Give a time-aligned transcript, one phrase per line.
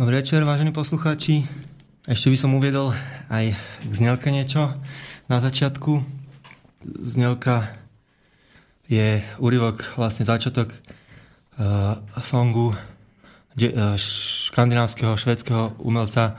[0.00, 1.44] Dobrý večer, vážení poslucháči.
[2.08, 2.96] Ešte by som uviedol
[3.28, 3.52] aj
[3.84, 4.72] k znelke niečo
[5.30, 6.02] na začiatku.
[6.82, 7.70] Znelka
[8.90, 12.74] je úryvok, vlastne začiatok uh, songu
[13.54, 13.94] de, uh,
[14.50, 16.34] škandinávskeho švedského umelca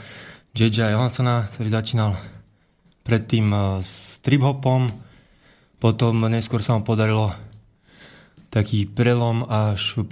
[0.51, 0.91] J.J.
[0.91, 2.19] Johanssona, ktorý začínal
[3.07, 4.91] predtým uh, s trip-hopom,
[5.79, 7.31] potom neskôr sa mu podarilo
[8.51, 10.05] taký prelom, až uh,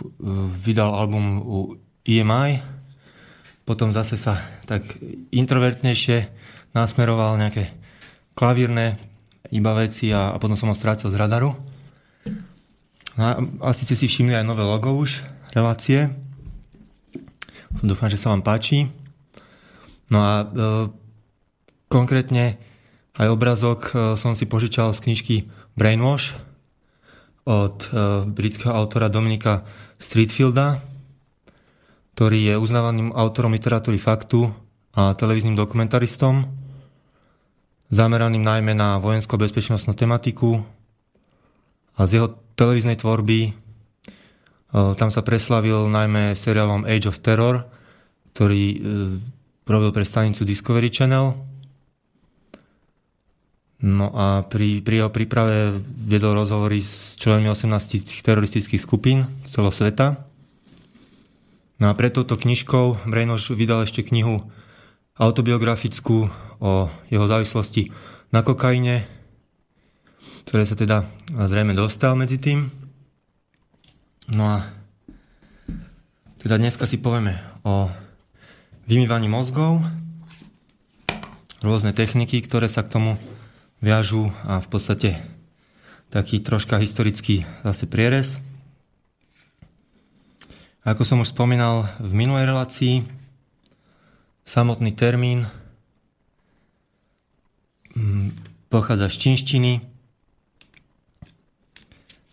[0.55, 1.57] vydal album u
[2.07, 2.63] EMI,
[3.67, 4.87] potom zase sa tak
[5.35, 6.31] introvertnejšie
[6.71, 7.78] nasmeroval nejaké
[8.39, 8.95] klavírne
[9.52, 11.52] iba veci a, a potom som ho strátil z radaru.
[13.20, 13.35] No a
[13.68, 15.20] asi ste si všimli aj nové logo už,
[15.51, 16.07] relácie.
[17.84, 18.87] Dúfam, že sa vám páči.
[20.07, 20.45] No a e,
[21.91, 22.55] konkrétne
[23.20, 25.35] aj obrazok e, som si požičal z knižky
[25.76, 26.40] Brainwash
[27.43, 29.67] od e, britského autora Dominika
[29.99, 30.79] Streetfielda,
[32.15, 34.48] ktorý je uznávaným autorom literatúry faktu
[34.95, 36.68] a televíznym dokumentaristom,
[37.90, 40.62] zameraným najmä na vojensko-bezpečnostnú tematiku
[41.98, 43.51] a z jeho televíznej tvorby e,
[44.71, 47.65] tam sa preslavil najmä seriálom Age of Terror,
[48.32, 48.77] ktorý e,
[49.65, 51.34] robil pre stanicu Discovery Channel.
[53.79, 59.73] No a pri, pri jeho príprave viedol rozhovory s členmi 18 teroristických skupín z celého
[59.73, 60.29] sveta.
[61.79, 64.51] No a pred touto knižkou Brejnož vydal ešte knihu
[65.19, 66.31] autobiografickú
[66.63, 67.91] o jeho závislosti
[68.31, 69.03] na kokaine,
[70.47, 72.72] ktoré sa teda zrejme dostal medzi tým.
[74.31, 74.57] No a
[76.39, 77.35] teda dneska si povieme
[77.67, 77.91] o
[78.88, 79.83] vymývaní mozgov,
[81.59, 83.11] rôzne techniky, ktoré sa k tomu
[83.83, 85.19] viažú a v podstate
[86.07, 88.39] taký troška historický zase prierez.
[90.88, 93.19] Ako som už spomínal v minulej relácii,
[94.49, 95.45] samotný termín
[97.93, 98.33] mm,
[98.73, 99.77] pochádza z čínštiny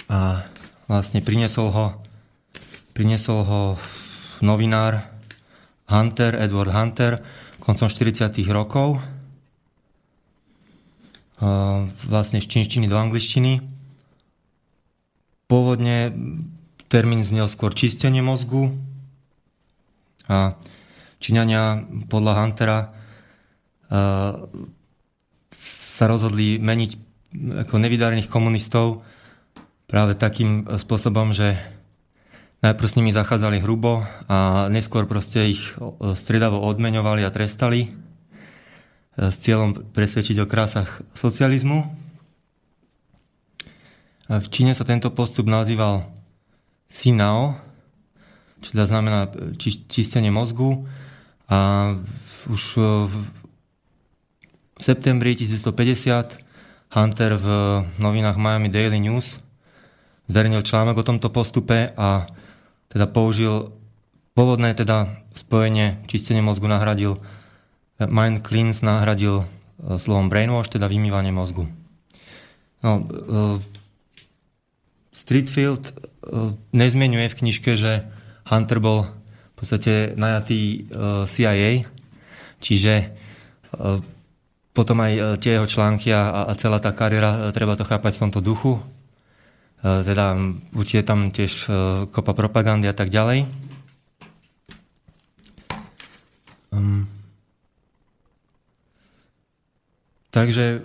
[0.09, 0.41] a
[0.89, 1.87] vlastne priniesol ho,
[2.97, 3.63] priniesol ho
[4.41, 5.13] novinár
[5.93, 7.21] Hunter, Edward Hunter,
[7.61, 8.33] koncom 40.
[8.49, 8.97] rokov,
[12.09, 13.61] vlastne z čínštiny do angličtiny.
[15.47, 16.17] Pôvodne
[16.89, 18.73] Termín znel skôr čistenie mozgu
[20.31, 20.57] a
[21.19, 24.47] Číňania podľa Huntera uh,
[25.97, 26.91] sa rozhodli meniť
[27.67, 29.05] ako nevydarených komunistov
[29.89, 31.57] práve takým spôsobom, že
[32.65, 35.63] najprv s nimi zachádzali hrubo a neskôr proste ich
[36.17, 37.93] stredavo odmeňovali a trestali
[39.17, 41.89] s cieľom presvedčiť o krásach socializmu.
[44.29, 46.05] V Číne sa tento postup nazýval
[46.91, 47.57] Sinao,
[48.61, 50.85] čo teda znamená či, čistenie mozgu.
[51.47, 51.95] A
[52.51, 52.81] už e,
[53.11, 53.15] v
[54.83, 56.43] septembri 1950
[56.95, 57.47] Hunter v
[57.99, 59.39] novinách Miami Daily News
[60.27, 62.27] zverejnil článok o tomto postupe a
[62.91, 63.71] teda použil
[64.35, 67.19] pôvodné teda spojenie čistenie mozgu nahradil
[68.03, 71.65] mind cleanse nahradil e, slovom brainwash, teda vymývanie mozgu.
[72.83, 73.63] No, e,
[75.17, 75.97] Streetfield
[76.71, 78.05] nezmenuje v knižke, že
[78.47, 79.11] Hunter bol
[79.57, 81.71] v podstate najatý eh, CIA,
[82.61, 83.99] čiže eh,
[84.77, 88.77] potom aj tie jeho články a, celá tá kariéra, treba to chápať v tomto duchu.
[89.81, 90.37] Teda
[90.77, 91.65] určite tam tiež
[92.13, 93.49] kopa propagandy a tak ďalej.
[96.77, 97.09] Um,
[100.29, 100.85] takže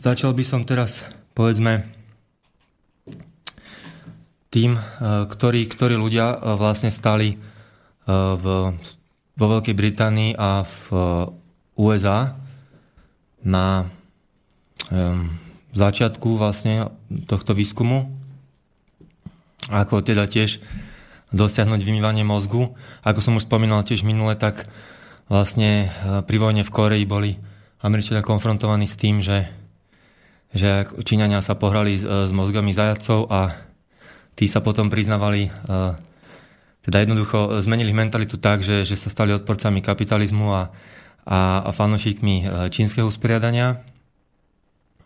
[0.00, 1.04] začal by som teraz,
[1.36, 1.84] povedzme,
[4.50, 4.80] tým, e,
[5.30, 7.36] ktorí, ktorí ľudia e, vlastne stali e,
[8.10, 8.44] v,
[9.38, 10.76] vo Veľkej Británii a v
[11.80, 12.36] USA
[13.40, 13.88] na
[14.92, 15.32] um,
[15.72, 16.92] začiatku vlastne
[17.24, 18.12] tohto výskumu,
[19.72, 20.60] ako teda tiež
[21.32, 22.76] dosiahnuť vymývanie mozgu.
[23.00, 24.68] Ako som už spomínal tiež minule, tak
[25.32, 25.88] vlastne
[26.28, 27.40] pri vojne v Koreji boli
[27.80, 29.48] Američania konfrontovaní s tým, že,
[30.52, 33.69] že Číňania sa pohrali s, s mozgami zajacov a
[34.40, 35.92] tí sa potom priznávali, eh,
[36.80, 40.72] teda jednoducho zmenili mentalitu tak, že, že sa stali odporcami kapitalizmu a,
[41.28, 43.84] a, a fanúšikmi eh, čínskeho usporiadania.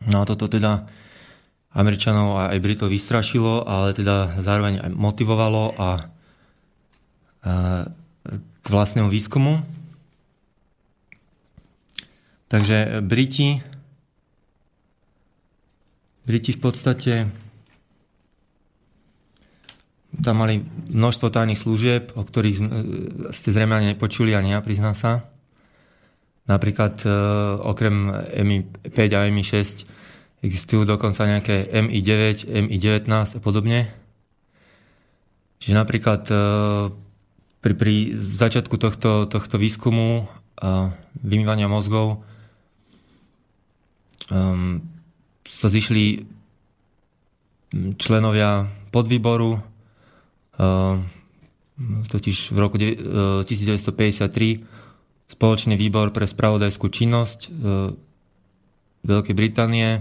[0.07, 0.87] No a toto teda
[1.75, 5.91] Američanov a aj Britov vystrašilo, ale teda zároveň aj motivovalo a, a
[8.39, 9.59] k vlastnému výskumu.
[12.47, 13.59] Takže Briti
[16.25, 17.44] Briti v podstate
[20.23, 20.63] tam mali
[20.93, 22.59] množstvo tajných služieb, o ktorých
[23.35, 25.27] ste zrejme ani nepočuli, ani ja, priznám sa.
[26.45, 27.09] Napríklad e,
[27.65, 28.13] okrem
[28.45, 29.89] MI5 a MI6
[30.45, 33.89] existujú dokonca nejaké MI9, MI19 a podobne.
[35.65, 36.37] Čiže napríklad e,
[37.65, 40.29] pri, pri začiatku tohto, tohto výskumu
[40.61, 42.21] a vymývania mozgov
[44.29, 44.85] um,
[45.49, 46.29] sa zišli
[47.97, 49.59] členovia podvýboru,
[52.11, 54.63] totiž v roku 1953
[55.27, 57.49] spoločný výbor pre spravodajskú činnosť e,
[59.05, 60.01] Veľkej Británie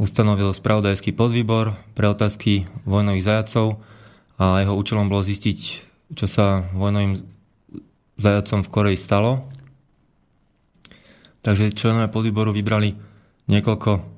[0.00, 3.84] ustanovil spravodajský podvýbor pre otázky vojnových zajacov
[4.40, 5.58] a jeho účelom bolo zistiť,
[6.16, 7.20] čo sa vojnovým
[8.16, 9.44] zajacom v Koreji stalo.
[11.44, 12.96] Takže členovia podvýboru vybrali
[13.46, 14.15] niekoľko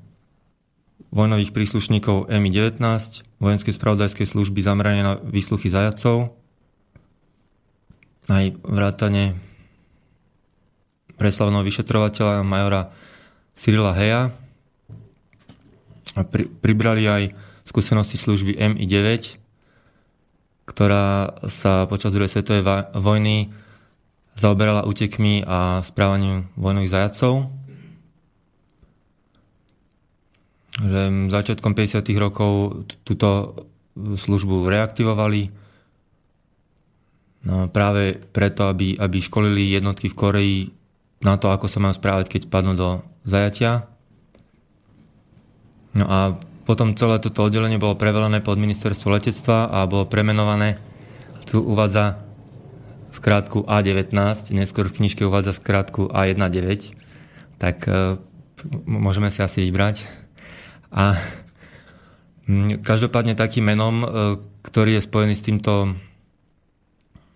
[1.08, 2.80] vojnových príslušníkov MI-19,
[3.40, 6.36] vojenskej spravodajskej služby zamerané na výsluchy zajacov,
[8.28, 9.40] aj vrátane
[11.16, 12.92] preslavného vyšetrovateľa majora
[13.56, 14.30] Cyrila Heja.
[16.14, 17.22] A pri, pribrali aj
[17.64, 19.36] skúsenosti služby MI9,
[20.68, 22.64] ktorá sa počas druhej svetovej
[22.96, 23.50] vojny
[24.38, 27.57] zaoberala útekmi a správaním vojnových zajacov.
[30.78, 32.06] Že začiatkom 50.
[32.18, 33.58] rokov túto
[33.98, 35.50] službu reaktivovali
[37.42, 40.60] no, práve preto, aby, aby školili jednotky v Koreji
[41.18, 43.90] na to, ako sa mám správať, keď padnú do zajatia.
[45.98, 46.18] No a
[46.62, 50.78] potom celé toto oddelenie bolo prevelené pod ministerstvo letectva a bolo premenované.
[51.48, 52.22] Tu uvádza
[53.10, 54.12] skrátku A19,
[54.52, 56.92] neskôr v knižke uvádza skrátku A19,
[57.56, 58.20] tak e,
[58.84, 60.04] môžeme si asi vybrať.
[60.92, 61.16] A
[62.48, 64.06] m, každopádne takým menom, e,
[64.64, 65.94] ktorý je spojený s týmto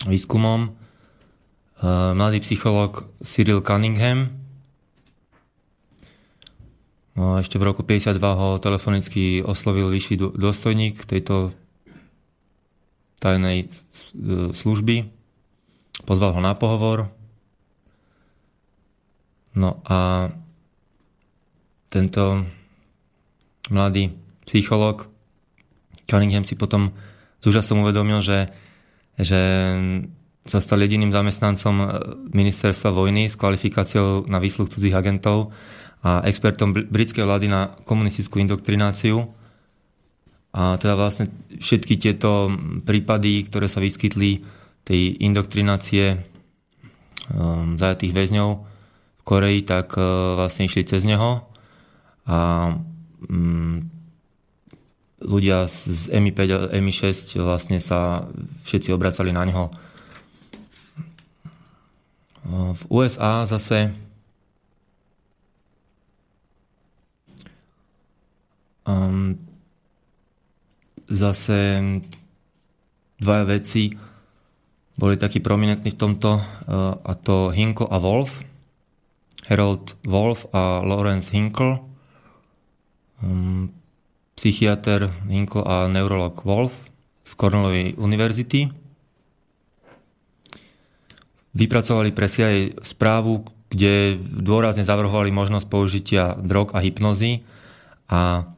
[0.08, 0.82] výskumom,
[1.82, 4.30] Eh, mladý psychológ Cyril Cunningham.
[7.18, 11.50] No, ešte v roku 52 ho telefonicky oslovil vyšší dôstojník tejto
[13.18, 15.10] tajnej eh, služby.
[16.06, 17.10] Pozval ho na pohovor.
[19.58, 20.30] No a
[21.90, 22.46] tento
[23.72, 24.12] mladý
[24.44, 25.12] psychológ
[26.12, 26.92] Cunningham si potom
[27.40, 28.52] s úžasom uvedomil, že,
[29.18, 29.40] že
[30.44, 31.86] sa stal jediným zamestnancom e,
[32.34, 35.54] ministerstva vojny s kvalifikáciou na výsluh cudzích agentov
[36.02, 39.22] a expertom britskej vlády na komunistickú indoktrináciu.
[40.52, 42.52] A teda vlastne všetky tieto
[42.84, 44.44] prípady, ktoré sa vyskytli
[44.82, 46.18] tej indoktrinácie
[47.32, 48.50] um, zajatých väzňov
[49.16, 51.46] v Koreji, tak uh, vlastne išli cez neho.
[52.26, 52.36] A
[55.22, 58.26] ľudia z MI5 a MI6 vlastne sa
[58.66, 59.70] všetci obracali na neho
[62.52, 63.94] v USA zase
[68.82, 69.38] um,
[71.06, 71.80] zase
[73.22, 73.94] dvaja veci
[74.92, 76.44] boli takí prominentní v tomto, uh,
[77.00, 78.44] a to Hinkle a Wolf.
[79.48, 81.91] Harold Wolf a Lawrence Hinkle.
[83.22, 83.70] Um,
[84.34, 86.74] psychiatr Hinkle a neurolog Wolf
[87.22, 88.74] z Cornellovej univerzity
[91.54, 97.44] vypracovali pre CIA správu, kde dôrazne zavrhovali možnosť použitia drog a hypnozy
[98.08, 98.50] a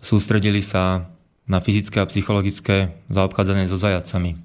[0.00, 1.10] sústredili sa
[1.50, 4.38] na fyzické a psychologické zaobchádzanie so zajacami.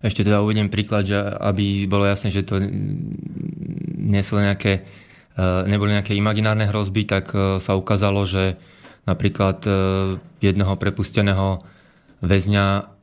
[0.00, 2.60] Ešte teda uvediem príklad, že aby bolo jasné, že to
[3.96, 5.05] neslo nejaké, e,
[5.44, 8.56] neboli nejaké imaginárne hrozby, tak e, sa ukázalo, že
[9.04, 9.70] napríklad e,
[10.40, 11.60] jedného prepusteného
[12.24, 12.96] väzňa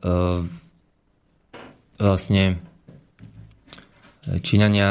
[2.02, 2.58] vlastne
[4.26, 4.90] Číňania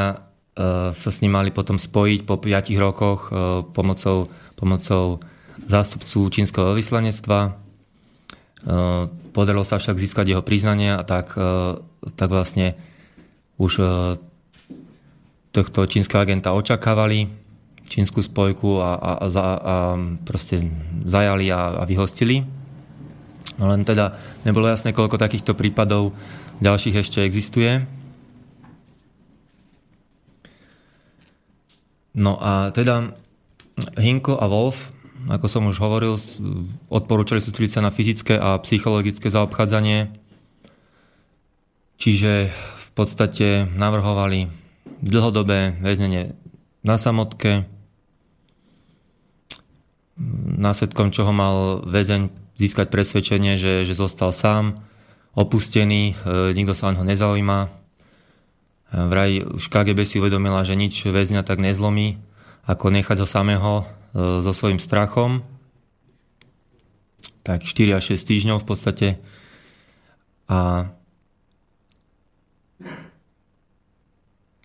[0.96, 3.28] sa s ním mali potom spojiť po 5 rokoch
[3.76, 5.20] pomocou, pomocou
[5.68, 7.40] zástupcu čínskeho veľvyslanectva.
[9.36, 11.36] Podarilo sa však získať jeho priznanie a tak,
[12.16, 12.80] tak vlastne
[13.60, 13.84] už
[15.54, 17.30] tohto čínskeho agenta očakávali,
[17.86, 19.76] čínsku spojku a, a, a, a
[20.26, 20.66] proste
[21.06, 22.42] zajali a, a vyhostili.
[23.62, 24.18] No len teda
[24.50, 26.18] nebolo jasné, koľko takýchto prípadov
[26.58, 27.86] ďalších ešte existuje.
[32.18, 33.14] No a teda
[33.98, 34.90] Hinko a Wolf,
[35.30, 36.18] ako som už hovoril,
[36.90, 40.14] odporúčali sústrediť sa na fyzické a psychologické zaobchádzanie,
[42.02, 44.63] čiže v podstate navrhovali
[45.04, 46.40] dlhodobé väznenie
[46.84, 47.68] na samotke,
[50.60, 54.78] následkom čoho mal väzeň získať presvedčenie, že, že zostal sám,
[55.34, 57.60] opustený, e, nikto sa o neho nezaujíma.
[57.66, 57.70] E,
[58.94, 62.22] vraj už KGB si uvedomila, že nič väzňa tak nezlomí,
[62.70, 63.86] ako nechať ho samého e,
[64.46, 65.42] so svojím strachom.
[67.42, 69.08] Tak 4 až 6 týždňov v podstate.
[70.48, 70.88] A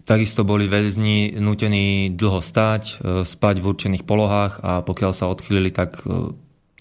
[0.09, 6.00] Takisto boli väzni nutení dlho stáť, spať v určených polohách a pokiaľ sa odchylili, tak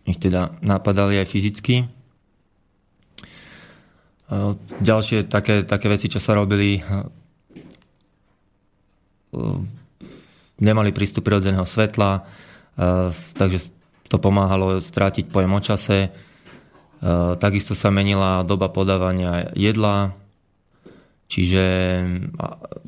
[0.07, 1.91] ich teda napadali aj fyzicky.
[4.79, 6.79] Ďalšie také, také veci, čo sa robili,
[10.63, 12.24] nemali prístup prirodzeného svetla,
[13.36, 13.67] takže
[14.07, 15.98] to pomáhalo strátiť pojem o čase.
[17.43, 20.15] Takisto sa menila doba podávania jedla,
[21.27, 21.63] čiže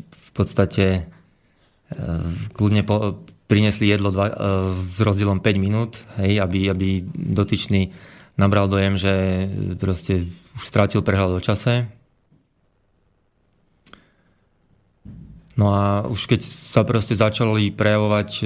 [0.10, 1.08] v podstate
[2.54, 4.30] kľudne po, priniesli jedlo dva,
[4.78, 7.90] s rozdielom 5 minút, hej, aby, aby dotyčný
[8.38, 9.14] nabral dojem, že
[9.76, 11.90] proste už strátil prehľad o čase.
[15.60, 18.44] No a už keď sa proste začali prejavovať e,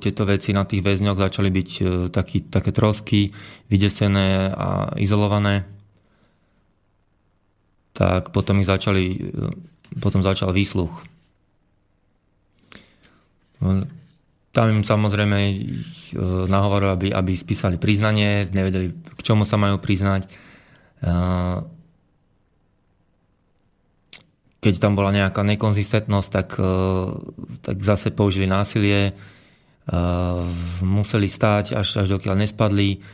[0.00, 3.28] tieto veci na tých väzňoch, začali byť e, taký, také trosky,
[3.68, 5.68] vydesené a izolované,
[7.94, 9.30] tak potom ich začali,
[10.02, 10.90] potom začal výsluch.
[14.54, 15.54] Tam im samozrejme e,
[16.50, 20.26] nahovoril, aby, aby spísali priznanie, nevedeli, k čomu sa majú priznať.
[24.58, 26.74] Keď tam bola nejaká nekonzistentnosť, tak, e,
[27.62, 29.14] tak zase použili násilie,
[30.80, 33.04] museli stáť, až, až dokiaľ nespadli,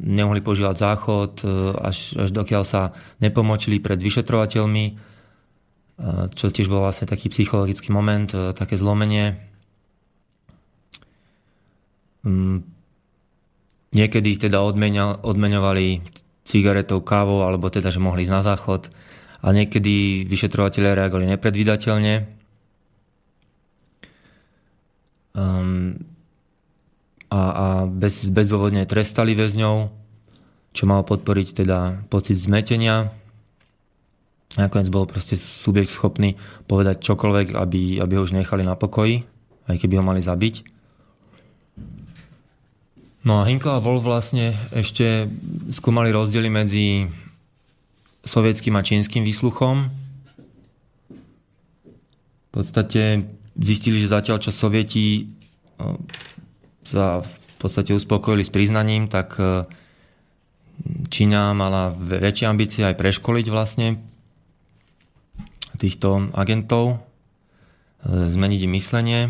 [0.00, 1.46] nemohli používať záchod, e,
[1.78, 4.84] až, až dokiaľ sa nepomočili pred vyšetrovateľmi,
[6.36, 9.36] čo tiež bol vlastne taký psychologický moment, e, také zlomenie.
[13.96, 14.58] Niekedy teda
[15.22, 15.86] odmeňovali
[16.42, 18.90] cigaretou, kávou, alebo teda, že mohli ísť na záchod.
[19.46, 22.14] A niekedy vyšetrovateľe reagovali nepredvídateľne.
[25.38, 26.15] Um,
[27.36, 29.92] a, a bez, bezdôvodne trestali väzňov,
[30.72, 33.12] čo malo podporiť teda pocit zmetenia.
[34.56, 39.28] Nakoniec bol proste subjekt schopný povedať čokoľvek, aby, aby ho už nechali na pokoji,
[39.68, 40.64] aj keby ho mali zabiť.
[43.26, 45.28] No a Hinkel a Wolf vlastne ešte
[45.74, 47.10] skúmali rozdiely medzi
[48.22, 49.90] sovietským a čínskym výsluchom.
[52.46, 53.26] V podstate
[53.58, 55.26] zistili, že zatiaľ čo sovieti
[56.86, 59.34] sa v podstate uspokojili s priznaním, tak
[61.08, 63.96] Čína mala väčšie ambície aj preškoliť vlastne
[65.80, 67.00] týchto agentov,
[68.06, 69.20] zmeniť im myslenie.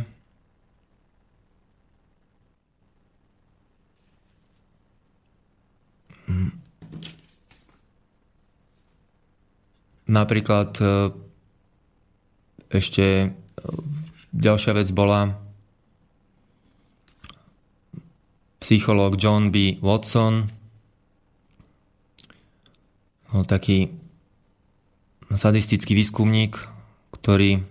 [10.07, 11.11] Napríklad e,
[12.71, 13.29] ešte e,
[14.31, 15.35] ďalšia vec bola
[18.67, 19.79] psychológ John B.
[19.79, 20.51] Watson,
[23.31, 23.95] no, taký
[25.31, 26.59] sadistický výskumník,
[27.15, 27.63] ktorý,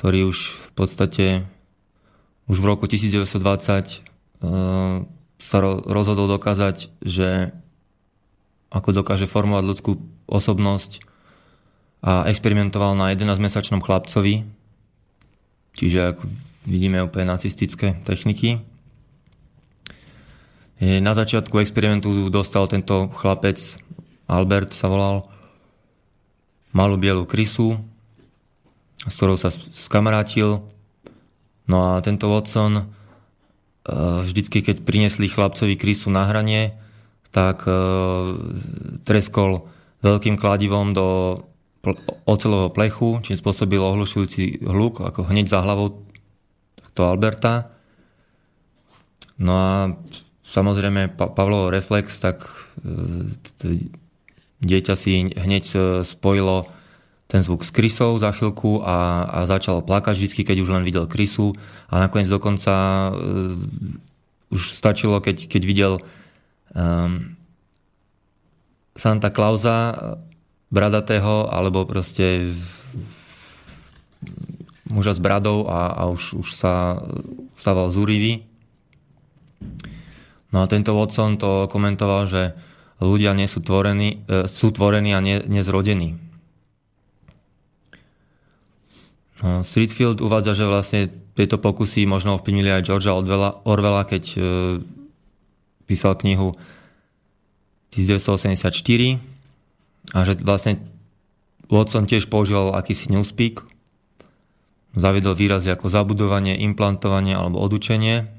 [0.00, 1.26] ktorý už v podstate
[2.48, 5.04] už v roku 1920 uh,
[5.36, 7.52] sa rozhodol dokázať, že
[8.72, 11.04] ako dokáže formovať ľudskú osobnosť
[12.00, 14.48] a experimentoval na 11-mesačnom chlapcovi,
[15.76, 16.24] čiže ako
[16.64, 18.73] vidíme úplne nacistické techniky.
[20.82, 23.58] Na začiatku experimentu dostal tento chlapec,
[24.26, 25.28] Albert sa volal,
[26.74, 27.78] malú bielu krysu,
[29.06, 30.66] s ktorou sa skamarátil.
[31.70, 32.94] No a tento Watson
[33.84, 36.72] Eh, vždycky, keď priniesli chlapcovi krysu na hranie,
[37.28, 37.76] tak eh,
[39.04, 39.68] treskol
[40.00, 41.06] veľkým kladivom do
[42.24, 46.00] ocelového plechu, čím spôsobil ohlušujúci hluk, ako hneď za hlavou
[46.96, 47.76] to Alberta.
[49.36, 49.76] No a
[50.54, 52.46] samozrejme Pavlovo reflex, tak
[52.86, 53.90] eh,
[54.62, 55.64] dieťa si hneď
[56.06, 56.70] spojilo
[57.34, 61.10] ten zvuk s krysou za chvíľku a, a začal plakať vždy, keď už len videl
[61.10, 61.56] krysu
[61.90, 62.72] a nakoniec dokonca
[63.10, 65.92] uh, už stačilo, keď, keď videl
[66.76, 67.34] um,
[68.94, 70.14] Santa Clausa
[70.70, 72.54] bradatého alebo proste
[74.86, 77.02] muža s bradou a, a už, už sa
[77.58, 78.46] stával zúrivý.
[80.54, 82.54] No a tento Watson to komentoval, že
[83.02, 86.14] ľudia nie sú tvorení, e, sú tvorení a nie, nezrodení.
[89.42, 91.00] No, Streetfield uvádza, že vlastne
[91.34, 93.18] tieto pokusy možno ovplyvnili aj Georgia
[93.66, 94.38] Orwella, keď e,
[95.90, 96.54] písal knihu
[97.92, 98.70] 1984
[100.14, 100.78] a že vlastne
[101.66, 103.66] Watson tiež používal akýsi newspeak,
[104.94, 108.33] zaviedol výrazy ako zabudovanie, implantovanie alebo odučenie.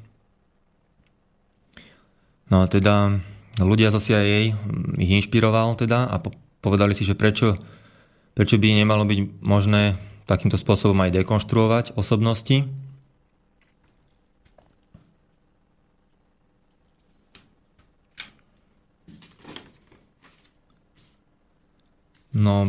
[2.50, 3.18] No a teda
[3.58, 4.54] ľudia zo CIA
[5.02, 6.22] ich inšpiroval teda a
[6.62, 7.58] povedali si, že prečo,
[8.38, 12.66] prečo by nemalo byť možné takýmto spôsobom aj dekonštruovať osobnosti.
[22.36, 22.68] No,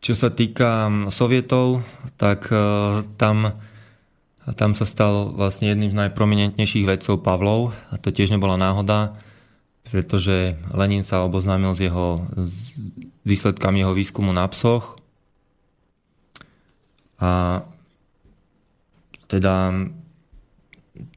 [0.00, 1.84] čo sa týka sovietov,
[2.16, 3.04] tak uh,
[4.42, 9.14] tam tam sa stal vlastne jedným z najprominentnejších vedcov Pavlov a to tiež nebola náhoda
[9.92, 12.24] pretože Lenin sa oboznámil s jeho
[13.28, 14.96] výsledkami jeho výskumu na psoch
[17.22, 17.62] a
[19.30, 19.72] teda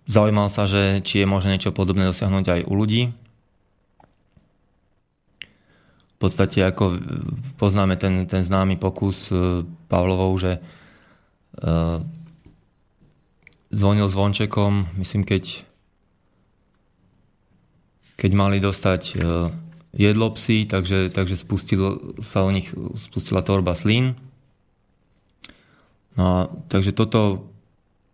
[0.05, 3.03] zaujímal sa, že či je možné niečo podobné dosiahnuť aj u ľudí.
[6.15, 7.01] V podstate ako
[7.59, 11.99] poznáme ten, ten známy pokus e, Pavlovou, že uh,
[13.75, 15.67] zvonil zvončekom, myslím, keď
[18.15, 19.15] keď mali dostať e,
[19.91, 24.15] jedlo psi, takže, takže spustil, sa u nich spustila tvorba slín.
[26.15, 27.51] No takže toto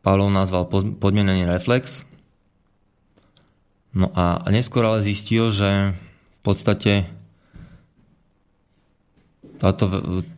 [0.02, 0.66] Pavlov nazval
[0.98, 2.02] podmienený reflex.
[3.94, 7.06] No a, a neskôr ale zistil, že v podstate
[9.62, 9.86] táto,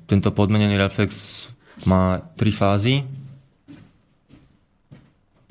[0.04, 1.48] tento podmenený reflex
[1.88, 3.08] má tri fázy.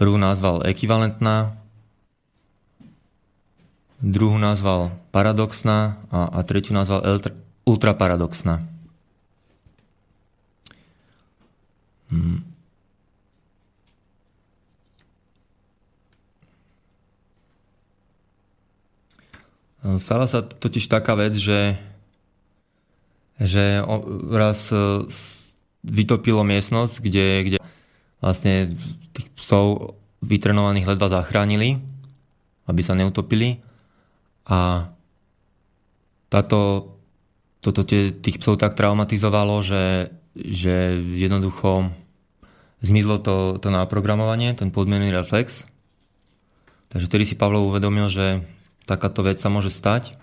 [0.02, 1.54] Prvú nazval ekvivalentná,
[4.02, 7.22] druhú nazval paradoxná a, a tretiu nazval
[7.62, 8.66] ultraparadoxná.
[12.10, 12.42] Hmm.
[20.02, 21.78] Stala sa totiž taká vec, že,
[23.38, 23.78] že
[24.34, 25.06] raz e,
[25.86, 27.56] vytopilo miestnosť, kde, kde
[28.22, 28.70] vlastne
[29.12, 31.82] tých psov vytrenovaných ledva zachránili,
[32.70, 33.58] aby sa neutopili
[34.46, 34.86] a
[36.30, 36.94] táto,
[37.58, 41.92] toto tých psov tak traumatizovalo, že, že jednoducho
[42.80, 45.66] zmizlo to, to naprogramovanie, ten podmienný reflex.
[46.94, 48.46] Takže vtedy si Pavlov uvedomil, že
[48.86, 50.14] takáto vec sa môže stať.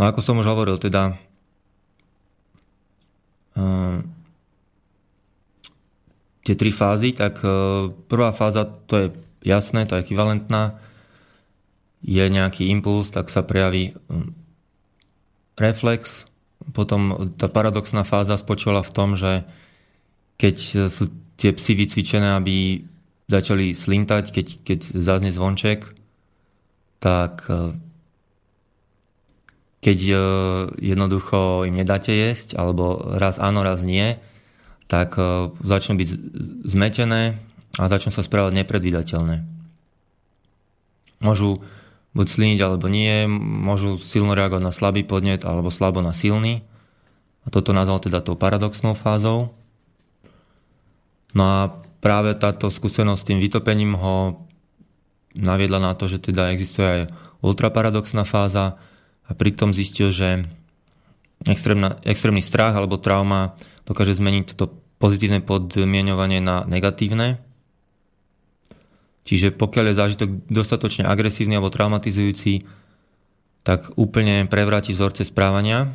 [0.00, 1.20] No ako som už hovoril, teda
[6.44, 9.06] tie tri fázy, tak uh, prvá fáza, to je
[9.44, 10.80] jasné, to je ekvivalentná,
[12.00, 14.32] je nejaký impuls, tak sa prejaví hm,
[15.60, 16.28] reflex.
[16.72, 19.44] Potom tá paradoxná fáza spočívala v tom, že
[20.40, 22.84] keď sú tie psy vycvičené, aby
[23.28, 25.92] začali slintať, keď, keď zaznie zvonček,
[27.00, 27.76] tak hm,
[29.84, 30.16] keď hm,
[30.80, 34.16] jednoducho im nedáte jesť, alebo raz áno, raz nie,
[34.90, 35.14] tak
[35.62, 36.08] začnú byť
[36.66, 37.38] zmetené
[37.78, 39.46] a začnú sa správať nepredvídateľné.
[41.22, 41.62] Môžu
[42.10, 46.66] buď sliniť alebo nie, môžu silno reagovať na slabý podnet alebo slabo na silný.
[47.46, 49.54] A toto nazval teda tou paradoxnou fázou.
[51.30, 51.58] No a
[52.02, 54.42] práve táto skúsenosť s tým vytopením ho
[55.38, 57.02] naviedla na to, že teda existuje aj
[57.46, 58.74] ultraparadoxná fáza
[59.22, 60.42] a pritom zistil, že
[61.46, 63.54] extrémna, extrémny strach alebo trauma
[63.86, 67.40] dokáže zmeniť toto pozitívne podmienovanie na negatívne
[69.30, 72.64] Čiže pokiaľ je zážitok dostatočne agresívny alebo traumatizujúci,
[73.60, 75.86] tak úplne prevráti vzorce správania.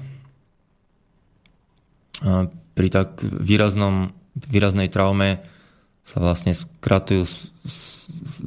[2.23, 5.41] A pri tak výraznom, výraznej traume
[6.05, 7.27] sa vlastne skratujú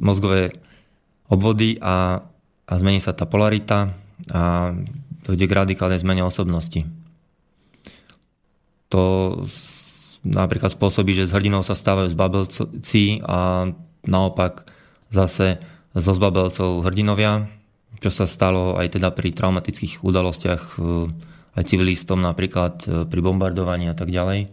[0.01, 0.55] mozgové
[1.29, 2.25] obvody a,
[2.65, 3.93] a zmení sa tá polarita
[4.31, 4.73] a
[5.21, 6.87] dojde k radikálnej zmene osobnosti.
[8.89, 9.03] To
[10.23, 13.71] napríklad spôsobí, že z hrdinov sa stávajú zbabelci a
[14.03, 14.67] naopak
[15.09, 15.59] zase
[15.95, 17.49] zo zbabelcov hrdinovia,
[17.99, 21.11] čo sa stalo aj teda pri traumatických udalostiach e,
[21.59, 24.47] aj civilistom, napríklad e, pri bombardovaní a tak ďalej.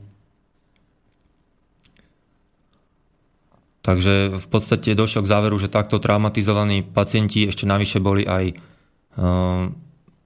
[3.87, 8.55] Takže v podstate došiel k záveru, že takto traumatizovaní pacienti ešte navyše boli aj e,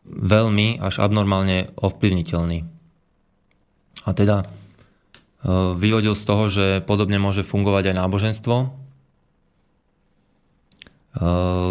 [0.08, 2.64] veľmi až abnormálne ovplyvniteľní.
[4.08, 4.48] A teda
[5.46, 8.56] vyhodil z toho, že podobne môže fungovať aj náboženstvo.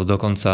[0.04, 0.52] Dokonca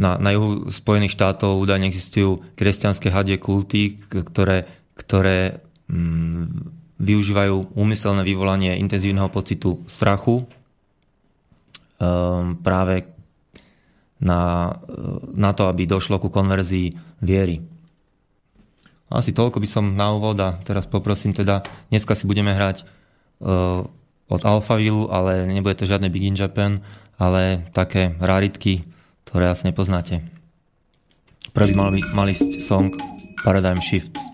[0.00, 4.64] na, na juhu Spojených štátov údajne existujú kresťanské hadie kulty, ktoré,
[4.96, 5.60] ktoré
[5.92, 6.44] mm,
[6.96, 10.48] využívajú úmyselné vyvolanie intenzívneho pocitu strachu
[12.00, 13.04] um, práve
[14.20, 14.72] na,
[15.32, 16.92] na to, aby došlo ku konverzii
[17.24, 17.69] viery.
[19.10, 22.86] Asi toľko by som na úvod a teraz poprosím teda, dneska si budeme hrať
[23.42, 23.82] uh,
[24.30, 26.78] od Alphaville, ale nebude to žiadne Big in Japan,
[27.18, 28.86] ale také raritky,
[29.26, 30.22] ktoré asi nepoznáte.
[31.50, 32.94] Prvý mal, malý song
[33.42, 34.29] Paradigm Shift.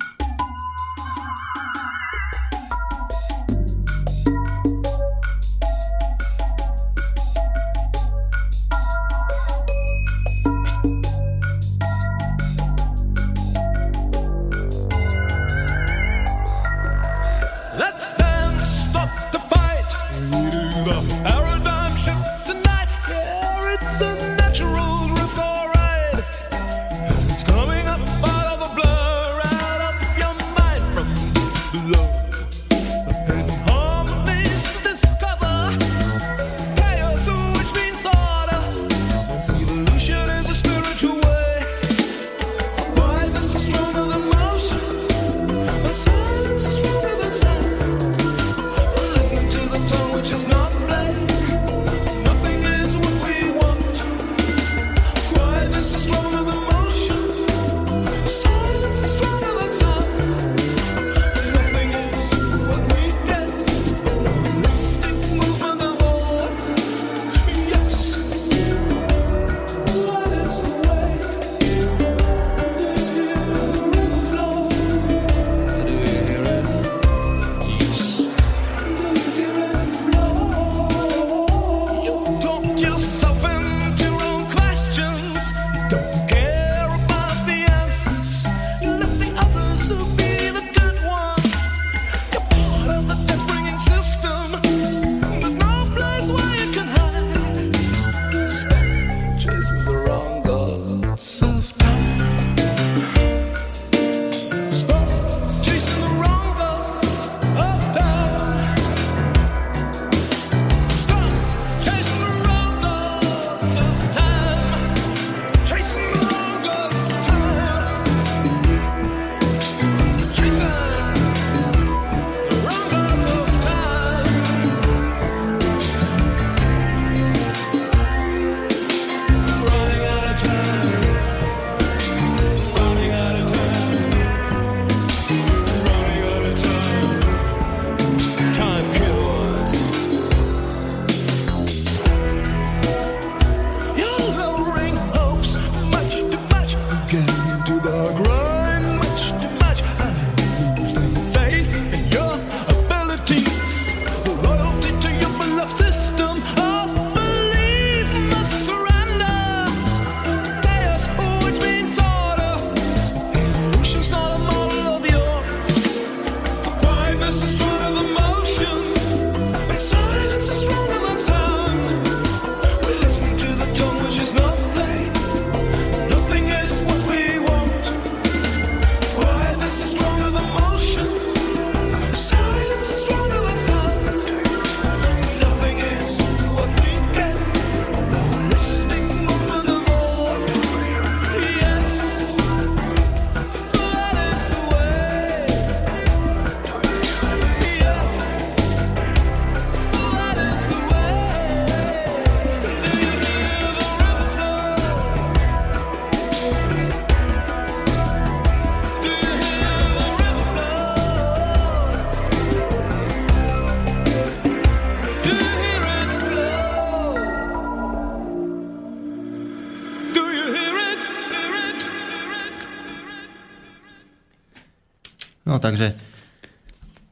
[225.66, 225.98] Takže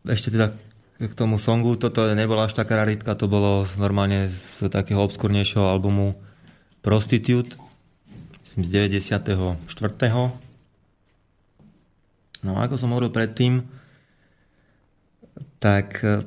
[0.06, 0.54] ešte teda
[1.02, 6.14] k tomu songu, toto nebola až taká raritka, to bolo normálne z takého obskurnejšieho albumu
[6.86, 7.58] Prostitute,
[8.46, 9.58] myslím z 94.
[12.44, 13.66] No a ako som hovoril predtým,
[15.58, 16.22] tak e,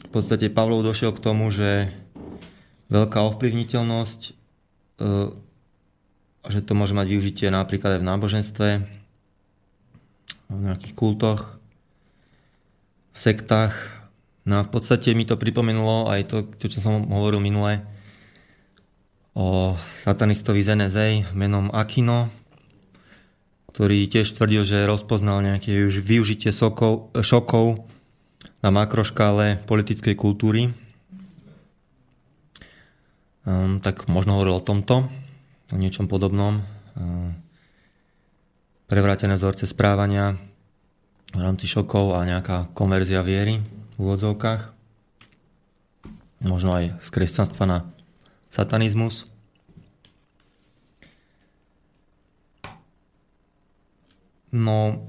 [0.00, 1.92] v podstate Pavlov došiel k tomu, že
[2.88, 4.32] veľká ovplyvniteľnosť, e,
[6.48, 8.68] že to môže mať využitie napríklad aj v náboženstve,
[10.50, 11.56] v nejakých kultoch,
[13.14, 13.72] v sektách.
[14.42, 17.86] No a v podstate mi to pripomenulo aj to, čo som hovoril minule,
[19.30, 21.08] o satanistovi z NSA
[21.38, 22.26] menom Akino,
[23.70, 27.86] ktorý tiež tvrdil, že rozpoznal nejaké už využitie sokov, šokov
[28.60, 30.74] na makroškále politickej kultúry.
[33.46, 35.08] Um, tak možno hovoril o tomto,
[35.70, 36.60] o niečom podobnom.
[36.98, 37.38] Um,
[38.90, 40.34] prevrátené vzorce správania
[41.30, 43.62] v rámci šokov a nejaká konverzia viery
[43.94, 44.74] v úvodzovkách.
[46.42, 47.78] Možno aj z kresťanstva na
[48.50, 49.30] satanizmus.
[54.50, 55.06] No,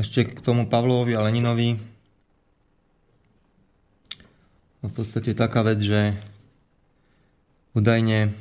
[0.00, 1.76] ešte k tomu Pavlovi a Leninovi.
[4.80, 6.16] V podstate taká vec, že
[7.76, 8.32] údajne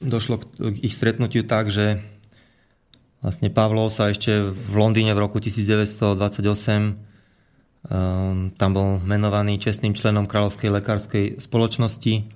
[0.00, 2.00] došlo k ich stretnutiu tak, že
[3.20, 7.08] vlastne Pavlov sa ešte v Londýne v roku 1928
[7.88, 12.28] Um, tam bol menovaný čestným členom Kráľovskej lekárskej spoločnosti,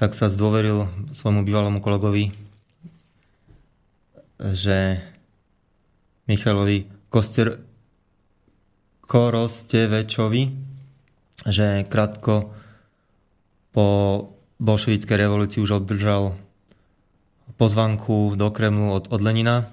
[0.00, 2.32] tak sa zdôveril svojmu bývalému kolegovi,
[4.40, 5.02] že
[6.24, 7.60] Michalovi Koster
[9.04, 10.42] Korostevečovi,
[11.52, 12.55] že krátko
[13.76, 13.86] po
[14.56, 16.32] bolševickej revolúcii už obdržal
[17.60, 19.68] pozvanku do Kremlu od, od Lenina.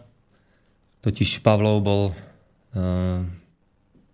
[1.00, 2.04] Totiž Pavlov bol
[2.76, 3.32] um,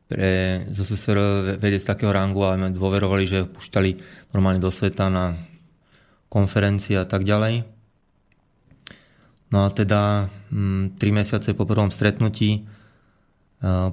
[0.09, 1.17] pre ZSSR
[1.57, 3.89] vedec takého rangu a dôverovali, že pušťali
[4.33, 5.37] normálne do sveta na
[6.29, 7.65] konferencie a tak ďalej.
[9.49, 10.57] No a teda m,
[10.93, 12.61] mm, tri mesiace po prvom stretnutí e,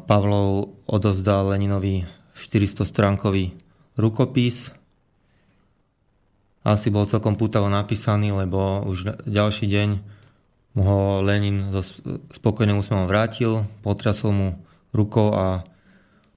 [0.04, 2.04] Pavlov odozdal Leninovi
[2.36, 3.56] 400-stránkový
[3.96, 4.72] rukopis.
[6.66, 9.90] Asi bol celkom pútavo napísaný, lebo už ďalší deň
[10.82, 11.86] ho Lenin so
[12.34, 14.48] spokojným úsmevom vrátil, potrasol mu
[14.90, 15.62] rukou a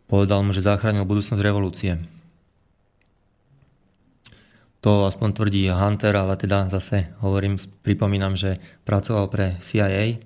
[0.10, 2.02] Povedal mu, že zachránil budúcnosť revolúcie.
[4.82, 8.58] To aspoň tvrdí Hunter, ale teda zase hovorím, pripomínam, že
[8.90, 10.18] pracoval pre CIA.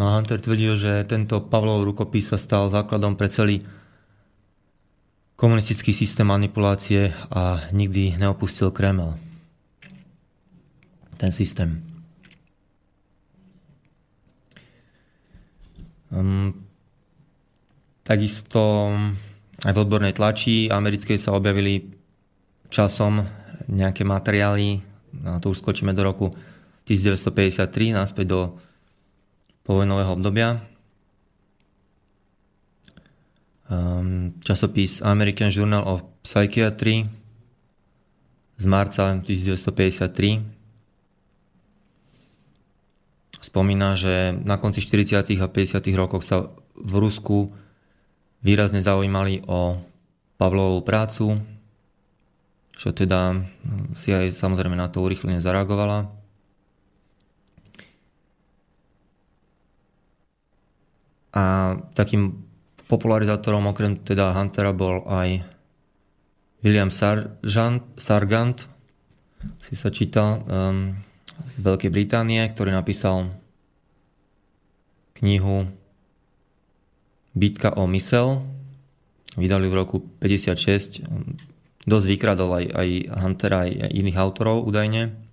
[0.00, 3.60] No a Hunter tvrdil, že tento Pavlov rukopis sa stal základom pre celý
[5.42, 9.18] komunistický systém manipulácie a nikdy neopustil Kreml.
[11.18, 11.82] Ten systém.
[16.14, 16.54] Um,
[18.02, 18.90] Takisto
[19.62, 21.90] aj v odbornej tlači americkej sa objavili
[22.70, 23.22] časom
[23.66, 24.82] nejaké materiály,
[25.26, 26.34] a to už skočíme do roku
[26.86, 28.40] 1953, náspäť do
[29.62, 30.71] povojnového obdobia.
[33.72, 37.08] Um, časopis American Journal of Psychiatry
[38.60, 40.44] z marca 1953
[43.40, 45.24] spomína, že na konci 40.
[45.40, 45.80] a 50.
[45.96, 47.52] rokoch sa v Rusku
[48.44, 49.80] výrazne zaujímali o
[50.36, 51.40] Pavlovú prácu,
[52.76, 53.40] čo teda
[53.96, 56.12] si aj samozrejme na to urychlene zareagovala.
[61.32, 62.41] A takým
[62.92, 65.40] popularizátorom okrem teda Huntera bol aj
[66.60, 68.68] William Sargant, Sargant
[69.64, 70.92] si sa čítal um,
[71.48, 73.32] z Veľkej Británie, ktorý napísal
[75.18, 75.72] knihu
[77.32, 78.44] Bitka o mysel,
[79.40, 81.08] vydali v roku 56,
[81.88, 82.88] dosť vykradol aj, aj
[83.24, 85.31] Huntera, aj iných autorov údajne.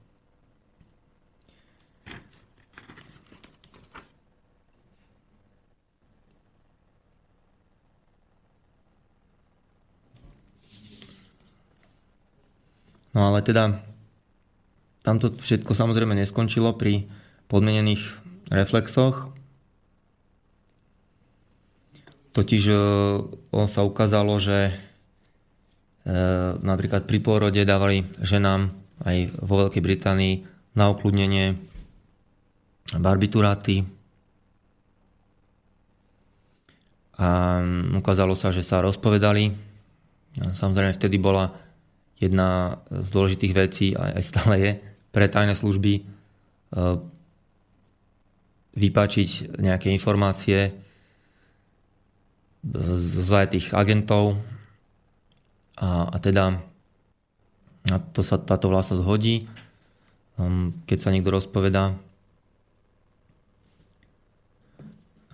[13.14, 13.82] No ale teda
[15.02, 17.10] tamto všetko samozrejme neskončilo pri
[17.50, 18.04] podmenených
[18.54, 19.34] reflexoch.
[22.30, 22.76] Totiž e,
[23.50, 24.74] on sa ukázalo, že e,
[26.62, 28.70] napríklad pri pôrode dávali ženám
[29.02, 30.34] aj vo Veľkej Británii
[30.78, 31.58] na ukludnenie
[32.94, 33.86] barbituráty.
[37.20, 37.60] A
[38.00, 39.52] ukázalo sa, že sa rozpovedali.
[40.40, 41.52] Samozrejme vtedy bola
[42.20, 44.72] jedna z dôležitých vecí, aj stále je,
[45.10, 46.02] pre tajné služby e,
[48.76, 50.76] vypačiť nejaké informácie
[53.00, 54.36] zajetých agentov
[55.80, 56.60] a, a teda
[57.88, 59.50] a to sa, táto vlastnosť hodí,
[60.38, 61.98] um, keď sa niekto rozpovedá.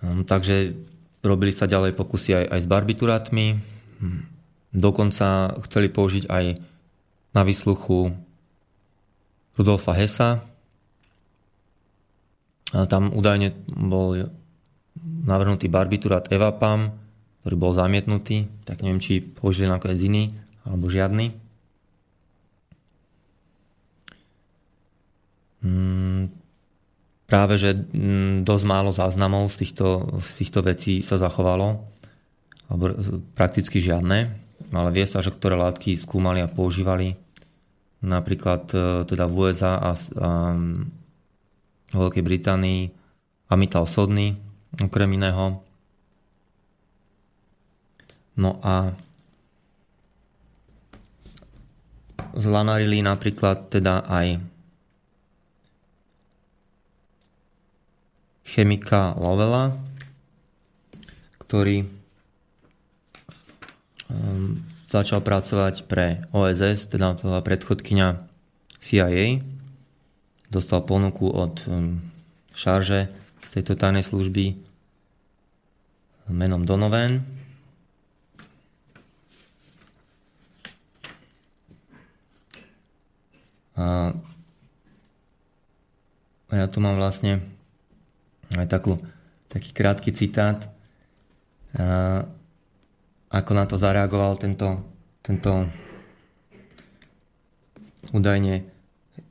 [0.00, 0.72] Um, takže
[1.20, 3.46] robili sa ďalej pokusy aj, aj s barbiturátmi.
[4.00, 4.24] Um,
[4.72, 6.44] dokonca chceli použiť aj
[7.36, 8.16] na vysluchu
[9.60, 10.40] Rudolfa Hesa.
[12.72, 14.32] Tam údajne bol
[15.28, 16.96] navrhnutý barbiturat Evapam,
[17.44, 20.24] ktorý bol zamietnutý, tak neviem, či použili nakoniec iný,
[20.64, 21.36] alebo žiadny.
[25.60, 26.32] Mm,
[27.28, 31.86] práve, že mm, dosť málo záznamov z týchto, z týchto vecí sa zachovalo,
[32.66, 32.98] alebo
[33.38, 34.18] prakticky žiadne,
[34.74, 37.25] ale vie sa, že ktoré látky skúmali a používali
[38.04, 38.78] napríklad e,
[39.08, 40.30] teda v USA a, a
[41.94, 42.80] Veľkej Británii
[43.46, 44.34] amital sodný,
[44.82, 45.62] okrem iného.
[48.36, 48.92] No a
[52.36, 54.36] zlanarili napríklad teda aj
[58.44, 59.72] chemika Lovela,
[61.40, 61.88] ktorý
[64.12, 68.22] um, začal pracovať pre OSS, teda bola predchodkynia
[68.78, 69.42] CIA.
[70.46, 71.98] Dostal ponuku od um,
[72.54, 73.10] šarže
[73.42, 74.54] z tejto tajnej služby
[76.30, 77.22] menom Donovan.
[83.76, 84.16] A
[86.48, 87.44] ja tu mám vlastne
[88.56, 88.96] aj takú,
[89.52, 90.64] taký krátky citát,
[91.76, 92.24] a
[93.30, 94.82] ako na to zareagoval tento,
[95.22, 95.66] tento
[98.14, 98.62] údajne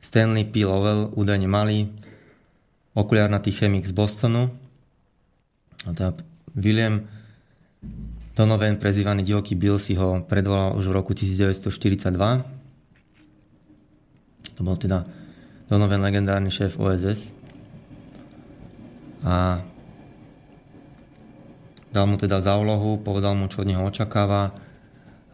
[0.03, 0.67] Stanley P.
[0.67, 1.91] Lovell, údajne malý
[2.95, 4.51] okuliarnatý chemik z Bostonu.
[5.85, 6.15] A teda
[6.55, 7.03] William
[8.35, 12.15] Donovan, prezývaný Divoký Bill, si ho predvolal už v roku 1942.
[14.55, 15.07] To bol teda
[15.67, 17.31] Donovan, legendárny šéf OSS.
[19.23, 19.63] A
[21.95, 24.51] dal mu teda za úlohu, povedal mu, čo od neho očakáva.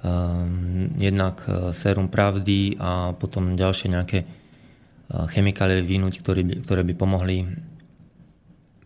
[0.02, 6.82] Um, jednak uh, sérum pravdy a potom ďalšie nejaké uh, chemikálie vyvinúť, ktoré by, ktoré
[6.86, 7.50] by pomohli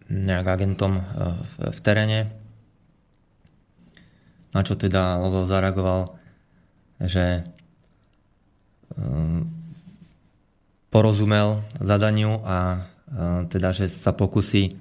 [0.06, 2.20] nejak agentom eh, v, v teréne.
[4.54, 6.14] Na čo teda Lovell zareagoval,
[7.02, 7.42] že
[8.94, 9.50] um,
[10.94, 12.86] porozumel zadaniu a
[13.52, 14.78] teda, že sa pokusí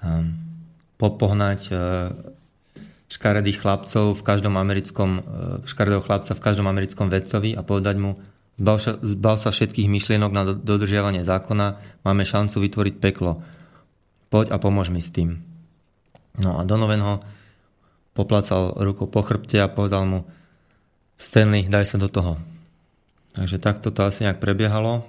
[0.00, 0.47] um,
[0.98, 1.78] popohnať uh,
[3.08, 5.22] škaredých chlapcov v každom americkom, uh,
[5.64, 8.18] škaredého chlapca v každom americkom vedcovi a povedať mu,
[8.58, 11.66] zbav sa, zbav sa všetkých myšlienok na dodržiavanie zákona,
[12.02, 13.40] máme šancu vytvoriť peklo
[14.28, 15.40] poď a pomôž mi s tým.
[16.38, 17.14] No a Donovan ho
[18.12, 20.28] poplacal rukou po chrbte a povedal mu
[21.18, 22.38] Stanley, daj sa do toho.
[23.34, 25.02] Takže takto to asi nejak prebiehalo.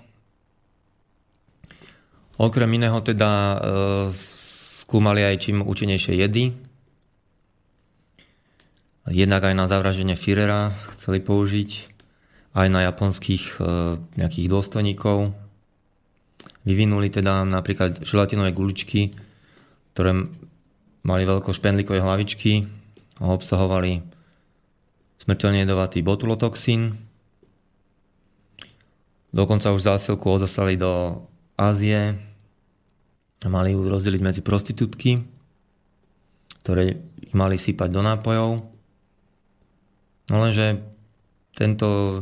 [2.40, 3.58] Okrem iného teda e,
[4.90, 6.50] skúmali aj čím účinnejšie jedy.
[9.06, 11.70] Jednak aj na zavraždenie Führera chceli použiť,
[12.58, 13.70] aj na japonských e,
[14.18, 15.38] nejakých dôstojníkov,
[16.70, 19.16] Vyvinuli teda napríklad želatinové guličky,
[19.96, 20.28] ktoré
[21.02, 22.68] mali veľko špendlíkové hlavičky
[23.24, 24.04] a obsahovali
[25.24, 27.00] smrteľne jedovatý botulotoxín.
[29.34, 31.24] Dokonca už zásilku odoslali do
[31.56, 32.29] Ázie
[33.48, 35.24] mali ju rozdeliť medzi prostitútky,
[36.66, 38.50] ktoré ich mali sypať do nápojov.
[40.30, 40.84] No lenže
[41.56, 42.20] tento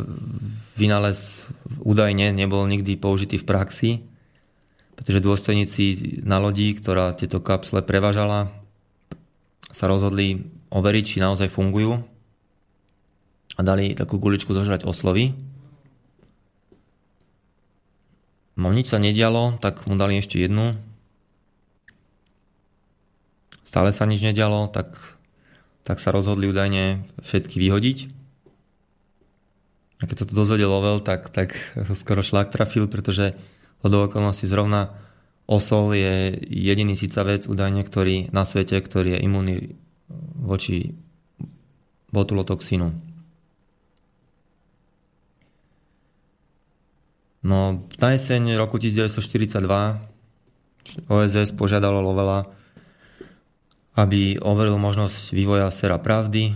[0.77, 1.49] vynález
[1.81, 3.91] údajne nebol nikdy použitý v praxi
[4.97, 5.83] pretože dôstojníci
[6.25, 8.49] na lodi, ktorá tieto kapsle prevažala,
[9.69, 12.01] sa rozhodli overiť, či naozaj fungujú
[13.55, 15.37] a dali takú guličku zožrať oslovy.
[18.57, 20.73] No nič sa nedialo, tak mu dali ešte jednu.
[23.77, 24.97] Stále sa nič nedialo, tak,
[25.85, 28.09] tak sa rozhodli údajne všetky vyhodiť.
[30.01, 31.53] A keď sa to dozvedel Lovell, tak, tak
[31.93, 33.37] skoro šlak trafil, pretože
[33.85, 34.97] do okolností zrovna
[35.45, 39.77] osol je jediný cicavec údajne, ktorý na svete, ktorý je imunný
[40.41, 40.97] voči
[42.09, 42.89] botulotoxínu.
[47.45, 49.61] No, na jeseň roku 1942
[51.13, 52.56] OSS požiadalo Lovela,
[53.97, 56.53] aby overil možnosť vývoja sera pravdy.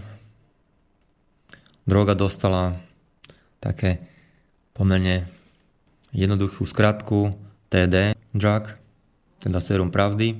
[1.89, 2.77] Droga dostala
[3.57, 4.05] také
[4.77, 5.25] pomerne
[6.13, 7.33] jednoduchú skratku
[7.73, 8.69] TD, drug,
[9.41, 10.37] teda sérum pravdy.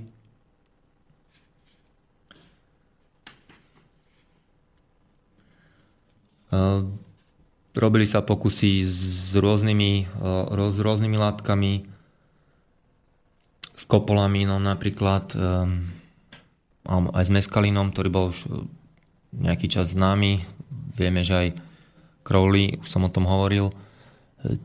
[7.71, 9.91] Robili sa pokusy s rôznymi,
[10.51, 11.87] s rôznymi látkami,
[13.73, 15.31] s kopolami, no napríklad
[16.91, 18.51] aj s meskalinom, ktorý bol už
[19.31, 20.43] nejaký čas známy.
[20.99, 21.47] Vieme, že aj
[22.27, 23.71] Crowley, už som o tom hovoril,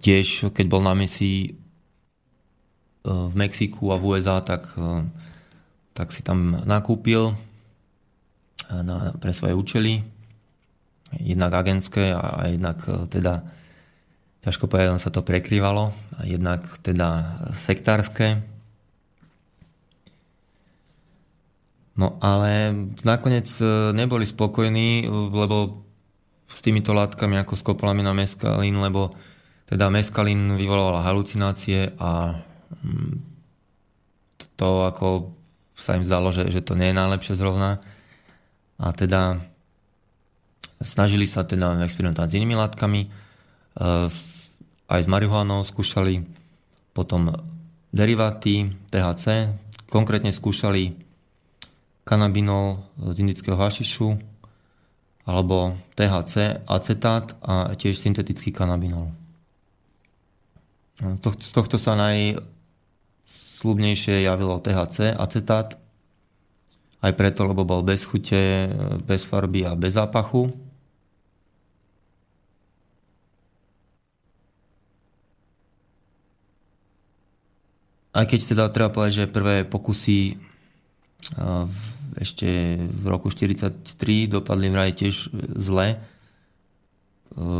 [0.03, 1.55] tiež keď bol na misii
[3.07, 4.75] v Mexiku a v USA, tak,
[5.95, 7.39] tak si tam nakúpil
[8.67, 10.03] na, pre svoje účely,
[11.23, 13.47] jednak agentské a, a jednak teda
[14.43, 18.43] ťažko povedať, sa to prekrývalo, a jednak teda sektárske.
[21.97, 22.77] No ale
[23.09, 25.87] nakoniec e, neboli spokojní, lebo
[26.47, 29.17] s týmito látkami ako s kopolami na meskalín, lebo
[29.67, 32.37] teda meskalín vyvolával halucinácie a
[32.85, 33.15] mm,
[34.61, 35.37] to ako
[35.77, 37.81] sa im zdalo, že, že to nie je najlepšie zrovna.
[38.77, 39.41] A teda
[40.81, 43.01] snažili sa teda experimentovať s inými látkami.
[43.05, 43.09] E,
[44.87, 46.23] aj s marihuanou skúšali
[46.93, 47.33] potom
[47.89, 49.53] deriváty THC,
[49.89, 50.97] konkrétne skúšali
[52.07, 54.15] kanabinol z indického hašišu
[55.27, 59.11] alebo THC, acetát a tiež syntetický kanabinol.
[61.03, 65.75] Z tohto sa najslubnejšie javilo THC, acetát,
[67.03, 68.71] aj preto, lebo bol bez chute,
[69.03, 70.55] bez farby a bez zápachu.
[78.17, 80.41] Aj keď teda treba povedať, že prvé pokusy
[82.17, 85.99] ešte v roku 1943 dopadli vraj tiež zle, e,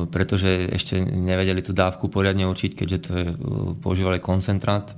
[0.09, 3.37] pretože ešte nevedeli tú dávku poriadne učiť, keďže to je, e,
[3.81, 4.97] používali koncentrát.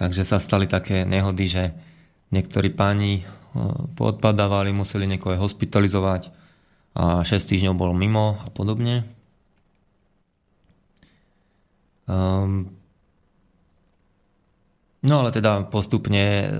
[0.00, 1.64] Takže sa stali také nehody, že
[2.32, 3.22] niektorí páni e,
[3.92, 6.32] podpadávali, museli niekoho hospitalizovať
[6.96, 9.06] a 6 týždňov bol mimo a podobne.
[12.10, 12.74] Um,
[15.06, 16.50] no ale teda postupne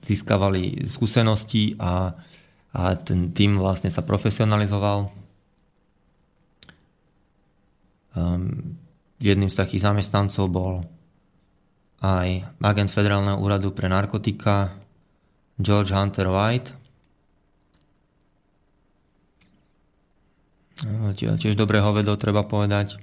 [0.00, 2.16] získavali skúsenosti a,
[2.72, 5.12] a ten tým vlastne sa profesionalizoval.
[8.10, 8.76] Um,
[9.22, 10.72] jedným z takých zamestnancov bol
[12.00, 14.72] aj agent Federálneho úradu pre narkotika
[15.60, 16.72] George Hunter White.
[21.20, 22.96] Tiež dobré hovedo, treba povedať.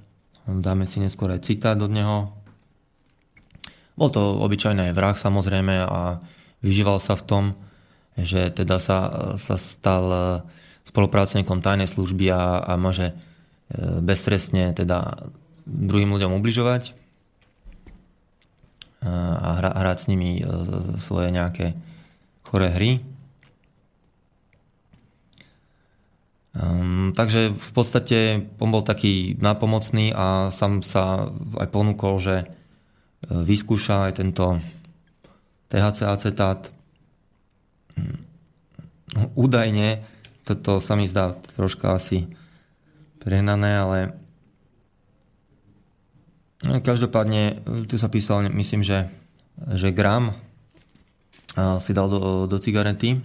[0.50, 2.34] Dáme si neskôr aj citát od neho.
[3.94, 6.18] Bol to obyčajný vrah samozrejme a
[6.62, 7.44] vyžíval sa v tom,
[8.18, 8.98] že teda sa,
[9.38, 10.20] sa stal e,
[10.90, 13.14] spolupracovníkom tajnej služby a, a môže e,
[14.02, 15.30] beztrestne teda
[15.68, 16.92] druhým ľuďom ubližovať e,
[19.08, 20.42] a hra, hrať s nimi
[20.98, 21.78] svoje nejaké
[22.42, 22.92] choré hry.
[26.58, 28.18] Um, takže v podstate
[28.58, 32.36] on bol taký nápomocný a sam sa aj ponúkol, že
[33.30, 34.58] vyskúša aj tento
[35.68, 36.72] THC acetát.
[37.96, 38.18] Hm.
[39.34, 40.04] Údajne,
[40.44, 42.28] toto sa mi zdá troška asi
[43.20, 43.98] prehnané, ale
[46.64, 49.12] no, každopádne tu sa písal, myslím, že,
[49.76, 50.32] že gram
[51.82, 53.18] si dal do, do cigarety.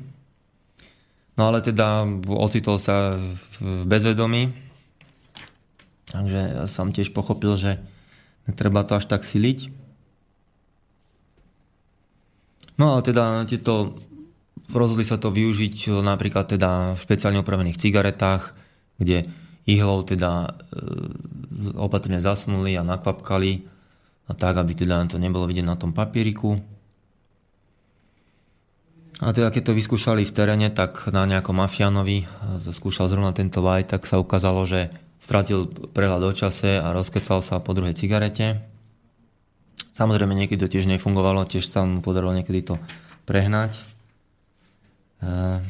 [1.34, 4.54] No ale teda ocitol sa v bezvedomí,
[6.14, 7.82] takže som tiež pochopil, že
[8.46, 9.83] netreba to až tak siliť.
[12.78, 13.94] No ale teda tieto,
[14.74, 18.58] rozhodli sa to využiť e, napríklad teda v špeciálne upravených cigaretách,
[18.98, 19.30] kde
[19.70, 20.52] ihlou teda e,
[21.78, 23.52] opatrne zasnuli a nakvapkali
[24.28, 26.58] a tak, aby teda to nebolo vidieť na tom papieriku.
[29.22, 32.26] A teda keď to vyskúšali v teréne, tak na nejakom mafiánovi,
[32.66, 34.90] to skúšal zrovna tento vaj, tak sa ukázalo, že
[35.22, 38.73] stratil prehľad o čase a rozkecal sa po druhej cigarete.
[39.94, 42.76] Samozrejme, niekedy to tiež nefungovalo, tiež sa mu podarilo niekedy to
[43.30, 43.78] prehnať.
[45.22, 45.62] Uh,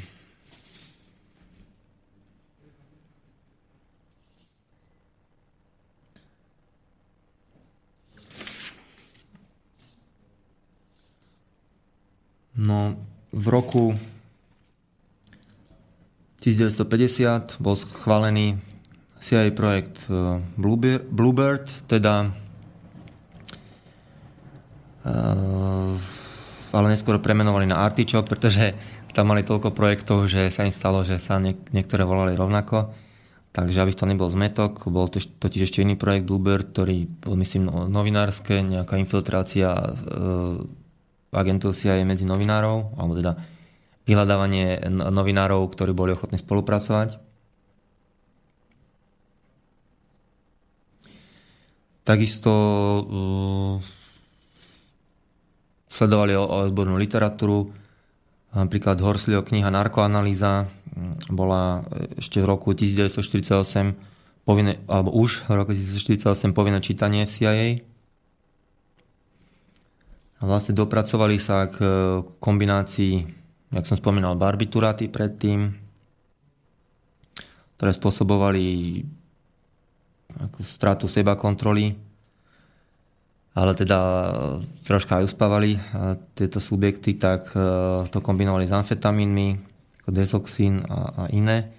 [12.53, 12.95] No,
[13.33, 13.97] v roku
[16.39, 18.61] 1950 bol schválený
[19.17, 20.37] CIA projekt eh,
[21.09, 22.42] Bluebird, teda Eh,
[26.73, 28.73] ale neskôr premenovali na Artichoke, pretože
[29.13, 32.89] tam mali toľko projektov, že sa im stalo, že sa niek- niektoré volali rovnako.
[33.53, 37.69] Takže aby to nebol zmetok, bol to totiž ešte iný projekt Bluebird, ktorý bol myslím
[37.69, 39.93] novinárske, nejaká infiltrácia e,
[41.29, 43.37] agentov CIA medzi novinárov, alebo teda
[44.09, 47.21] vyhľadávanie novinárov, ktorí boli ochotní spolupracovať.
[52.01, 54.02] Takisto e,
[55.93, 57.69] sledovali odbornú literatúru.
[58.53, 60.65] Napríklad Horsleyho kniha Narkoanalýza
[61.29, 61.85] bola
[62.17, 63.93] ešte v roku 1948
[64.41, 67.67] povinné, alebo už v roku 1948 povinné čítanie v CIA.
[70.37, 71.77] A vlastne dopracovali sa k
[72.41, 73.13] kombinácii,
[73.73, 75.71] jak som spomínal, barbituráty predtým,
[77.77, 78.65] ktoré spôsobovali
[80.65, 81.95] stratu seba kontroly,
[83.53, 83.99] ale teda
[84.85, 85.77] troška aj uspávali
[86.33, 87.61] tieto subjekty, tak e,
[88.09, 89.47] to kombinovali s amfetamínmi,
[90.01, 91.69] ako desoxín a, a iné,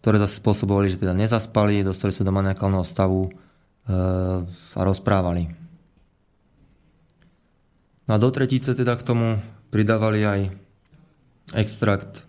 [0.00, 3.28] ktoré zase spôsobovali, že teda nezaspali, dostali sa do maniakálneho stavu
[3.84, 5.52] a rozprávali.
[8.08, 9.36] No do tretice teda k tomu
[9.68, 10.40] pridávali aj
[11.56, 12.24] extrakt,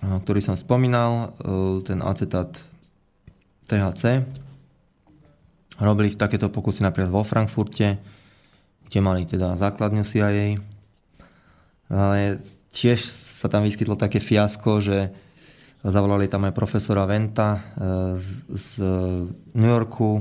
[0.00, 1.36] ktorý som spomínal,
[1.84, 2.60] ten acetát
[3.68, 4.24] THC,
[5.80, 7.96] Robili takéto pokusy napríklad vo Frankfurte,
[8.84, 10.60] kde mali teda základňu CIA.
[11.88, 15.08] Ale tiež sa tam vyskytlo také fiasko, že
[15.80, 17.60] zavolali tam aj profesora Venta e,
[18.20, 18.66] z, z
[19.56, 20.20] New Yorku.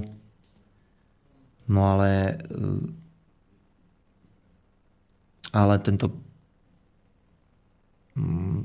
[1.68, 2.98] No ale e,
[5.52, 6.14] ale tento
[8.16, 8.60] mm,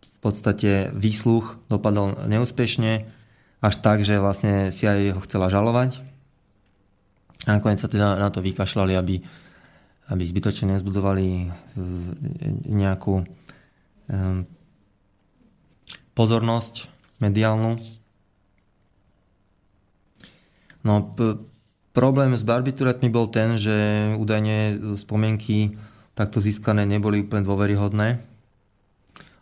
[0.00, 3.06] v podstate výsluch dopadol neúspešne
[3.60, 6.09] až tak, že vlastne CIA ho chcela žalovať
[7.48, 9.16] a nakoniec sa teda na to vykašľali, aby,
[10.12, 11.46] aby zbytočne nezbudovali e,
[12.68, 14.44] nejakú um,
[16.12, 16.92] pozornosť
[17.24, 17.80] mediálnu.
[20.84, 21.40] No, p-
[21.96, 25.80] problém s barbituretmi bol ten, že údajne spomienky
[26.12, 28.20] takto získané neboli úplne dôveryhodné.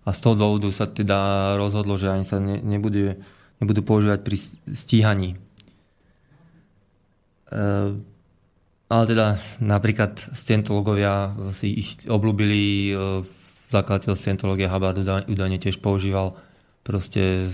[0.06, 3.18] A z toho dôvodu sa teda rozhodlo, že ani sa ne, nebude,
[3.58, 4.36] nebudú používať pri
[4.70, 5.47] stíhaní
[8.88, 13.24] ale teda napríklad scientologovia si ich obľúbili, ehm,
[13.68, 14.96] zakladateľ scientológie Hubbard
[15.28, 16.36] údajne tiež používal
[16.84, 17.52] proste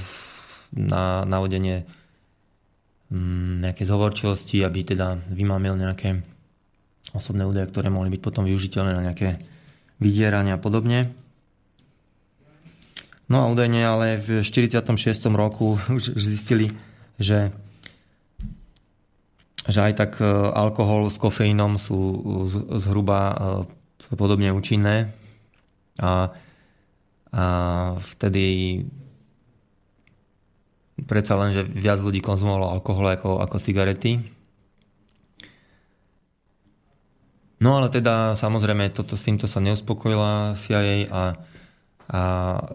[0.70, 1.86] na navodenie
[3.10, 6.22] mm, nejaké zhovorčivosti, aby teda vymámil nejaké
[7.14, 9.42] osobné údaje, ktoré mohli byť potom využiteľné na nejaké
[9.98, 11.14] vydierania a podobne.
[13.26, 14.94] No a údajne ale v 46.
[15.34, 16.74] roku už zistili,
[17.18, 17.50] že
[19.64, 21.96] že aj tak e, alkohol s kofeínom sú
[22.80, 23.34] zhruba e,
[24.16, 25.08] podobne účinné
[25.96, 26.28] a,
[27.32, 27.44] a
[27.98, 28.82] vtedy
[31.02, 34.22] predsa len, že viac ľudí konzumovalo alkohol ako, ako cigarety.
[37.58, 41.22] No ale teda samozrejme toto, s týmto sa neuspokojila CIA a,
[42.12, 42.22] a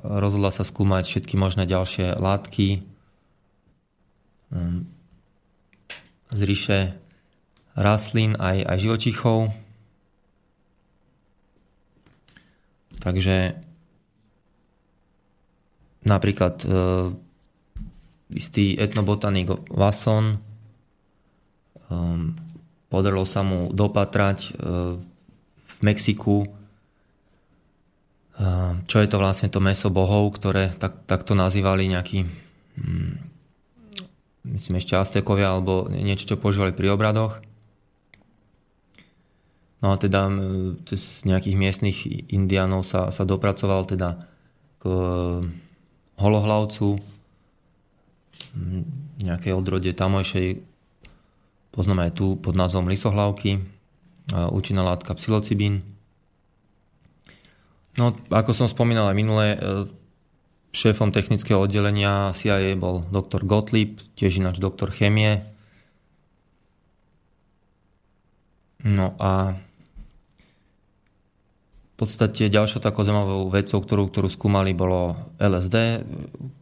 [0.01, 2.83] rozhodla sa skúmať všetky možné ďalšie látky.
[6.29, 6.79] Z ríše
[7.79, 9.39] rastlín aj, aj živočichov.
[12.99, 13.55] Takže
[16.03, 16.67] napríklad e,
[18.35, 20.37] istý etnobotanik Wasson e,
[22.91, 24.51] podarilo sa mu dopatrať e,
[25.55, 26.47] v Mexiku, e,
[28.83, 32.27] čo je to vlastne to meso bohov, ktoré tak, takto nazývali nejaký
[32.75, 33.28] mm,
[34.47, 37.41] myslím ešte Aztekovia alebo niečo, čo používali pri obradoch.
[39.79, 40.27] No a teda
[40.83, 41.97] cez nejakých miestnych
[42.31, 44.19] indiánov sa, sa dopracoval teda
[44.79, 44.99] k e,
[46.19, 46.99] holohlavcu,
[49.23, 50.59] nejakej odrode tamojšej,
[51.71, 53.63] poznáme aj tu pod názvom lisohlavky,
[54.33, 55.81] účinná látka psilocibín.
[57.97, 59.59] No, ako som spomínal aj minulé, e,
[60.69, 65.41] Šéfom technického oddelenia CIA bol doktor Gottlieb, tiež ináč doktor chemie.
[68.85, 69.57] No a
[71.99, 76.05] v podstate ďalšou takou zaujímavou vecou, ktorú, ktorú skúmali, bolo LSD,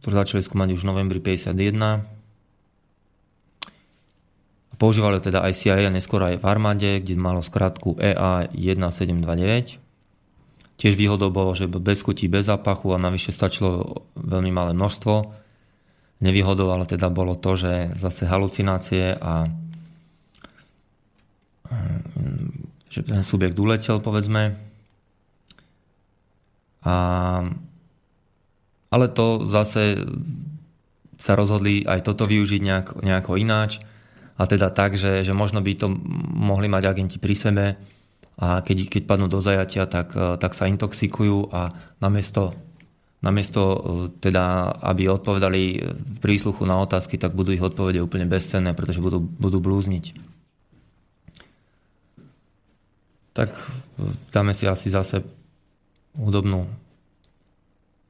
[0.02, 2.18] ktorú začali skúmať už v novembri 51.
[4.78, 9.87] Používali teda aj CIA neskôr aj v armáde, kde malo skratku EA 1729.
[10.78, 15.14] Tiež výhodou bolo, že bez chutí, bez zápachu a navyše stačilo veľmi malé množstvo.
[16.22, 19.50] Nevýhodou ale teda bolo to, že zase halucinácie a
[22.88, 24.54] že ten subjekt uletel, povedzme.
[26.86, 26.96] A,
[28.88, 29.98] ale to zase
[31.18, 33.82] sa rozhodli aj toto využiť nejak, nejako ináč.
[34.38, 35.90] A teda tak, že, že možno by to
[36.38, 37.66] mohli mať agenti pri sebe,
[38.38, 42.54] a keď, keď padnú do zajatia, tak, e, tak sa intoxikujú a namiesto,
[43.18, 43.78] namiesto e,
[44.22, 49.18] teda, aby odpovedali v prísluchu na otázky, tak budú ich odpovede úplne bezcenné, pretože budú,
[49.18, 50.14] budú blúzniť.
[53.34, 53.50] Tak
[54.34, 55.22] dáme si asi zase
[56.18, 56.66] hudobnú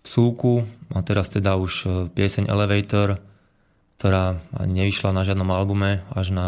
[0.01, 3.21] súku a teraz teda už pieseň Elevator,
[4.01, 6.47] ktorá ani nevyšla na žiadnom albume, až na,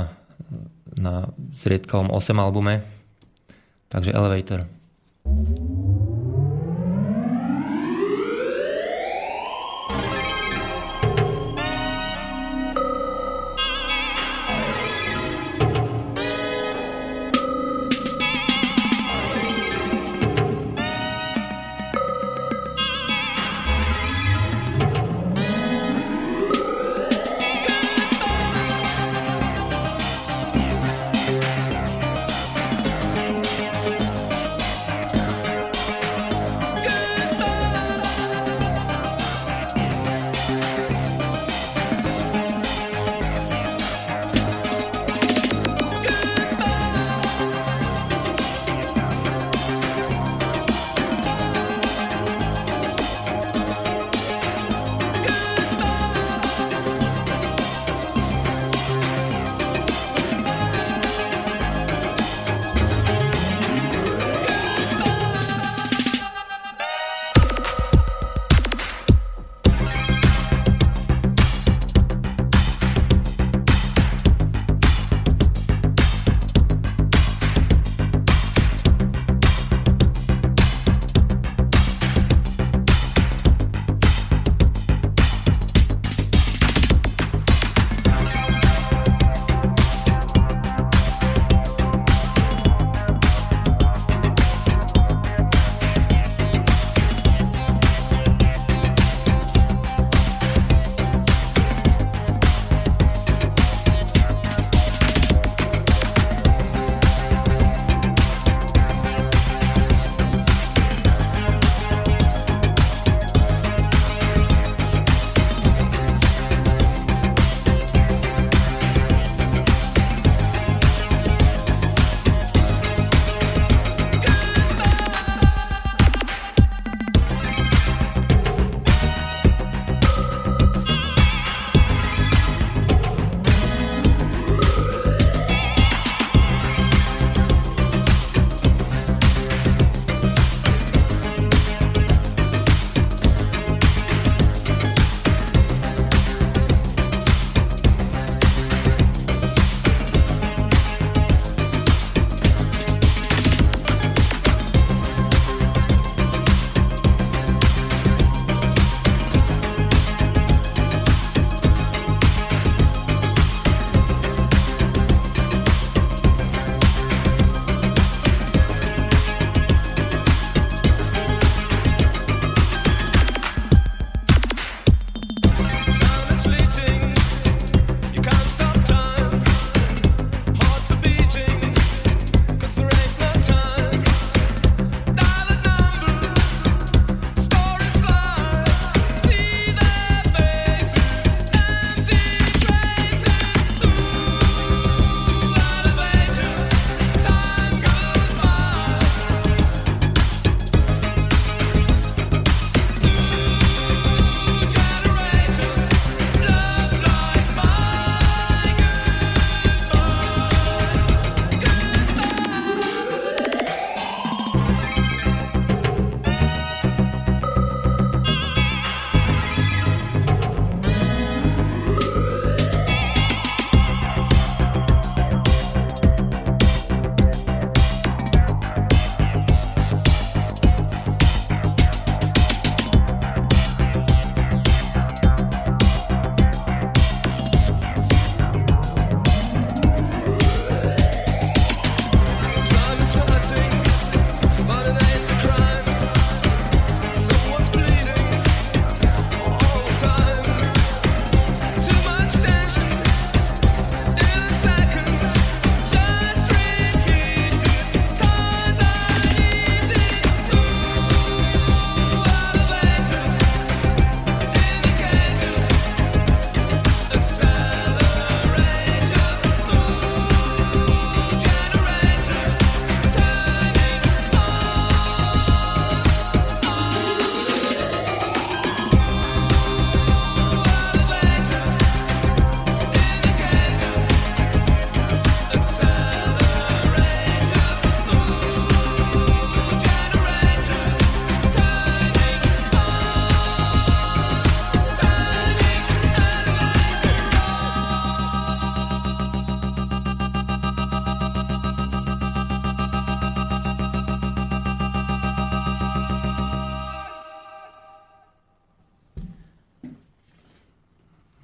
[0.96, 2.99] na zriedkavom 8 albume.
[3.92, 4.66] Takže Elevator.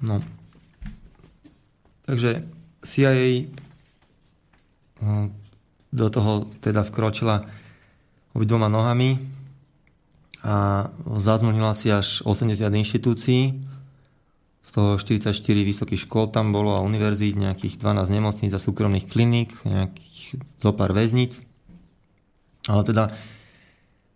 [0.01, 0.21] No.
[2.05, 2.45] Takže
[2.85, 3.51] CIA
[5.01, 5.33] no,
[5.91, 7.43] do toho teda vkročila
[8.37, 9.17] obidvoma nohami
[10.45, 13.67] a zazmlnila si až 80 inštitúcií,
[14.67, 15.31] z toho 44
[15.63, 21.39] vysokých škôl tam bolo a univerzít, nejakých 12 nemocníc a súkromných kliník, nejakých zopár väznic.
[22.67, 23.07] Ale teda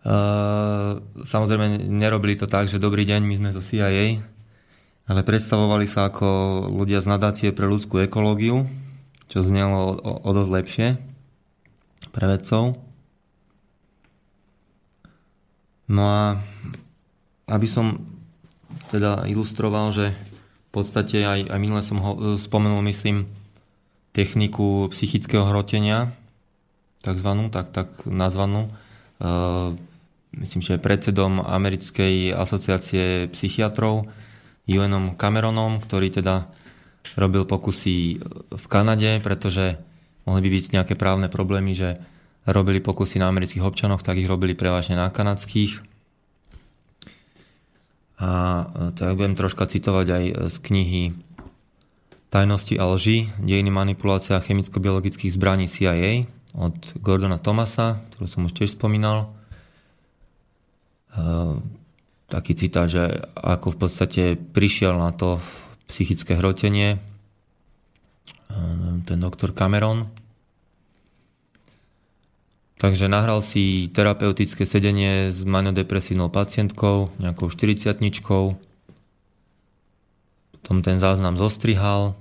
[0.03, 4.19] uh, samozrejme nerobili to tak, že dobrý deň, my sme zo CIA,
[5.12, 6.28] ale predstavovali sa ako
[6.72, 8.64] ľudia z nadácie pre ľudskú ekológiu,
[9.28, 10.88] čo znelo o, o, o dosť lepšie
[12.16, 12.80] pre vedcov.
[15.91, 16.39] No a
[17.51, 17.99] aby som
[18.88, 23.28] teda ilustroval, že v podstate aj, aj minule som ho spomenul, myslím,
[24.16, 26.16] techniku psychického hrotenia,
[27.03, 28.72] takzvanú, tak, tak nazvanú.
[29.20, 29.76] Uh,
[30.39, 34.07] myslím, že predsedom Americkej asociácie psychiatrov,
[34.70, 36.49] Ewanom Cameronom, ktorý teda
[37.18, 39.82] robil pokusy v Kanade, pretože
[40.24, 41.97] mohli by byť nejaké právne problémy, že
[42.45, 45.82] robili pokusy na amerických občanoch, tak ich robili prevažne na kanadských.
[48.22, 51.03] A e, tak budem troška citovať aj z knihy
[52.32, 58.72] Tajnosti a lži, dejiny manipulácia chemicko-biologických zbraní CIA od Gordona Thomasa, ktorú som už tiež
[58.80, 59.36] spomínal.
[62.32, 65.43] Taký citát, že ako v podstate prišiel na to
[65.91, 66.99] psychické hrotenie e,
[69.03, 70.07] ten doktor Cameron,
[72.82, 78.01] Takže nahral si terapeutické sedenie s maniodepresívnou pacientkou, nejakou 40
[80.57, 82.17] Potom ten záznam zostrihal,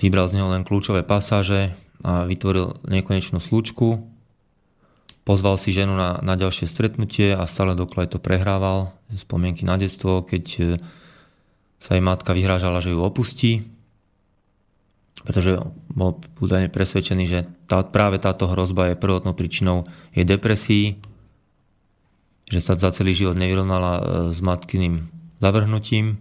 [0.00, 4.00] vybral z neho len kľúčové pasáže a vytvoril nekonečnú slučku.
[5.22, 8.90] Pozval si ženu na, na ďalšie stretnutie a stále dokola to prehrával.
[9.14, 10.62] Spomienky na detstvo, keď e,
[11.78, 13.72] sa jej matka vyhrážala, že ju opustí
[15.22, 15.60] pretože
[15.92, 17.38] bol údajne presvedčený, že
[17.70, 20.98] tá, práve táto hrozba je prvotnou príčinou jej depresii,
[22.50, 24.02] že sa za celý život nevyrovnala e,
[24.34, 25.08] s matkyným
[25.38, 26.18] zavrhnutím.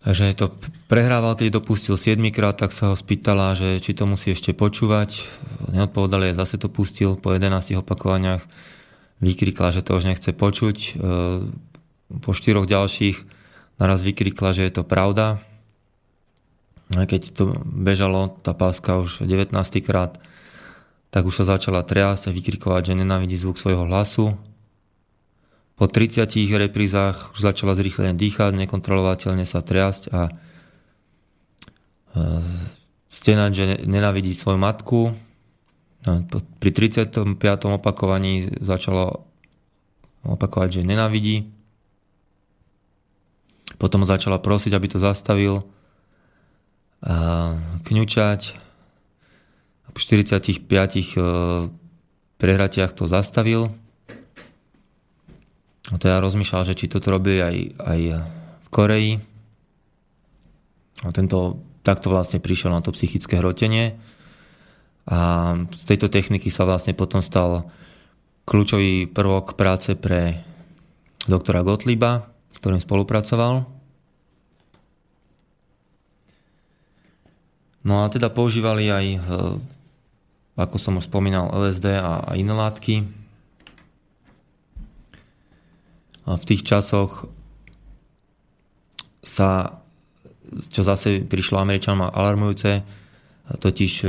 [0.00, 0.56] Takže to
[0.88, 5.28] prehrával, keď dopustil 7 krát, tak sa ho spýtala, že či to musí ešte počúvať.
[5.76, 8.40] Neodpovedal, je zase to pustil po 11 opakovaniach.
[9.20, 10.76] Vykrikla, že to už nechce počuť.
[10.80, 10.90] E,
[12.24, 13.20] po štyroch ďalších
[13.76, 15.44] naraz vykrikla, že je to pravda
[16.90, 19.54] keď to bežalo, tá páska už 19.
[19.86, 20.18] krát,
[21.10, 24.34] tak už sa začala triasť a vykrikovať, že nenávidí zvuk svojho hlasu.
[25.80, 26.28] Po 30
[26.60, 30.32] reprízách už začala zrýchlene dýchať, nekontrolovateľne sa triasť a e,
[33.08, 35.16] stenať, že nenávidí svoju matku.
[36.60, 37.40] Pri 35.
[37.80, 39.24] opakovaní začala
[40.20, 41.48] opakovať, že nenávidí.
[43.80, 45.64] Potom začala prosiť, aby to zastavil
[47.88, 48.40] kňučať.
[49.90, 51.24] Po 45 e,
[52.38, 53.74] prehratiach to zastavil.
[55.98, 58.00] Teda rozmýšľal, že či toto robí aj, aj
[58.62, 59.12] v Koreji.
[61.02, 63.96] A tento takto vlastne prišiel na to psychické hrotenie.
[65.10, 67.66] A z tejto techniky sa vlastne potom stal
[68.44, 70.38] kľúčový prvok práce pre
[71.26, 73.80] doktora Gottlieba, s ktorým spolupracoval.
[77.80, 79.18] No a teda používali aj, e,
[80.60, 83.08] ako som už spomínal, LSD a, a iné látky.
[86.19, 87.26] A v tých časoch
[89.24, 89.80] sa,
[90.70, 92.82] čo zase prišlo Američanom alarmujúce,
[93.50, 94.08] totiž e,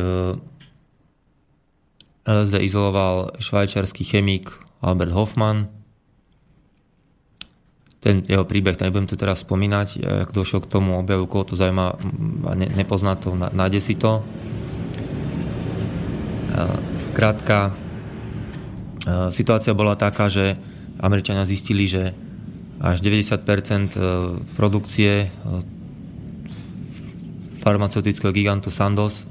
[2.25, 5.69] LSD izoloval švajčiarsky chemik Albert Hoffman,
[8.01, 11.53] ten jeho príbeh, ten nebudem tu teraz spomínať, ak došiel k tomu objavu, koho to
[11.53, 12.01] zaujíma
[12.73, 14.25] nepozná to, nájde si to.
[16.97, 17.77] Skrátka,
[19.29, 20.57] situácia bola taká, že
[21.01, 22.13] Američania zistili, že
[22.81, 24.01] až 90% e,
[24.53, 25.29] produkcie e,
[27.61, 29.25] farmaceutického gigantu Sandoz,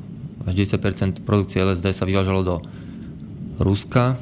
[0.46, 2.56] až 10% produkcie LSD sa vyvážalo do
[3.62, 4.18] Ruska,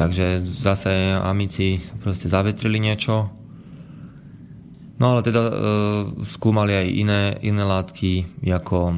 [0.00, 3.28] Takže zase amici proste zavetrili niečo.
[4.96, 5.52] No ale teda e,
[6.24, 8.96] skúmali aj iné, iné látky, ako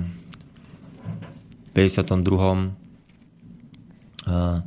[1.66, 2.70] v 52.
[4.22, 4.62] E,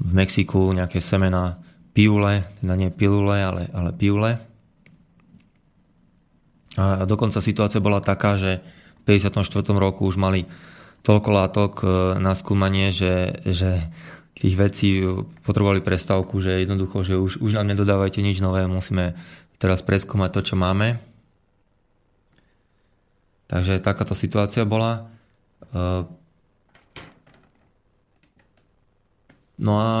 [0.00, 1.60] v Mexiku nejaké semena
[1.92, 4.40] piule, teda nie pilule, ale, ale piule.
[6.80, 8.64] A dokonca situácia bola taká, že
[9.04, 9.44] v 54.
[9.76, 10.48] roku už mali
[11.04, 11.86] toľko látok e,
[12.20, 13.80] na skúmanie, že, že
[14.38, 15.04] tých vecí
[15.44, 19.12] potrebovali prestávku, že jednoducho, že už, už nám nedodávajte nič nové, musíme
[19.60, 20.96] teraz preskúmať to, čo máme.
[23.50, 25.10] Takže takáto situácia bola.
[29.60, 29.92] No a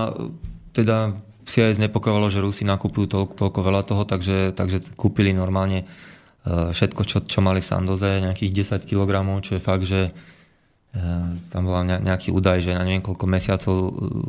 [0.72, 5.84] teda si aj znepokojovalo, že Rusi nakupujú toľko, toľko veľa toho, takže, takže kúpili normálne
[5.84, 11.62] eh, všetko, čo, čo mali Sandoze, nejakých 10 kg, čo je fakt, že eh, tam
[11.66, 13.74] bola nejaký údaj, že na neviem koľko mesiacov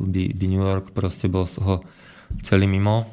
[0.10, 1.86] by, by New York proste bol z toho
[2.42, 3.06] celý mimo.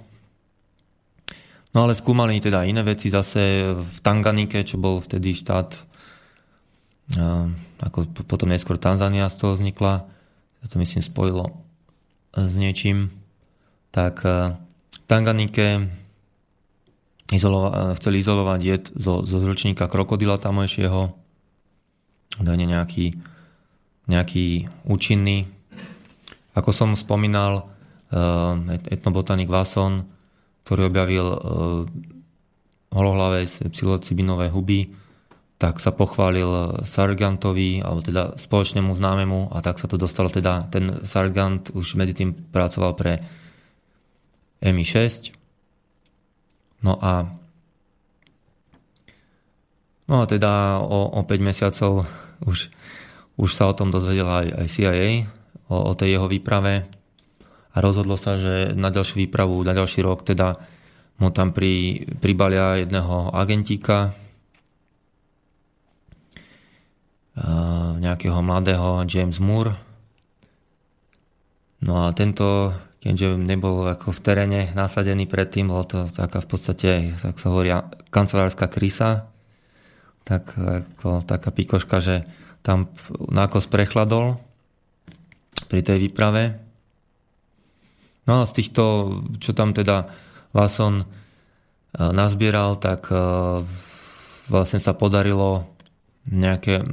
[1.76, 5.86] No ale skúmali teda iné veci zase v Tanganike, čo bol vtedy štát
[7.80, 10.04] ako potom neskôr Tanzania z toho vznikla,
[10.68, 11.67] to myslím spojilo
[12.34, 13.12] s niečím,
[13.94, 15.88] tak v Tanganike
[17.32, 21.12] izolova- chceli izolovať jed zo, zo zrčníka krokodila tamojšieho,
[22.40, 23.16] údajne nejaký,
[24.08, 25.48] nejaký účinný.
[26.52, 27.70] Ako som spomínal,
[28.88, 30.04] etnobotanik Vason,
[30.64, 31.26] ktorý objavil
[32.88, 34.92] holohlavé psilocibinové huby,
[35.58, 41.02] tak sa pochválil Sargantovi, alebo teda spoločnému známemu a tak sa to dostalo teda, ten
[41.02, 43.18] Sargant už medzi tým pracoval pre
[44.62, 45.34] MI6.
[46.86, 47.26] No a
[50.06, 52.06] no a teda o, o 5 mesiacov
[52.46, 52.70] už,
[53.34, 55.26] už sa o tom dozvedela aj, aj CIA,
[55.66, 56.86] o, o tej jeho výprave
[57.74, 60.54] a rozhodlo sa, že na ďalšiu výpravu, na ďalší rok teda
[61.18, 64.14] mu tam pri, pribalia jedného agentíka,
[67.98, 69.78] nejakého mladého James Moore.
[71.78, 76.90] No a tento, keďže nebol ako v teréne nasadený predtým, bolo to taká v podstate,
[77.14, 77.70] tak sa hovorí,
[78.10, 79.30] kancelárska krysa,
[80.26, 82.26] tak ako taká pikoška, že
[82.66, 82.90] tam
[83.30, 84.36] nákos prechladol
[85.70, 86.58] pri tej výprave.
[88.28, 88.82] No a z týchto,
[89.40, 90.12] čo tam teda
[90.52, 91.06] Vason e,
[91.96, 93.16] nazbieral, tak e,
[94.52, 95.64] vlastne sa podarilo
[96.28, 96.84] nejaké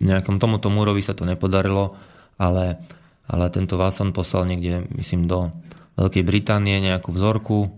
[0.00, 1.94] nejakom tomuto Múrovi sa to nepodarilo,
[2.40, 2.80] ale,
[3.28, 5.52] ale tento Watson poslal niekde, myslím, do
[6.00, 7.68] Veľkej Británie nejakú vzorku,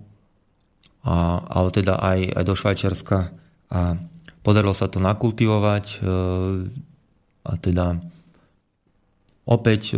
[1.02, 3.18] a, ale teda aj, aj do Švajčiarska
[3.74, 3.98] a
[4.46, 5.96] podarilo sa to nakultivovať e,
[7.42, 7.98] a teda
[9.50, 9.96] opäť e,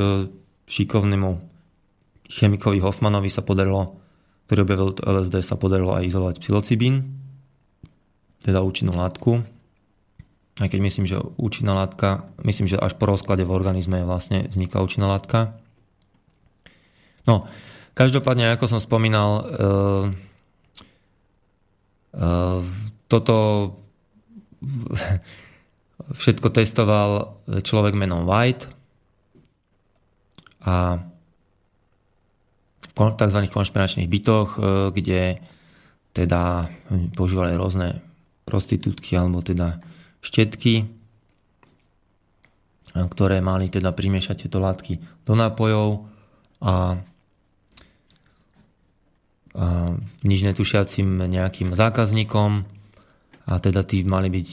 [0.65, 1.31] šikovnému
[2.33, 4.01] chemikovi Hoffmanovi sa podarilo,
[4.49, 7.21] ktorý objavil LSD, sa podarilo aj izolovať psilocibín,
[8.41, 9.54] teda účinnú látku
[10.63, 14.79] aj keď myslím, že účinná látka, myslím, že až po rozklade v organizme vlastne vzniká
[14.79, 15.59] účinná látka.
[17.27, 17.51] No,
[17.99, 20.05] každopádne, ako som spomínal, uh,
[22.15, 22.61] uh,
[23.11, 23.37] toto
[26.15, 28.71] všetko testoval človek menom White
[30.65, 31.01] a
[32.85, 33.41] v tzv.
[33.51, 34.57] konšpiračných bytoch,
[34.95, 35.43] kde
[36.15, 36.71] teda
[37.19, 38.01] používali rôzne
[38.47, 39.83] prostitútky alebo teda
[40.25, 40.89] štetky,
[42.95, 44.97] ktoré mali teda primiešať tieto látky
[45.29, 46.09] do nápojov
[46.65, 46.75] a, a
[50.25, 52.51] nič netušiacim nejakým zákazníkom
[53.45, 54.49] a teda tí mali byť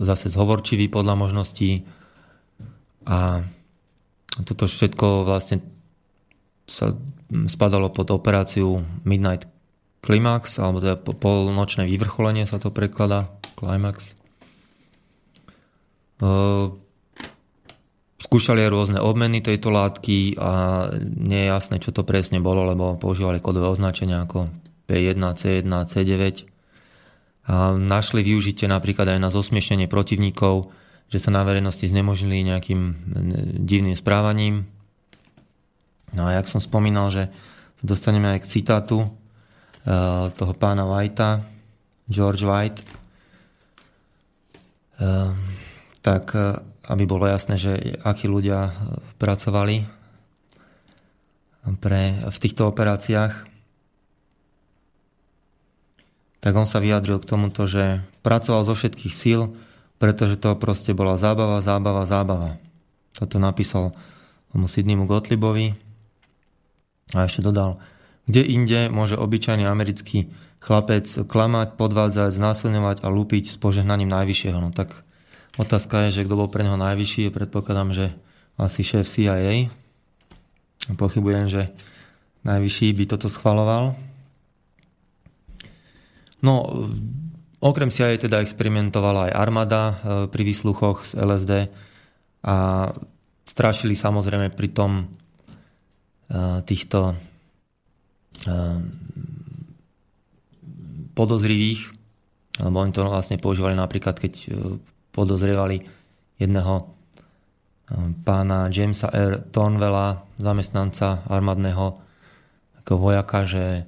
[0.00, 1.84] zase zhovorčiví podľa možností
[3.04, 3.44] a
[4.46, 5.60] toto všetko vlastne
[6.70, 6.94] sa
[7.50, 9.50] spadalo pod operáciu Midnight
[10.00, 14.19] Climax, alebo teda polnočné vyvrcholenie sa to prekladá, Climax.
[16.20, 16.76] Ehm,
[18.20, 23.40] skúšali rôzne obmeny tejto látky a nie je jasné, čo to presne bolo, lebo používali
[23.40, 24.52] kodové označenia ako
[24.84, 26.46] P1, C1, C9.
[27.50, 30.68] A našli využitie napríklad aj na zosmiešenie protivníkov,
[31.10, 32.80] že sa na verejnosti znemožnili nejakým
[33.66, 34.68] divným správaním.
[36.14, 37.32] No a jak som spomínal, že
[37.80, 39.08] sa dostaneme aj k citátu
[39.88, 41.40] ehm, toho pána Whitea,
[42.06, 42.78] George White.
[45.00, 45.49] Ehm,
[46.00, 47.72] tak e, aby bolo jasné, že
[48.02, 48.72] akí ľudia e,
[49.20, 49.84] pracovali
[51.78, 53.46] pre, v týchto operáciách,
[56.40, 59.52] tak on sa vyjadril k tomuto, že pracoval zo všetkých síl,
[60.00, 62.56] pretože to proste bola zábava, zábava, zábava.
[63.12, 63.92] Toto napísal
[64.48, 65.76] tomu Sydneymu Gottliebovi
[67.12, 67.76] a ešte dodal,
[68.24, 70.32] kde inde môže obyčajný americký
[70.64, 74.58] chlapec klamať, podvádzať, znásilňovať a lúpiť s požehnaním najvyššieho.
[74.60, 75.04] No tak
[75.60, 77.28] Otázka je, že kto bol pre neho najvyšší.
[77.28, 78.16] Predpokladám, že
[78.56, 79.68] asi šéf CIA.
[80.96, 81.68] Pochybujem, že
[82.48, 83.92] najvyšší by toto schvaloval.
[86.40, 86.64] No,
[87.60, 89.94] okrem CIA teda experimentovala aj armáda e,
[90.32, 91.52] pri výsluchoch z LSD
[92.40, 92.56] a
[93.44, 95.12] strašili samozrejme pri tom
[96.64, 97.18] týchto
[101.18, 101.90] podozrivých,
[102.62, 104.54] lebo oni to vlastne používali napríklad, keď
[105.20, 105.84] podozrievali
[106.40, 106.88] jedného
[108.24, 109.44] pána Jamesa R.
[109.52, 112.00] Tonvela, zamestnanca armádneho
[112.90, 113.84] vojaka, že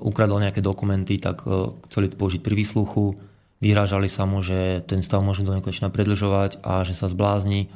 [0.00, 1.44] ukradol nejaké dokumenty, tak
[1.92, 3.12] chceli to použiť pri výsluchu,
[3.60, 7.68] vyhrážali sa mu, že ten stav môžu do nekonečna predlžovať a že sa zblázni,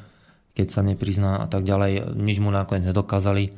[0.57, 2.17] keď sa neprizná a tak ďalej.
[2.17, 3.53] Nič mu nakoniec nedokázali,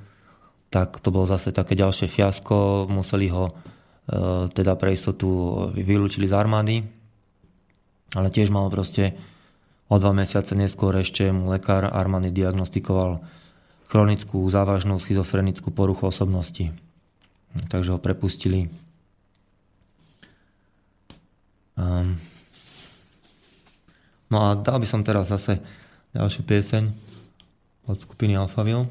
[0.74, 3.54] tak to bolo zase také ďalšie fiasko, museli ho
[4.50, 5.30] teda pre istotu
[5.70, 6.82] vylúčili z armády,
[8.14, 9.14] ale tiež mal proste
[9.90, 13.22] o dva mesiace neskôr ešte mu lekár armády diagnostikoval
[13.90, 16.70] chronickú závažnú schizofrenickú poruchu osobnosti.
[17.66, 18.70] Takže ho prepustili.
[21.74, 22.22] Um,
[24.30, 25.58] no a dal by som teraz zase
[26.14, 26.84] ďalšiu pieseň
[27.90, 28.86] od skupiny Alphaville.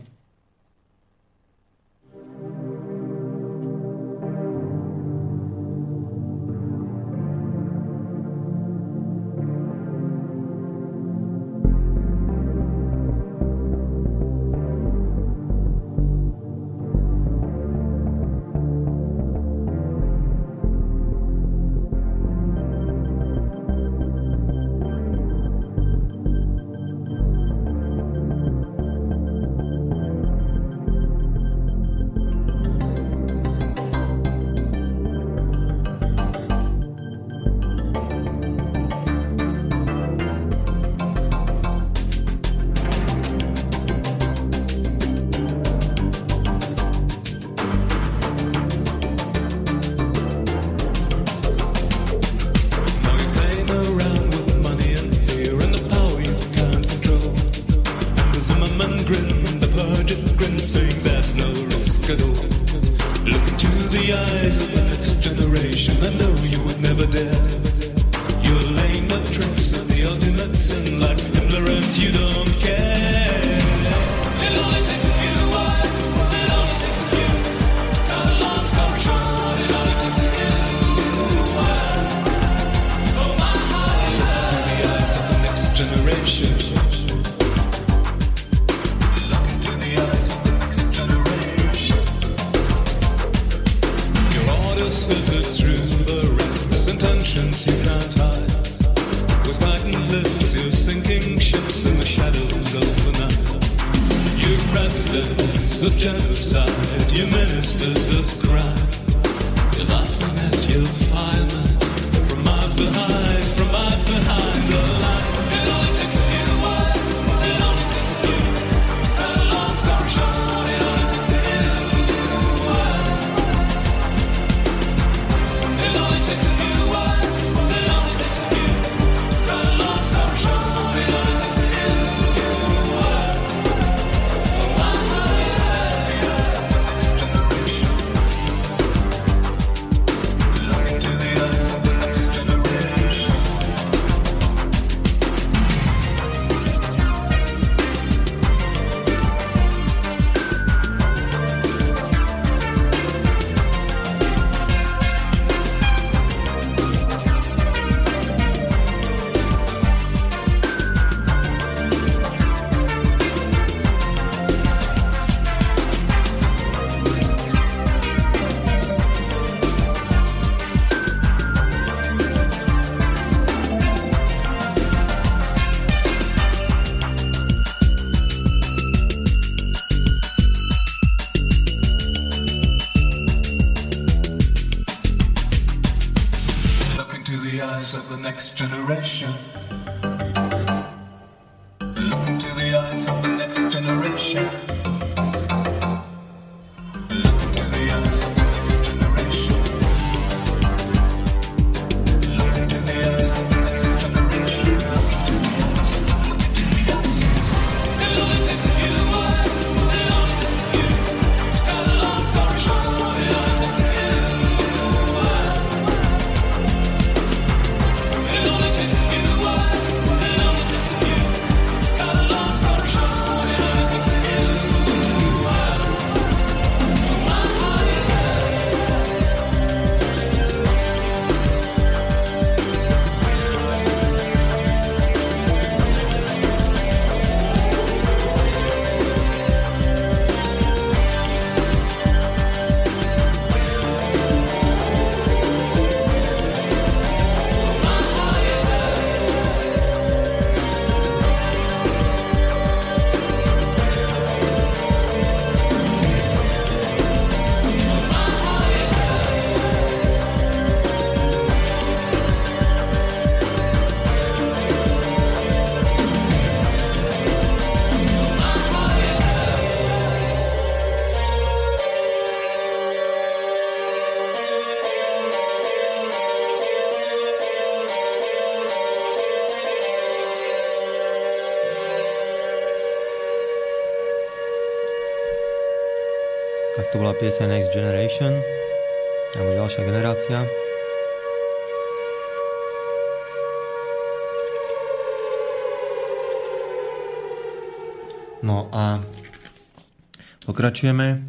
[300.60, 301.24] Pokračujeme.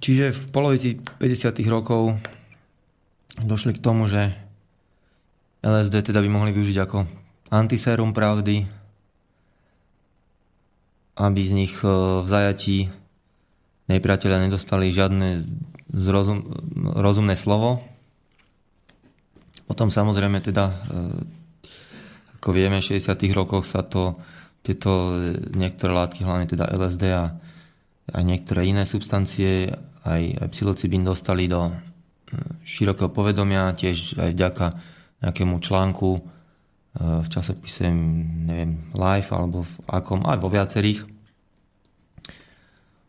[0.00, 1.68] Čiže v polovici 50.
[1.68, 2.16] rokov
[3.44, 4.32] došli k tomu, že
[5.60, 7.04] LSD teda by mohli využiť ako
[7.52, 8.64] antisérum pravdy,
[11.20, 11.92] aby z nich e,
[12.24, 12.88] v zajatí
[13.92, 15.44] nepriateľa nedostali žiadne
[15.92, 16.40] zrozum,
[16.96, 17.84] rozumné slovo.
[19.68, 21.36] Potom samozrejme teda, e,
[22.38, 23.18] ako vieme, v 60.
[23.34, 24.18] rokoch sa to,
[24.62, 25.16] tieto
[25.54, 27.34] niektoré látky, hlavne teda LSD a
[28.08, 29.70] aj niektoré iné substancie,
[30.02, 31.72] aj, aj psilocybín dostali do e,
[32.64, 34.66] širokého povedomia, tiež aj vďaka
[35.18, 36.38] nejakému článku
[36.98, 37.86] v časopise,
[38.48, 41.06] neviem, Life alebo v akom, aj vo viacerých.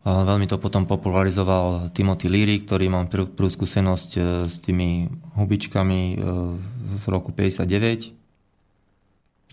[0.07, 5.99] A veľmi to potom popularizoval Timothy Leary, ktorý mal prvú skúsenosť e, s tými hubičkami
[5.99, 6.17] e,
[6.97, 8.18] v roku 59.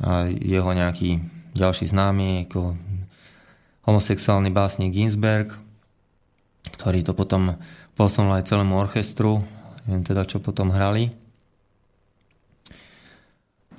[0.05, 1.25] A jeho nejaký
[1.57, 2.77] ďalší známy, ako
[3.89, 5.57] homosexuálny básnik Ginsberg,
[6.77, 7.57] ktorý to potom
[7.97, 9.41] posunul aj celému orchestru,
[9.89, 11.15] neviem teda, čo potom hrali.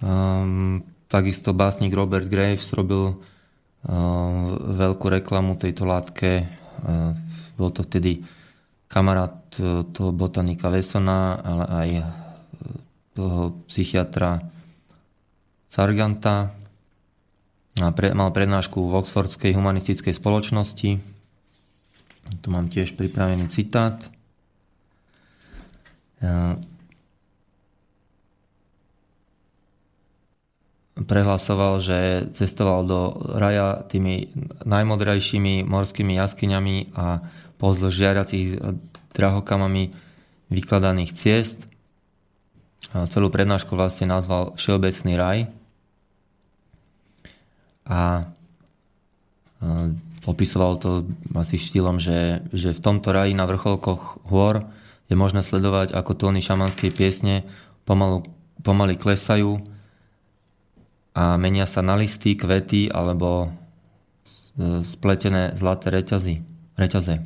[0.02, 3.18] Um, takisto básnik Robert Graves robil um,
[4.74, 6.50] veľkú reklamu tejto látke.
[6.82, 7.14] Uh,
[7.58, 8.26] bol to vtedy
[8.90, 12.06] kamarát uh, toho botanika Vesona, ale aj uh,
[13.14, 14.57] toho psychiatra
[15.78, 16.58] Sarganta.
[17.78, 20.98] Mal prednášku v Oxfordskej humanistickej spoločnosti.
[22.42, 24.02] Tu mám tiež pripravený citát.
[26.18, 26.58] Uh,
[30.98, 34.34] prehlasoval, že cestoval do raja tými
[34.66, 37.22] najmodrejšími morskými jaskyňami a
[37.62, 38.50] pozdĺž žiaracích
[39.14, 39.94] drahokamami
[40.50, 41.70] vykladaných ciest.
[43.14, 45.40] Celú prednášku vlastne nazval Všeobecný raj.
[47.88, 48.28] A
[50.28, 54.68] opisoval to asi štýlom, že, že v tomto raji na vrcholkoch hôr
[55.08, 57.48] je možné sledovať, ako tóny šamanskej piesne
[57.88, 58.28] pomalu,
[58.60, 59.64] pomaly klesajú
[61.16, 63.56] a menia sa na listy, kvety alebo
[64.84, 66.44] spletené zlaté reťazy,
[66.76, 67.24] reťaze.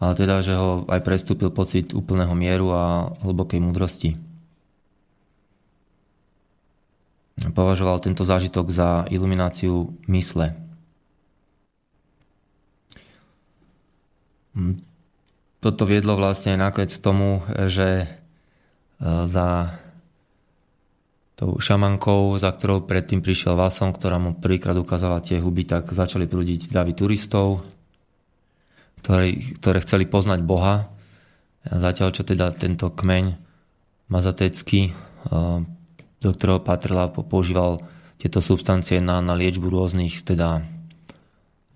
[0.00, 4.23] Ale teda, že ho aj prestúpil pocit úplného mieru a hlbokej múdrosti.
[7.34, 10.54] Považoval tento zážitok za ilumináciu mysle.
[14.54, 14.78] Hm.
[15.58, 18.06] Toto viedlo vlastne nakoniec tomu, že e,
[19.26, 19.74] za
[21.34, 26.30] tou šamankou, za ktorou predtým prišiel Vason, ktorá mu prvýkrát ukázala tie huby, tak začali
[26.30, 27.66] prúdiť davy turistov,
[29.02, 30.94] ktorí, ktoré chceli poznať Boha.
[31.66, 33.34] A zatiaľ, čo teda tento kmeň
[34.06, 35.58] mazatecký, eh,
[36.24, 37.84] do ktorého patrila, používal
[38.16, 40.64] tieto substancie na, na liečbu rôznych teda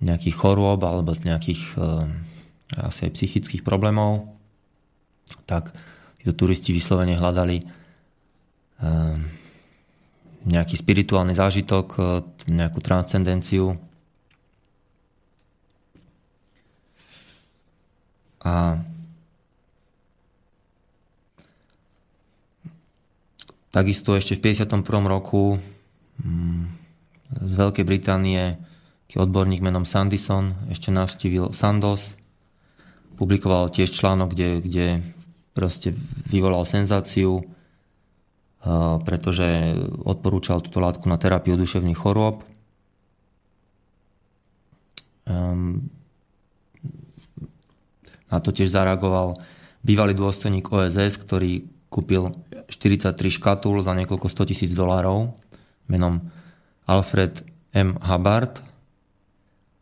[0.00, 2.08] nejakých chorôb alebo nejakých eh,
[2.88, 4.32] asi aj psychických problémov,
[5.44, 5.76] tak
[6.20, 9.16] títo turisti vyslovene hľadali eh,
[10.48, 12.00] nejaký spirituálny zážitok, e,
[12.48, 13.76] nejakú transcendenciu.
[18.40, 18.80] A
[23.70, 24.85] takisto ešte v 51.
[25.09, 25.59] roku
[26.23, 26.62] mm,
[27.45, 28.57] z Veľkej Británie
[29.16, 32.12] odborník menom Sandison ešte navštívil Sandos,
[33.16, 34.86] publikoval tiež článok, kde, kde
[35.57, 35.97] proste
[36.28, 37.43] vyvolal senzáciu,
[39.03, 39.74] pretože
[40.05, 42.45] odporúčal túto látku na terapiu duševných chorôb.
[45.24, 45.89] Ehm,
[48.28, 49.40] na to tiež zareagoval
[49.81, 52.36] bývalý dôstojník OSS, ktorý kúpil
[52.69, 55.32] 43 škatul za niekoľko 100 tisíc dolárov
[55.89, 56.20] menom
[56.85, 57.43] Alfred
[57.73, 57.97] M.
[58.01, 58.61] Hubbard.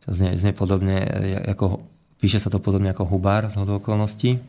[0.07, 1.03] Znie, znie podobne,
[1.51, 1.83] ako,
[2.23, 4.39] píše sa to podobne ako Hubbard z okolností.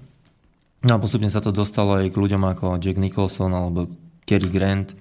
[0.86, 3.90] No a postupne sa to dostalo aj k ľuďom ako Jack Nicholson alebo
[4.22, 4.94] Cary Grant,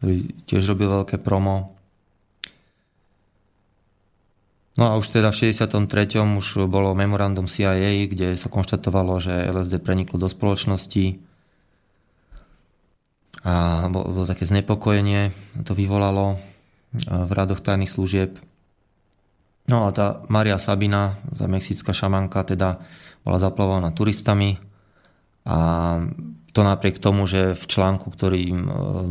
[0.00, 1.76] ktorý tiež robil veľké promo.
[4.72, 5.76] No a už teda v 63.
[6.16, 11.20] už bolo memorandum CIA, kde sa konštatovalo, že LSD preniklo do spoločnosti
[13.42, 15.34] a bolo také znepokojenie,
[15.66, 16.38] to vyvolalo
[17.02, 18.38] v radoch tajných služieb.
[19.66, 22.82] No a tá Maria Sabina, tá mexická šamanka, teda
[23.22, 24.58] bola zaplavovaná turistami
[25.42, 25.58] A
[26.52, 28.54] to napriek tomu, že v článku, ktorý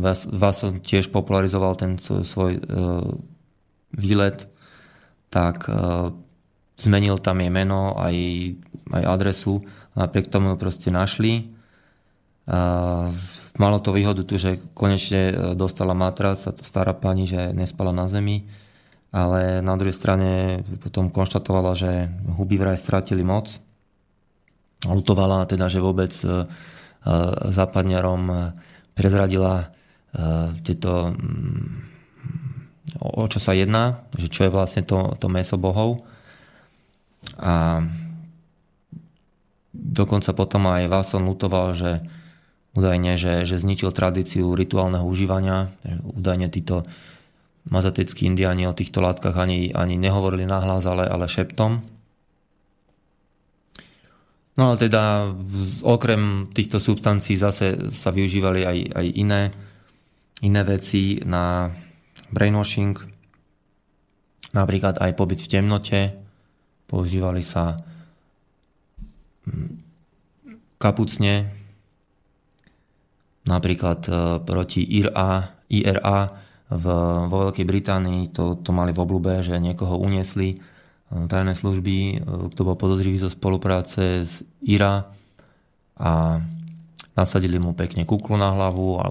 [0.00, 2.62] vás tiež popularizoval ten svoj
[3.92, 4.48] výlet,
[5.28, 5.68] tak
[6.80, 8.16] zmenil tam jej meno aj,
[8.96, 9.60] aj adresu.
[9.92, 11.52] Napriek tomu ju proste našli.
[13.52, 18.42] Malo to výhodu tu, že konečne dostala matrac stará pani, že nespala na zemi
[19.12, 23.60] ale na druhej strane potom konštatovala, že huby vraj stratili moc.
[24.88, 26.32] Lutovala teda, že vôbec e, e,
[27.52, 28.36] západňarom e,
[28.96, 29.70] prezradila
[30.60, 31.64] tieto, mm,
[33.00, 36.04] o čo sa jedná, že čo je vlastne to, to meso bohov.
[37.40, 37.80] A
[39.72, 42.04] dokonca potom aj Vason lutoval, že
[42.72, 45.72] údajne, že, že zničil tradíciu rituálneho užívania.
[46.04, 46.88] Údajne títo
[47.68, 51.84] mazateckí indiáni o týchto látkach ani, ani nehovorili nahlas, ale, ale šeptom.
[54.52, 55.32] No ale teda
[55.80, 59.42] okrem týchto substancií zase sa využívali aj, aj iné,
[60.44, 61.72] iné veci na
[62.28, 63.00] brainwashing,
[64.52, 66.00] napríklad aj pobyt v temnote,
[66.84, 67.80] používali sa
[69.48, 69.80] hm,
[70.76, 71.61] kapucne,
[73.46, 74.12] napríklad e,
[74.42, 76.18] proti IRA, IRA
[76.72, 76.84] v,
[77.26, 80.56] vo Veľkej Británii to, to mali v oblúbe, že niekoho uniesli e,
[81.26, 82.14] tajné služby, e,
[82.54, 85.10] kto bol podozrivý zo spolupráce s IRA
[85.98, 86.38] a
[87.18, 89.06] nasadili mu pekne kuklu na hlavu a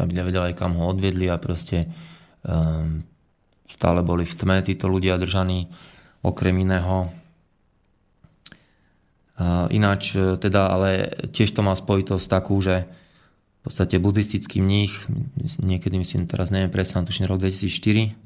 [0.00, 1.86] aby nevedeli, kam ho odviedli a proste
[2.42, 3.06] um,
[3.70, 5.70] stále boli v tme títo ľudia držaní
[6.26, 7.14] okrem iného.
[9.70, 12.90] Ináč teda, ale tiež to má spojitosť takú, že
[13.60, 15.06] v podstate buddhistický mních,
[15.60, 18.16] niekedy myslím, teraz neviem presne, tuším rok 2004,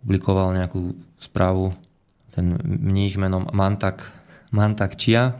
[0.00, 1.76] publikoval nejakú správu,
[2.32, 4.08] ten mních menom Mantak,
[4.48, 5.36] Mantak Chia,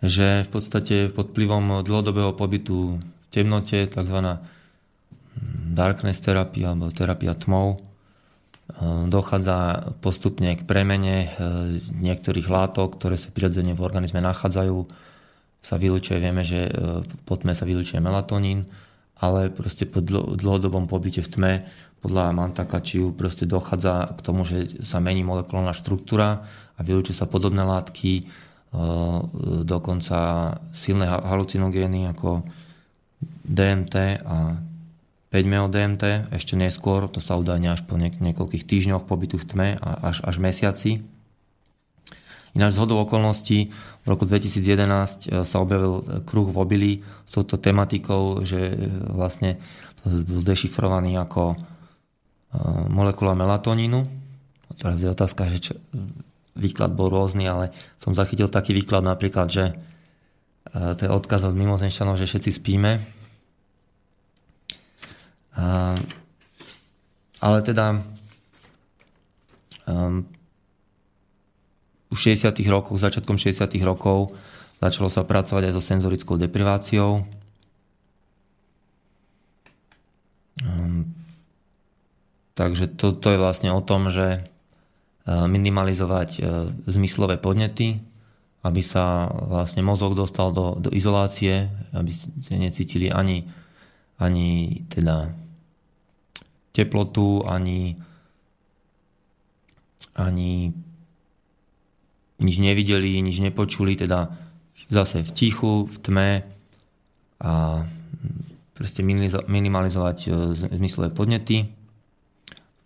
[0.00, 4.18] že v podstate pod vplyvom dlhodobého pobytu v temnote, tzv.
[5.76, 7.78] darkness terapia alebo terapia tmou, e,
[9.12, 11.28] dochádza postupne k premene e,
[12.00, 14.76] niektorých látok, ktoré sa prirodzene v organizme nachádzajú
[15.60, 16.72] sa vylučuje, vieme, že e,
[17.28, 18.64] po tme sa vylučuje melatonín,
[19.20, 21.52] ale proste po dlhodobom pobyte v tme
[22.00, 27.28] podľa Mantaka Čiu proste dochádza k tomu, že sa mení molekulárna štruktúra a vylučujú sa
[27.28, 28.22] podobné látky, e,
[29.68, 30.18] dokonca
[30.72, 32.40] silné halucinogény ako
[33.44, 34.56] DMT a
[35.30, 40.10] 5-meo DMT, ešte neskôr, to sa údajne až po niekoľkých týždňoch pobytu v tme a
[40.10, 41.06] až, až mesiaci.
[42.50, 43.70] Ináč z okolností
[44.02, 48.76] v roku 2011 e, sa objavil e, kruh v obili s touto tematikou, že e,
[49.14, 49.60] vlastne
[50.00, 51.60] bol dešifrovaný ako
[52.88, 54.00] molekula melatonínu.
[54.80, 55.72] Teraz je otázka, že čo,
[56.56, 57.70] výklad bol rôzny, ale
[58.00, 59.76] som zachytil taký výklad napríklad, že
[60.72, 62.96] to je odkaz od mimozenšťanov, že všetci spíme.
[67.44, 68.02] Ale teda
[72.10, 72.50] v 60.
[72.66, 73.70] rokoch, začiatkom 60.
[73.86, 74.34] rokov
[74.82, 77.22] začalo sa pracovať aj so senzorickou depriváciou.
[80.66, 81.14] Um,
[82.58, 88.02] takže to, to je vlastne o tom, že uh, minimalizovať uh, zmyslové podnety,
[88.60, 93.48] aby sa vlastne mozog dostal do, do izolácie, aby ste necítili ani,
[94.20, 95.32] ani teda
[96.72, 97.96] teplotu, ani,
[100.12, 100.76] ani
[102.40, 104.32] nič nevideli, nič nepočuli, teda
[104.88, 106.30] zase v tichu, v tme
[107.40, 107.84] a
[108.80, 109.04] proste
[109.48, 111.68] minimalizovať e, zmyslové podnety.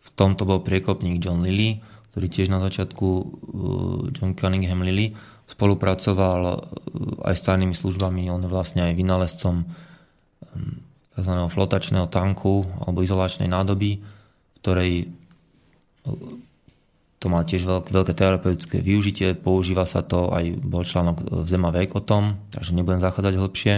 [0.03, 1.79] V tomto bol priekopník John Lilly,
[2.11, 3.25] ktorý tiež na začiatku e,
[4.15, 5.15] John Cunningham Lilly
[5.47, 6.55] spolupracoval e,
[7.31, 9.67] aj s tajnými službami, on je vlastne aj vynálezcom
[11.15, 11.33] tzv.
[11.51, 14.93] flotačného tanku alebo izolačnej nádoby, v ktorej
[17.25, 21.73] to má tiež veľké, veľké terapeutické využitie, používa sa to, aj bol článok v Zema
[21.73, 23.75] vek o tom, takže nebudem zachádzať hĺbšie.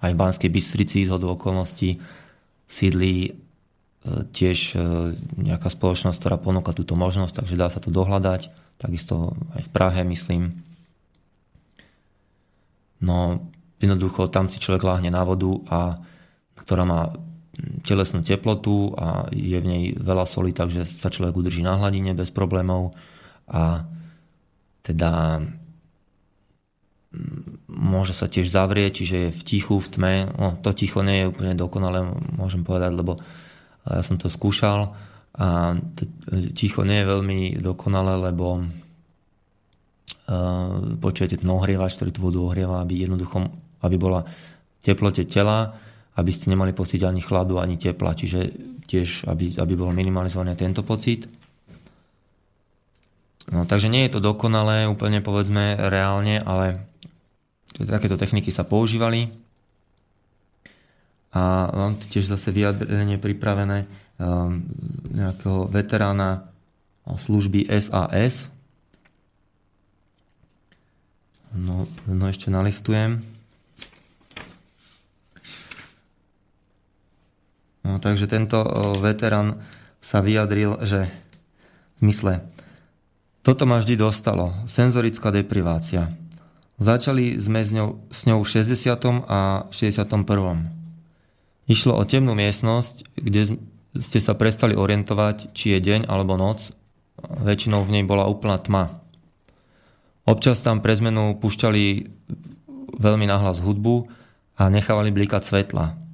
[0.00, 2.00] Aj v Banskej Bystrici z hodou okolností
[2.64, 3.30] sídli e,
[4.32, 5.12] tiež e,
[5.44, 8.48] nejaká spoločnosť, ktorá ponúka túto možnosť, takže dá sa to dohľadať.
[8.80, 10.64] Takisto aj v Prahe, myslím.
[13.04, 13.44] No,
[13.76, 16.00] jednoducho tam si človek láhne na vodu a
[16.56, 17.12] ktorá má
[17.82, 22.30] telesnú teplotu a je v nej veľa soli, takže sa človek udrží na hladine bez
[22.30, 22.94] problémov.
[23.50, 23.82] A
[24.86, 25.42] teda
[27.12, 30.14] mm, môže sa tiež zavrieť, čiže je v tichu, v tme.
[30.38, 32.06] No, to ticho nie je úplne dokonalé,
[32.38, 33.18] môžem povedať, lebo
[33.88, 34.94] ja som to skúšal.
[35.38, 35.78] A
[36.54, 38.66] ticho nie je veľmi dokonalé, lebo
[41.00, 43.48] počujete ten ohrievač, ktorý tú vodu ohrieva, aby jednoducho,
[43.80, 45.72] aby bola v teplote tela,
[46.18, 48.50] aby ste nemali pocit ani chladu, ani tepla, čiže
[48.90, 51.30] tiež, aby, aby bol minimalizovaný tento pocit.
[53.48, 56.82] No, takže nie je to dokonalé, úplne povedzme reálne, ale
[57.78, 59.30] takéto techniky sa používali.
[61.32, 63.86] A mám tu tiež zase vyjadrenie pripravené
[64.18, 64.64] um,
[65.14, 66.50] nejakého veterána
[67.06, 68.50] služby SAS.
[71.54, 73.37] No, no ešte nalistujem.
[77.88, 78.60] No, takže tento
[79.00, 79.64] veterán
[80.04, 81.08] sa vyjadril, že
[81.96, 82.44] v zmysle
[83.40, 84.52] toto ma vždy dostalo.
[84.68, 86.12] Senzorická deprivácia.
[86.76, 89.24] Začali sme s ňou, s ňou v 60.
[89.24, 90.04] a 61.
[91.64, 93.56] Išlo o temnú miestnosť, kde
[93.96, 96.76] ste sa prestali orientovať, či je deň alebo noc.
[97.18, 99.00] Väčšinou v nej bola úplná tma.
[100.28, 102.04] Občas tam pre zmenu púšťali
[103.00, 104.12] veľmi nahlas hudbu
[104.60, 106.07] a nechávali blikať svetla.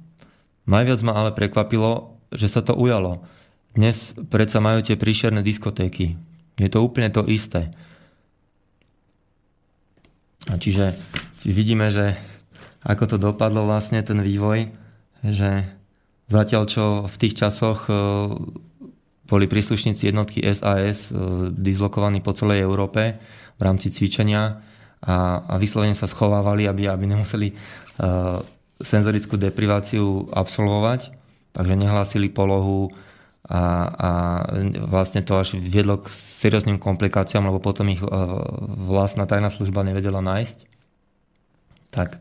[0.65, 3.21] Najviac ma ale prekvapilo, že sa to ujalo.
[3.77, 6.17] Dnes predsa majú tie príšerné diskotéky.
[6.57, 7.69] Je to úplne to isté.
[10.49, 10.95] A čiže
[11.45, 12.15] vidíme, že
[12.85, 14.69] ako to dopadlo vlastne ten vývoj,
[15.25, 15.65] že
[16.29, 17.93] zatiaľ čo v tých časoch e,
[19.25, 21.17] boli príslušníci jednotky SAS e,
[21.49, 23.17] dislokovaní po celej Európe
[23.57, 24.61] v rámci cvičenia
[25.01, 28.41] a, a vyslovene sa schovávali, aby, aby nemuseli uh,
[28.81, 31.15] senzorickú depriváciu absolvovať,
[31.55, 32.91] takže nehlásili polohu,
[33.45, 33.61] a,
[33.93, 34.09] a
[34.89, 38.09] vlastne to až viedlo k serióznym komplikáciám, lebo potom ich e,
[38.89, 40.65] vlastná tajná služba nevedela nájsť.
[41.93, 42.17] Tak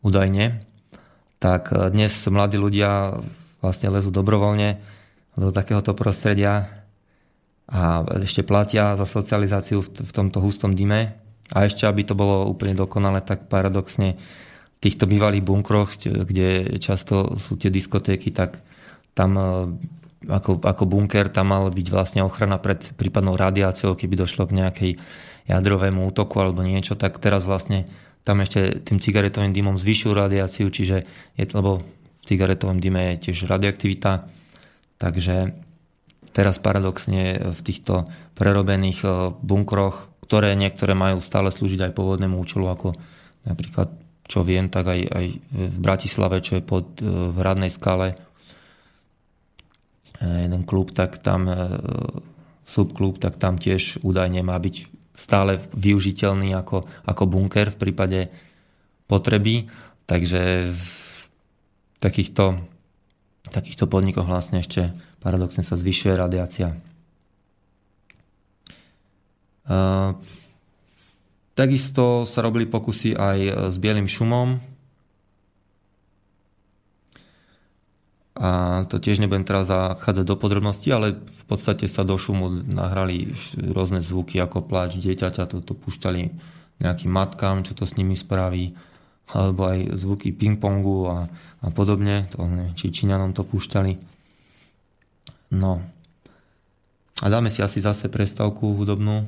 [0.00, 0.64] údajne.
[1.36, 3.20] Tak e, dnes mladí ľudia
[3.60, 4.80] vlastne lezú dobrovoľne
[5.36, 6.80] do takéhoto prostredia
[7.68, 11.20] a ešte platia za socializáciu v tomto hustom dime.
[11.52, 14.16] A ešte, aby to bolo úplne dokonale, tak paradoxne
[14.78, 18.62] týchto bývalých bunkroch, kde často sú tie diskotéky, tak
[19.14, 19.46] tam e,
[20.30, 24.90] ako, ako bunker, tam mal byť vlastne ochrana pred prípadnou radiáciou, keby došlo k nejakej
[25.50, 27.90] jadrovému útoku alebo niečo, tak teraz vlastne
[28.22, 31.82] tam ešte tým cigaretovým dymom zvyšujú radiáciu, čiže je, lebo
[32.20, 34.28] v cigaretovom dyme je tiež radioaktivita,
[35.00, 35.56] takže
[36.36, 38.06] teraz paradoxne v týchto
[38.38, 39.08] prerobených e,
[39.42, 42.94] bunkroch, ktoré niektoré majú stále slúžiť aj pôvodnému účelu, ako
[43.48, 43.88] napríklad,
[44.28, 48.28] čo viem, tak aj, aj v Bratislave, čo je pod, e, v Radnej skale,
[50.18, 51.56] Eh, jeden klub, tak tam eh,
[52.66, 58.20] subklub, tak tam tiež údajne má byť stále využiteľný ako, ako bunker v prípade
[59.06, 59.70] potreby.
[60.10, 60.84] Takže v
[62.02, 62.58] takýchto,
[63.50, 64.90] takýchto podnikoch vlastne ešte
[65.22, 66.74] paradoxne sa zvyšuje radiácia.
[69.68, 70.16] Uh,
[71.58, 73.38] takisto sa robili pokusy aj
[73.74, 74.62] s bielým šumom,
[78.38, 83.34] A to tiež nebudem teraz zachádzať do podrobností, ale v podstate sa do šumu nahrali
[83.58, 86.22] rôzne zvuky ako pláč dieťaťa, to, to púšťali
[86.78, 88.78] nejakým matkám, čo to s nimi spraví,
[89.34, 91.26] alebo aj zvuky ping-pongu a,
[91.66, 93.98] a podobne, to neviem, či Číňanom to púšťali.
[95.58, 95.82] No.
[97.18, 99.26] A dáme si asi zase prestavku hudobnú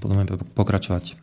[0.00, 0.24] budeme
[0.56, 1.19] pokračovať.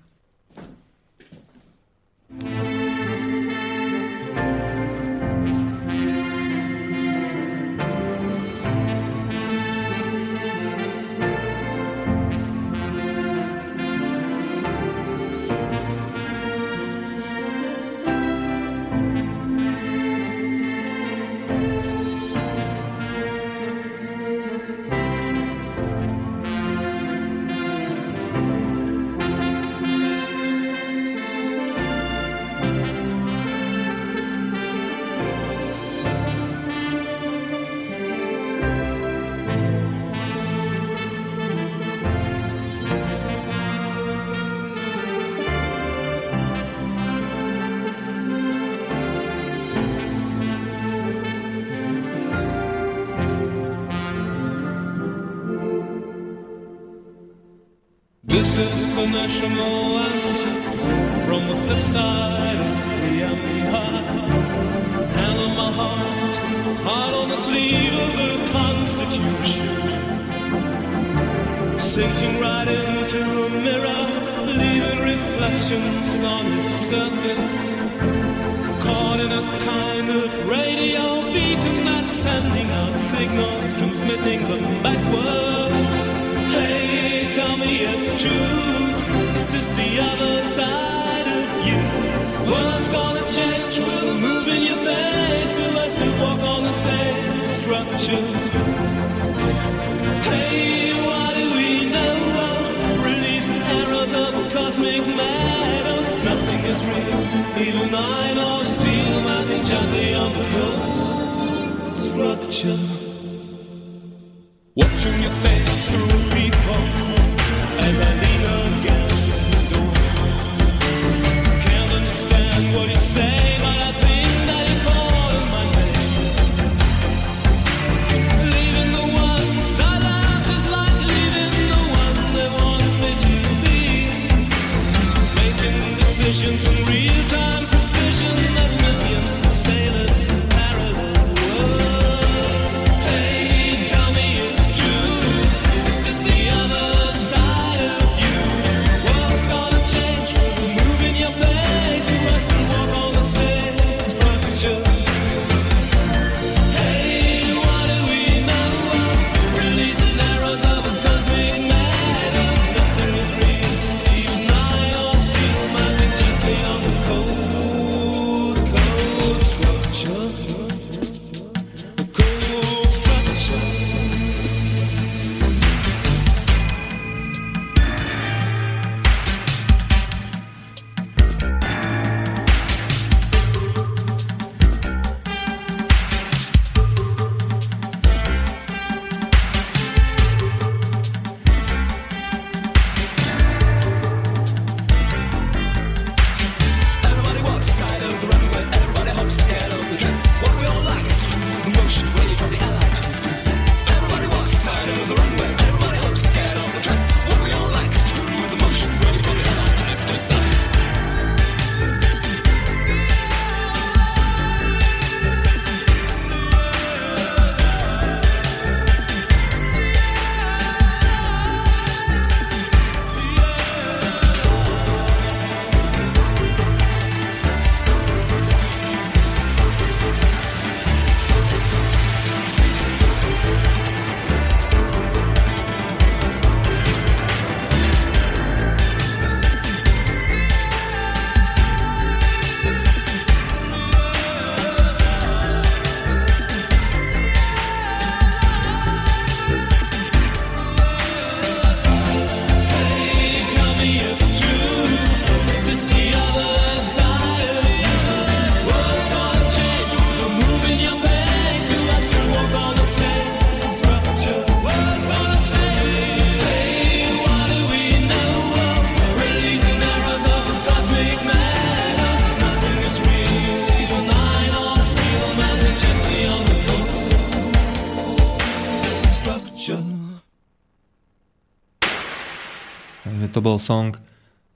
[283.38, 283.94] To bol song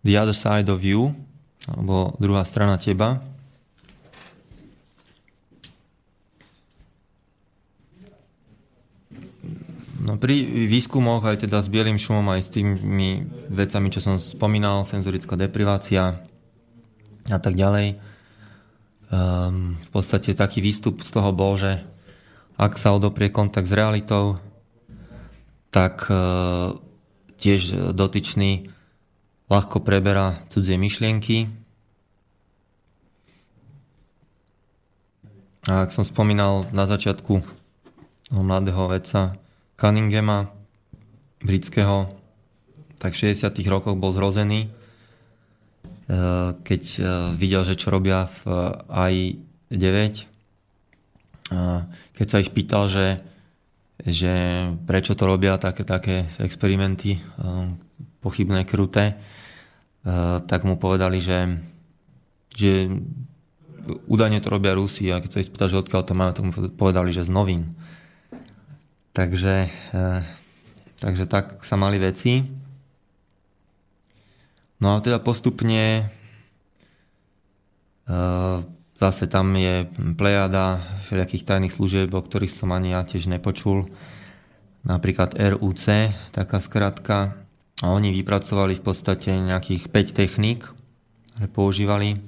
[0.02, 1.14] The Other Side of You,
[1.70, 3.22] alebo druhá strana teba.
[10.02, 10.34] No pri
[10.66, 13.22] výskumoch aj teda s bielým šumom, aj s tými
[13.54, 16.18] vecami, čo som spomínal, senzorická deprivácia
[17.30, 18.02] a tak ďalej,
[19.14, 21.86] um, v podstate taký výstup z toho bol, že
[22.58, 24.42] ak sa odoprie kontakt s realitou,
[25.70, 26.74] tak uh,
[27.42, 28.70] tiež dotyčný
[29.50, 31.50] ľahko preberá cudzie myšlienky.
[35.66, 37.42] A ak som spomínal na začiatku
[38.32, 39.36] mladého vedca
[39.76, 40.54] Cunninghama,
[41.42, 42.14] britského,
[43.02, 44.70] tak v 60 rokoch bol zrozený, e,
[46.62, 47.02] keď e,
[47.34, 48.40] videl, že čo robia v
[48.88, 50.30] AI-9.
[51.52, 53.20] A Keď sa ich pýtal, že
[54.06, 54.34] že
[54.90, 57.22] prečo to robia také, také experimenty eh,
[58.22, 61.62] pochybné, kruté, eh, tak mu povedali, že,
[62.58, 62.90] že
[64.10, 66.54] údajne to robia Rusi a keď sa ich spýtal, že odkiaľ to majú, tak mu
[66.74, 67.78] povedali, že z novín.
[69.14, 70.22] Takže, eh,
[70.98, 72.42] takže tak sa mali veci.
[74.82, 76.10] No a teda postupne
[79.02, 80.78] Zase tam je plejada
[81.10, 83.90] všelijakých tajných služieb, o ktorých som ani ja tiež nepočul.
[84.86, 87.34] Napríklad RUC, taká skratka.
[87.82, 90.70] A oni vypracovali v podstate nejakých 5 techník,
[91.34, 92.22] ktoré používali,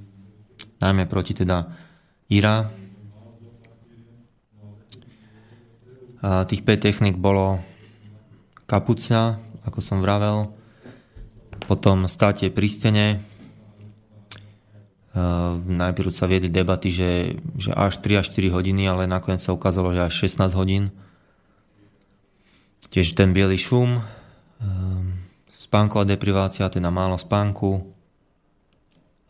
[0.82, 1.70] najmä proti teda
[2.34, 2.66] IRA.
[6.26, 7.62] A tých 5 techník bolo
[8.66, 10.50] kapucia, ako som vravel.
[11.70, 13.22] Potom státie pri stene.
[15.14, 19.54] Uh, najprv sa viedli debaty, že, že až 3 až 4 hodiny, ale nakoniec sa
[19.54, 20.90] ukázalo, že až 16 hodín.
[22.90, 24.04] Tiež ten biely šum, uh,
[25.54, 27.94] spánková deprivácia, teda málo spánku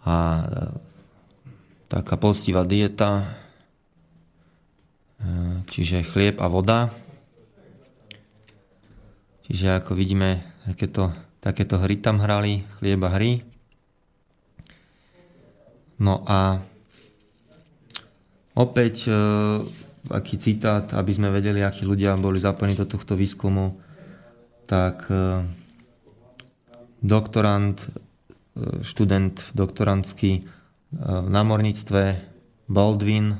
[0.07, 0.71] a uh,
[1.91, 3.43] taká postivá dieta,
[5.69, 6.89] čiže chlieb a voda.
[9.43, 11.11] Čiže ako vidíme, takéto,
[11.43, 13.52] takéto hry tam hrali, chlieb a hry.
[16.03, 16.59] No a
[18.59, 19.15] opäť e,
[20.11, 23.79] aký citát, aby sme vedeli, akí ľudia boli zapojení do tohto výskumu,
[24.67, 25.47] tak e,
[26.99, 30.43] doktorant, e, študent doktorantský
[30.93, 32.01] v námorníctve
[32.69, 33.39] Baldwin,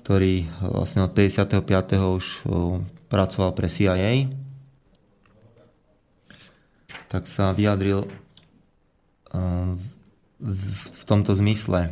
[0.00, 1.60] ktorý vlastne od 55.
[2.00, 2.48] už
[3.12, 4.32] pracoval pre CIA,
[7.12, 8.08] tak sa vyjadril
[10.38, 11.90] v tomto zmysle.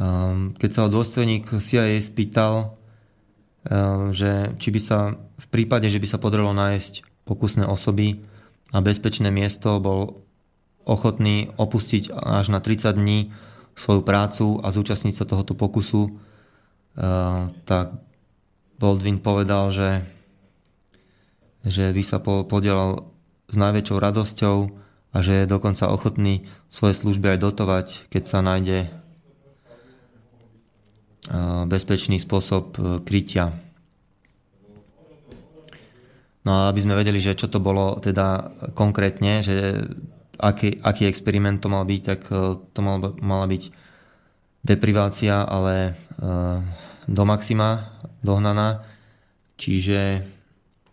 [0.00, 2.76] Ehm, keď sa ho dôstojník CIA spýtal,
[3.68, 8.24] ehm, že či by sa v prípade, že by sa podarilo nájsť pokusné osoby
[8.72, 10.24] a bezpečné miesto, bol
[10.88, 13.32] ochotný opustiť až na 30 dní
[13.76, 16.16] svoju prácu a zúčastniť sa tohoto pokusu,
[16.96, 17.92] ehm, tak
[18.80, 20.00] Baldwin povedal, že,
[21.64, 23.04] že by sa podielal
[23.52, 24.56] s najväčšou radosťou
[25.10, 29.00] a že je dokonca ochotný svoje služby aj dotovať, keď sa nájde
[31.68, 33.54] bezpečný spôsob e, krytia.
[36.40, 39.84] No a aby sme vedeli, že čo to bolo teda konkrétne, že
[40.40, 43.62] aký, aký experiment to mal byť, tak e, to mal, mala byť
[44.64, 45.92] deprivácia, ale e,
[47.06, 48.82] do maxima dohnaná,
[49.60, 50.24] čiže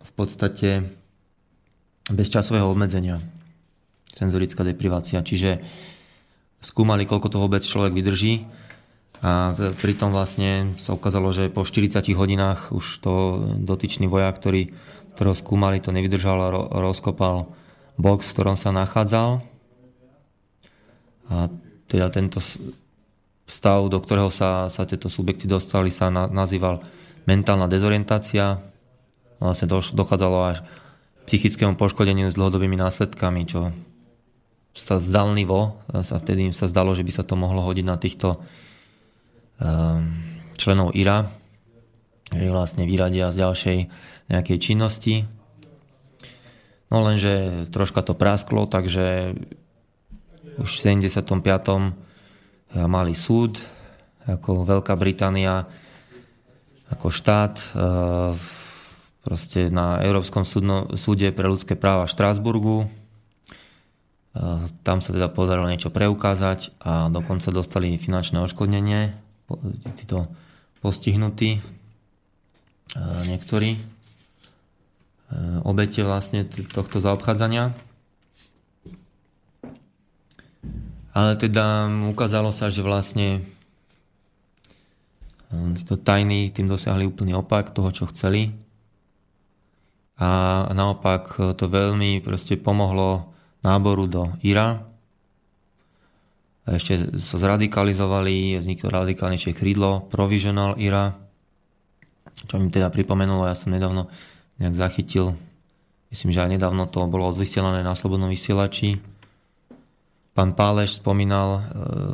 [0.03, 0.83] v podstate
[2.11, 3.36] bez časového obmedzenia
[4.17, 5.21] senzorická deprivácia.
[5.21, 5.61] Čiže
[6.57, 8.49] skúmali, koľko to vôbec človek vydrží
[9.21, 13.13] a pritom vlastne sa ukázalo, že po 40 hodinách už to
[13.61, 14.73] dotyčný vojak, ktorý,
[15.17, 17.49] ktorého skúmali, to nevydržal a rozkopal
[17.97, 19.41] box, v ktorom sa nachádzal.
[21.33, 21.49] A
[21.89, 22.37] teda tento
[23.49, 26.85] stav, do ktorého sa, sa tieto subjekty dostali, sa na, nazýval
[27.25, 28.61] mentálna dezorientácia.
[29.41, 29.65] Vlastne
[29.97, 30.57] dochádzalo až
[31.25, 33.73] psychickému poškodeniu s dlhodobými následkami, čo
[34.77, 38.37] sa zdalnivo, sa vtedy sa zdalo, že by sa to mohlo hodiť na týchto
[39.57, 40.05] um,
[40.53, 41.25] členov IRA,
[42.29, 43.77] že vlastne vyradia z ďalšej
[44.29, 45.25] nejakej činnosti.
[46.93, 49.35] No lenže troška to prasklo, takže
[50.61, 51.25] už v 75.
[52.85, 53.59] mali súd,
[54.27, 55.65] ako Veľká Británia,
[56.87, 58.31] ako štát, uh,
[59.27, 60.47] proste na Európskom
[60.95, 62.87] súde pre ľudské práva v Štrásburgu,
[64.85, 69.13] tam sa teda podarilo niečo preukázať a dokonca dostali finančné odškodnenie,
[69.97, 70.29] títo
[70.83, 71.57] postihnutí,
[73.25, 73.79] niektorí
[75.65, 77.73] obete vlastne tohto zaobchádzania.
[81.17, 83.41] Ale teda ukázalo sa, že vlastne
[85.87, 88.53] to tajní tým dosiahli úplný opak toho, čo chceli.
[90.21, 94.85] A naopak to veľmi proste pomohlo náboru do Ira.
[96.67, 101.15] A ešte sa zradikalizovali, vzniklo radikálnejšie krídlo Provisional Ira,
[102.45, 104.11] čo mi teda pripomenulo, ja som nedávno
[104.61, 105.33] nejak zachytil,
[106.13, 108.99] myslím, že aj nedávno to bolo odvysielané na Slobodnom vysielači.
[110.37, 111.61] Pán Páleš spomínal e,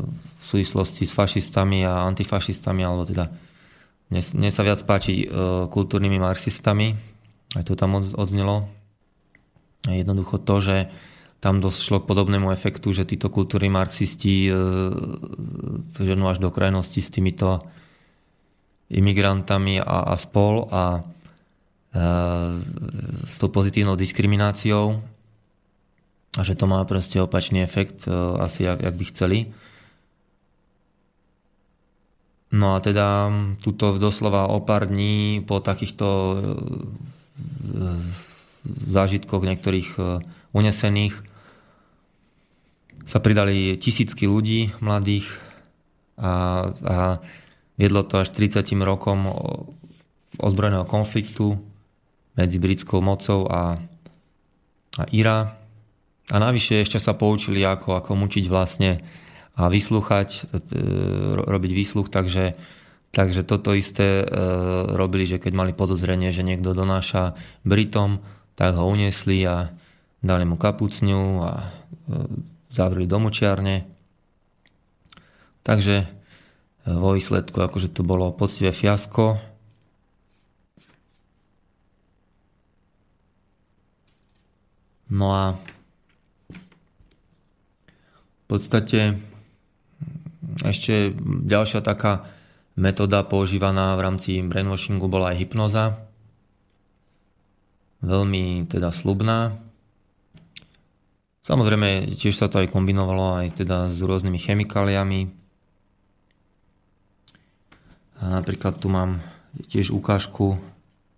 [0.07, 3.27] v súvislosti s fašistami a antifašistami, alebo teda
[4.13, 5.27] mne, sa viac páči e,
[5.67, 6.93] kultúrnymi marxistami,
[7.57, 8.69] aj to tam odznelo.
[9.83, 10.75] Jednoducho to, že
[11.43, 14.55] tam došlo k podobnému efektu, že títo kultúry marxisti e,
[15.91, 17.59] ženú až do krajnosti s týmito
[18.87, 21.99] imigrantami a, a spol a e,
[23.27, 25.03] s tou pozitívnou diskrimináciou
[26.39, 29.39] a že to má proste opačný efekt, e, asi jak, jak by chceli.
[32.55, 33.27] No a teda
[33.59, 36.35] tuto doslova o pár dní po takýchto e,
[38.87, 40.23] zážitkoch niektorých e,
[40.55, 41.32] unesených
[43.03, 45.27] sa pridali tisícky ľudí mladých
[46.17, 46.95] a, a
[47.75, 49.27] viedlo to až 30 rokom
[50.39, 51.57] ozbrojeného konfliktu
[52.33, 53.77] medzi britskou mocou a,
[54.97, 55.59] a Ira.
[56.31, 59.03] A navyše ešte sa poučili, ako, ako mučiť vlastne
[59.53, 60.73] a vyslúchať, e,
[61.45, 62.57] robiť výsluch, takže
[63.13, 64.27] Takže toto isté e,
[64.97, 68.17] robili, že keď mali podozrenie, že niekto donáša Britom,
[68.57, 69.69] tak ho uniesli a
[70.25, 71.65] dali mu kapucňu a e,
[72.73, 73.85] zavreli do močiarne.
[75.61, 76.05] Takže e,
[76.89, 79.39] vo výsledku akože to bolo poctivé fiasko.
[85.13, 85.43] No a
[88.43, 89.15] v podstate
[90.65, 91.13] ešte
[91.45, 92.27] ďalšia taká
[92.73, 95.85] metóda používaná v rámci brainwashingu bola aj hypnoza.
[98.03, 99.62] Veľmi teda slubná.
[101.43, 105.27] Samozrejme, tiež sa to aj kombinovalo aj teda s rôznymi chemikáliami.
[108.23, 109.19] A napríklad tu mám
[109.67, 110.55] tiež ukážku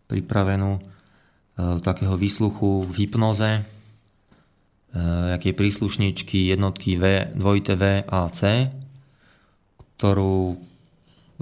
[0.09, 0.81] pripravenú e,
[1.85, 3.61] takého výsluchu v hypnoze, e,
[5.37, 8.73] aké príslušničky jednotky V, dvojité V a C,
[9.77, 10.57] ktorú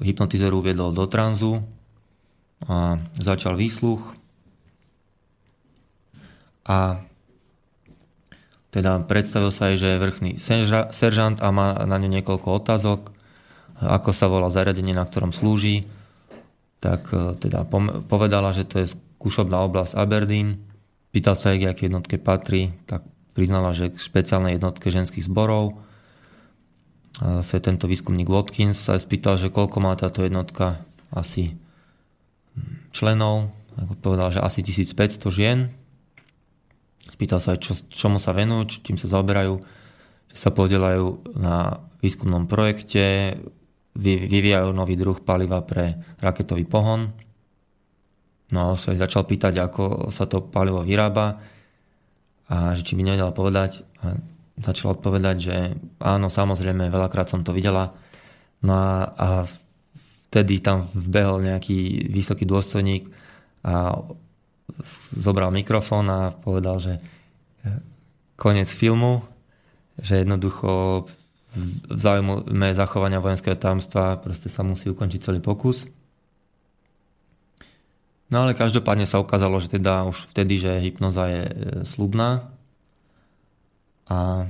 [0.03, 1.63] hypnotizer uviedol do tranzu
[2.67, 4.11] a začal výsluch
[6.67, 6.99] a
[8.73, 10.31] teda predstavil sa aj, že je vrchný
[10.89, 13.13] seržant a má na ňu niekoľko otázok,
[13.77, 15.85] ako sa volá zariadenie, na ktorom slúži.
[16.81, 17.69] Tak e, teda
[18.09, 20.57] povedala, že to je skúšobná oblasť Aberdeen.
[21.13, 23.05] Pýtal sa jej, k aké jednotke patrí, tak
[23.37, 25.77] priznala, že k špeciálnej jednotke ženských zborov.
[27.21, 30.81] A zase tento výskumník Watkins sa spýtal, že koľko má táto jednotka
[31.13, 31.53] asi
[32.89, 33.53] členov.
[34.01, 35.69] Povedal, že asi 1500 žien
[37.13, 39.61] Spýtal sa aj, čo, čomu sa venujú, čím sa zaoberajú,
[40.33, 43.37] že sa podielajú na výskumnom projekte,
[43.93, 47.13] vyvíjajú nový druh paliva pre raketový pohon.
[48.49, 51.37] No a sa začal pýtať, ako sa to palivo vyrába
[52.49, 53.85] a že či by nevedela povedať.
[54.01, 54.17] A
[54.57, 55.55] začal odpovedať, že
[56.01, 57.93] áno, samozrejme, veľakrát som to videla.
[58.65, 59.27] No a, a
[60.29, 63.05] vtedy tam vbehol nejaký vysoký dôstojník
[63.65, 64.01] a
[65.13, 67.79] zobral mikrofón a povedal, že eh,
[68.35, 69.21] koniec filmu,
[70.01, 71.05] že jednoducho
[71.53, 75.85] v záujme zachovania vojenského tajomstva proste sa musí ukončiť celý pokus.
[78.33, 81.53] No ale každopádne sa ukázalo, že teda už vtedy, že hypnoza je eh,
[81.85, 82.49] slubná
[84.09, 84.49] a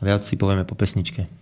[0.00, 1.39] viac si povieme po pesničke.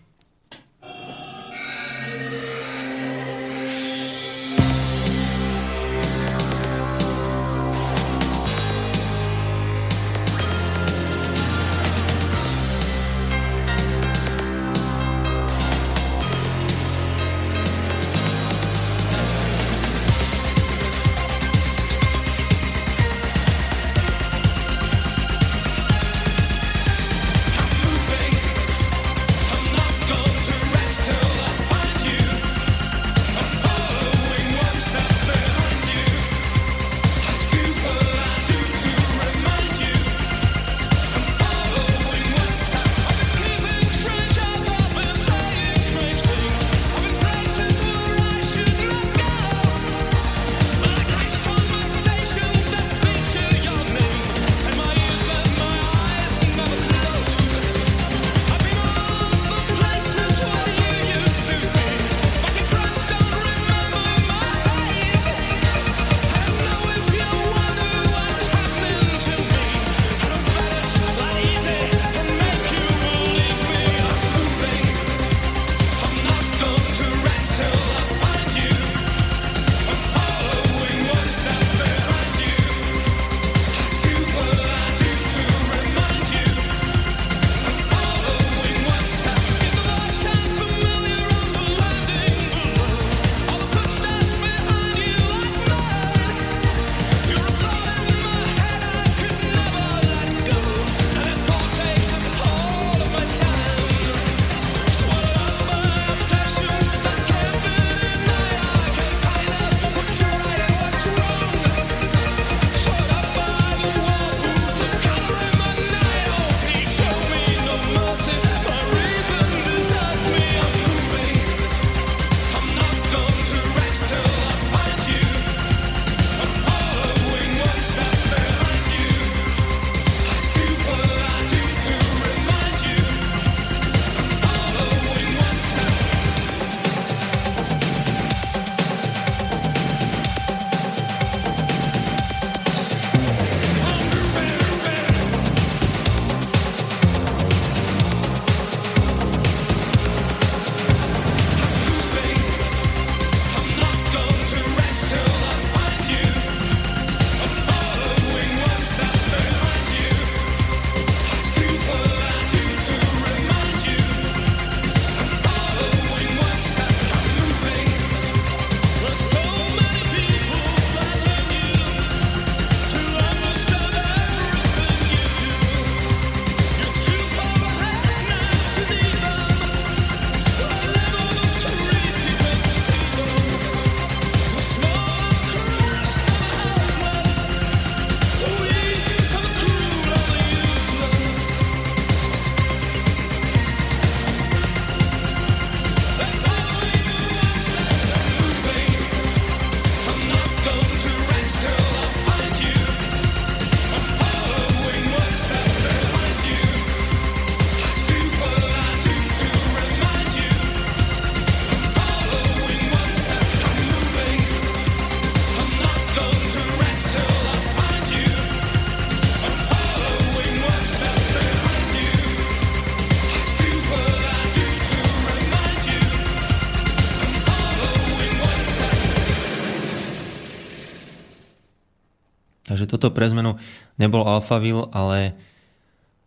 [232.88, 233.60] Toto pre zmenu
[234.00, 235.36] nebol Alphaville, ale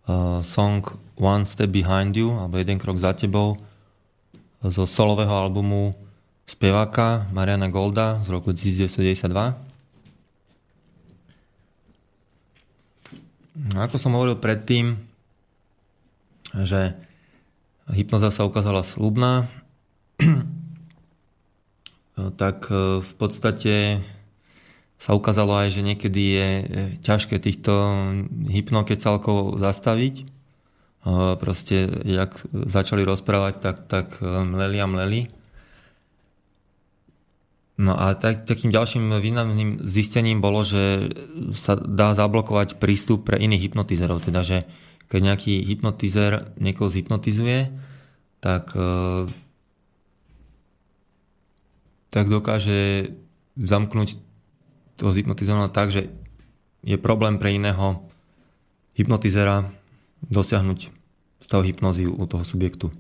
[0.05, 0.85] uh, song
[1.17, 3.57] One Step Behind You, alebo Jeden krok za tebou,
[4.61, 5.97] zo solového albumu
[6.45, 9.71] speváka Mariana Golda z roku 1992.
[13.71, 14.99] No, ako som hovoril predtým,
[16.65, 16.93] že
[17.91, 19.47] hypnoza sa ukázala slubná,
[22.41, 24.03] tak e, v podstate
[25.02, 26.64] sa ukázalo aj, že niekedy je e,
[27.02, 27.73] ťažké týchto
[28.45, 30.15] hypnokecalkov zastaviť.
[30.22, 30.26] E,
[31.41, 35.22] proste, jak začali rozprávať, tak, tak mleli a mleli.
[37.82, 41.10] No a tak, takým ďalším významným zistením bolo, že
[41.57, 44.22] sa dá zablokovať prístup pre iných hypnotizerov.
[44.22, 44.69] Teda, že
[45.10, 47.73] keď nejaký hypnotizer niekoho zhypnotizuje,
[48.38, 48.69] tak
[52.11, 53.10] tak dokáže
[53.56, 54.19] zamknúť
[55.02, 56.14] toho zhypnotizovaného tak, že
[56.86, 58.06] je problém pre iného
[58.94, 59.65] hypnotizera
[60.30, 60.94] dosiahnuť
[61.41, 62.94] stav hypnozy u toho subjektu.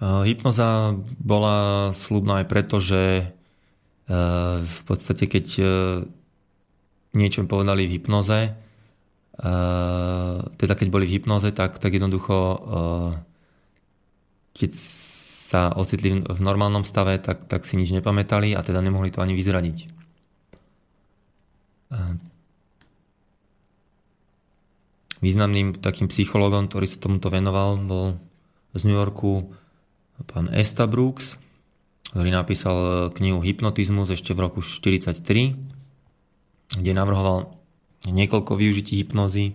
[0.00, 3.28] Hypnoza bola slubná aj preto, že
[4.60, 5.46] v podstate keď
[7.16, 8.52] niečo povedali v hypnoze,
[10.60, 12.36] teda keď boli v hypnoze, tak, tak jednoducho
[14.52, 14.70] keď
[15.54, 19.38] sa ocitli v normálnom stave, tak, tak si nič nepamätali a teda nemohli to ani
[19.38, 19.86] vyzradiť.
[25.22, 28.18] Významným takým psychologom, ktorý sa tomuto venoval, bol
[28.74, 29.54] z New Yorku
[30.26, 31.38] pán Esta Brooks,
[32.10, 37.54] ktorý napísal knihu Hypnotizmus ešte v roku 1943, kde navrhoval
[38.10, 39.54] niekoľko využití hypnozy.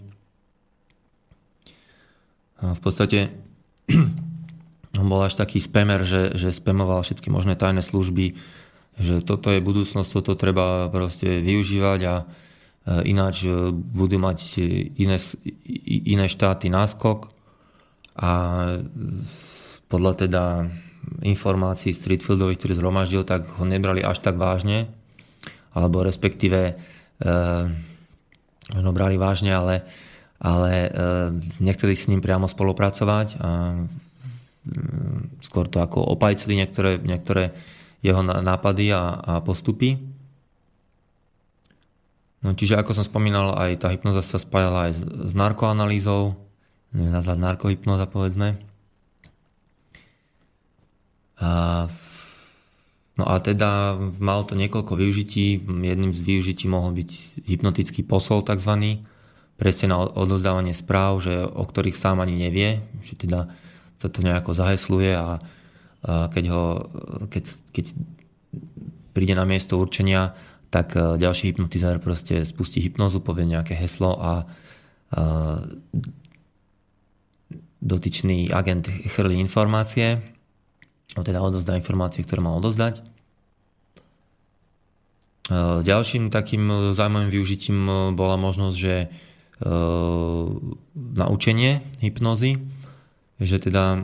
[2.63, 3.35] V podstate
[4.99, 8.35] on bol až taký spamer, že, že spamoval všetky možné tajné služby,
[8.99, 12.26] že toto je budúcnosť, toto treba proste využívať a e,
[13.07, 14.59] ináč e, budú mať
[14.99, 15.15] iné,
[15.88, 17.31] iné štáty náskok.
[18.19, 18.31] A
[19.88, 20.43] podľa teda
[21.23, 24.91] informácií Streetfieldových, ktorý zhromaždil, tak ho nebrali až tak vážne,
[25.71, 26.73] alebo respektíve e,
[28.69, 29.88] ho brali vážne, ale,
[30.43, 30.89] ale e,
[31.63, 33.49] nechceli s ním priamo spolupracovať a
[35.44, 37.52] skôr to ako opajcli niektoré, niektoré
[38.00, 40.00] jeho nápady a, a postupy.
[42.40, 46.40] No, čiže ako som spomínal, aj tá hypnoza sa spájala aj s, s narkoanalýzou,
[46.96, 48.56] nazvať narkohypnoza povedzme.
[51.40, 51.86] A,
[53.20, 55.60] no a teda mal to niekoľko využití.
[55.68, 57.10] Jedným z využití mohol byť
[57.48, 59.04] hypnotický posol tzv.
[59.60, 63.52] Presne na odozdávanie správ, že, o ktorých sám ani nevie, že teda
[63.99, 65.43] sa to nejako zahesluje a,
[66.07, 66.63] keď, ho,
[67.27, 67.43] keď,
[67.76, 67.85] keď
[69.11, 70.31] príde na miesto určenia,
[70.71, 74.34] tak e, ďalší hypnotizer proste spustí hypnozu, povie nejaké heslo a, a
[77.84, 80.21] dotyčný agent chrlí informácie,
[81.19, 83.01] teda odozdá informácie, ktoré mal odozdať.
[83.01, 83.03] E,
[85.84, 87.77] ďalším takým zaujímavým využitím
[88.13, 89.07] bola možnosť, že e,
[90.95, 92.61] naučenie hypnozy,
[93.40, 94.03] že teda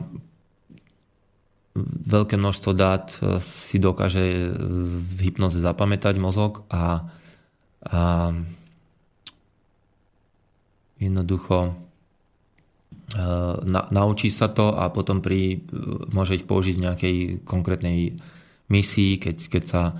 [1.84, 7.04] veľké množstvo dát e, si dokáže v hypnoze zapamätať mozog a,
[7.84, 8.32] a
[10.96, 11.70] jednoducho e,
[13.64, 15.60] na, naučí sa to a potom pri,
[16.10, 18.16] môže ich použiť v nejakej konkrétnej
[18.72, 19.94] misii, keď, keď sa e,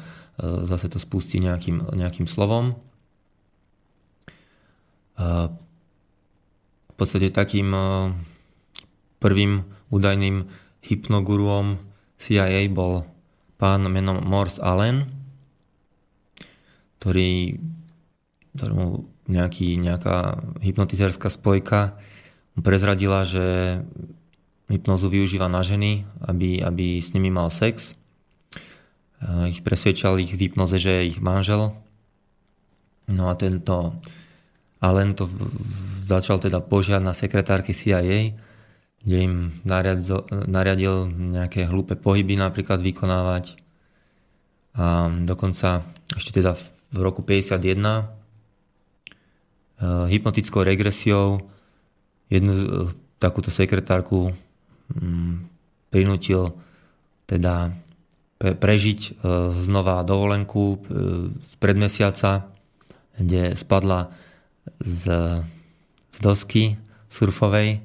[0.65, 2.77] zase to spustí nejakým, nejakým slovom.
[5.17, 7.73] V podstate takým
[9.27, 10.47] Prvým údajným
[10.87, 11.75] hypnoguruom
[12.15, 13.03] CIA bol
[13.59, 15.11] pán menom Morse Allen,
[17.03, 17.59] ktorý,
[18.55, 18.87] ktorému
[19.27, 21.99] nejaký, nejaká hypnotizerská spojka
[22.63, 23.83] prezradila, že
[24.71, 27.99] hypnozu využíva na ženy, aby, aby s nimi mal sex.
[29.51, 31.75] Ich presvedčal ich v hypnoze, že je ich manžel.
[33.11, 33.99] No a tento
[34.79, 35.27] Allen to
[36.07, 38.46] začal teda požiať na sekretárky CIA,
[39.03, 39.35] kde im
[40.47, 43.59] nariadil nejaké hlúpe pohyby napríklad vykonávať.
[44.77, 45.85] A dokonca
[46.17, 46.57] ešte teda
[46.93, 48.05] v roku 51 e,
[50.11, 51.45] hypnotickou regresiou
[52.29, 52.67] jednu e,
[53.21, 54.33] takúto sekretárku
[54.93, 55.35] mm,
[55.91, 56.57] prinútil
[57.25, 57.73] teda
[58.37, 59.11] prežiť e,
[59.57, 60.85] znova dovolenku
[61.41, 62.53] z predmesiaca,
[63.17, 64.13] kde spadla
[64.77, 65.05] z,
[66.13, 66.77] z dosky
[67.09, 67.81] surfovej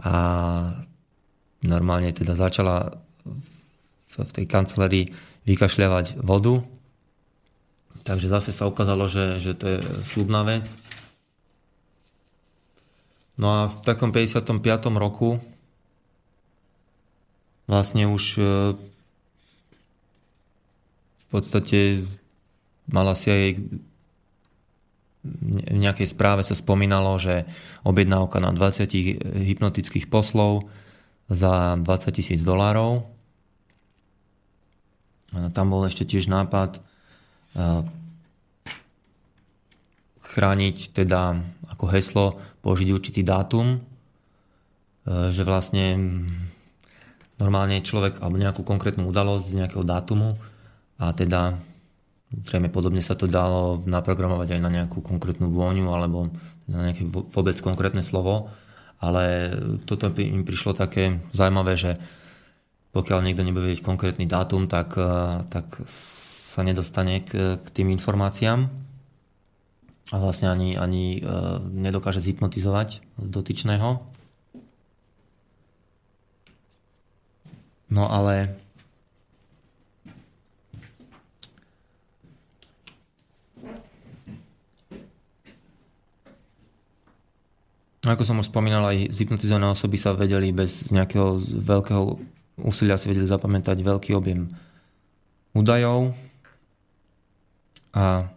[0.00, 0.14] a
[1.60, 2.96] normálne teda začala
[4.10, 5.12] v tej kancelárii
[5.44, 6.64] vykašľavať vodu.
[8.00, 10.72] Takže zase sa ukázalo, že, že to je slubná vec.
[13.40, 14.60] No a v takom 55.
[15.00, 15.40] roku
[17.64, 18.42] vlastne už e,
[21.16, 22.04] v podstate
[22.90, 23.44] mala si aj
[25.20, 27.44] v nejakej správe sa spomínalo, že
[27.84, 28.88] objednávka na 20
[29.36, 30.64] hypnotických poslov
[31.28, 33.04] za 20 tisíc dolárov.
[35.52, 36.80] Tam bol ešte tiež nápad
[40.24, 41.36] chrániť teda
[41.70, 42.26] ako heslo
[42.64, 43.82] použiť určitý dátum,
[45.06, 46.00] že vlastne
[47.36, 50.40] normálne človek alebo nejakú konkrétnu udalosť z nejakého dátumu
[51.00, 51.60] a teda
[52.30, 56.30] Zrejme podobne sa to dalo naprogramovať aj na nejakú konkrétnu vôňu alebo
[56.70, 58.54] na nejaké vôbec konkrétne slovo,
[59.02, 59.50] ale
[59.82, 61.98] toto im prišlo také zaujímavé, že
[62.90, 68.66] pokiaľ niekto nebude vedieť konkrétny dátum, tak, eh, tak sa nedostane k, k tým informáciám
[70.10, 71.24] a vlastne ani, ani eh,
[71.62, 74.02] nedokáže zhypnotizovať dotyčného.
[77.90, 78.54] No ale
[88.00, 92.16] Ako som už spomínal, aj zhypnotizované osoby sa vedeli bez nejakého veľkého
[92.64, 94.48] úsilia si vedeli zapamätať veľký objem
[95.52, 96.16] údajov
[97.92, 98.28] a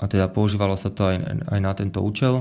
[0.00, 2.40] a teda používalo sa to aj, aj na tento účel.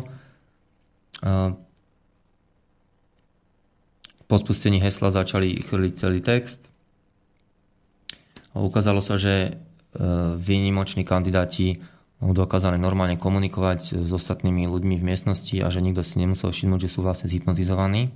[4.30, 6.64] Po spustení hesla začali chrliť celý text.
[8.56, 9.52] A ukázalo sa, že e,
[10.40, 11.84] výnimoční kandidáti
[12.20, 16.92] dokázali normálne komunikovať s ostatnými ľuďmi v miestnosti a že nikto si nemusel všimnúť, že
[16.92, 18.12] sú vlastne zhypnotizovaní.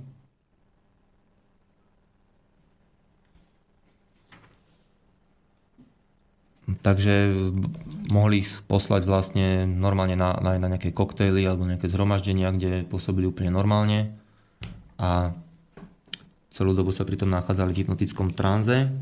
[6.84, 7.32] Takže
[8.12, 13.52] mohli ich poslať vlastne normálne na, na, nejaké koktejly alebo nejaké zhromaždenia, kde pôsobili úplne
[13.52, 14.12] normálne
[15.00, 15.32] a
[16.52, 18.92] celú dobu sa pritom nachádzali v hypnotickom tranze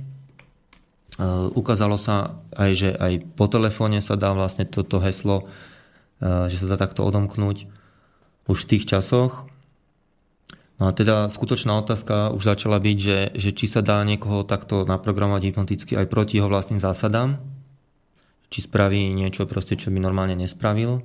[1.53, 5.49] ukázalo sa aj, že aj po telefóne sa dá vlastne toto heslo,
[6.23, 7.69] eh, že sa dá takto odomknúť
[8.49, 9.47] už v tých časoch.
[10.81, 14.83] No a teda skutočná otázka už začala byť, že, že či sa dá niekoho takto
[14.89, 17.39] naprogramovať hypnoticky aj proti jeho vlastným zásadám,
[18.51, 21.05] či spraví niečo proste, čo by normálne nespravil.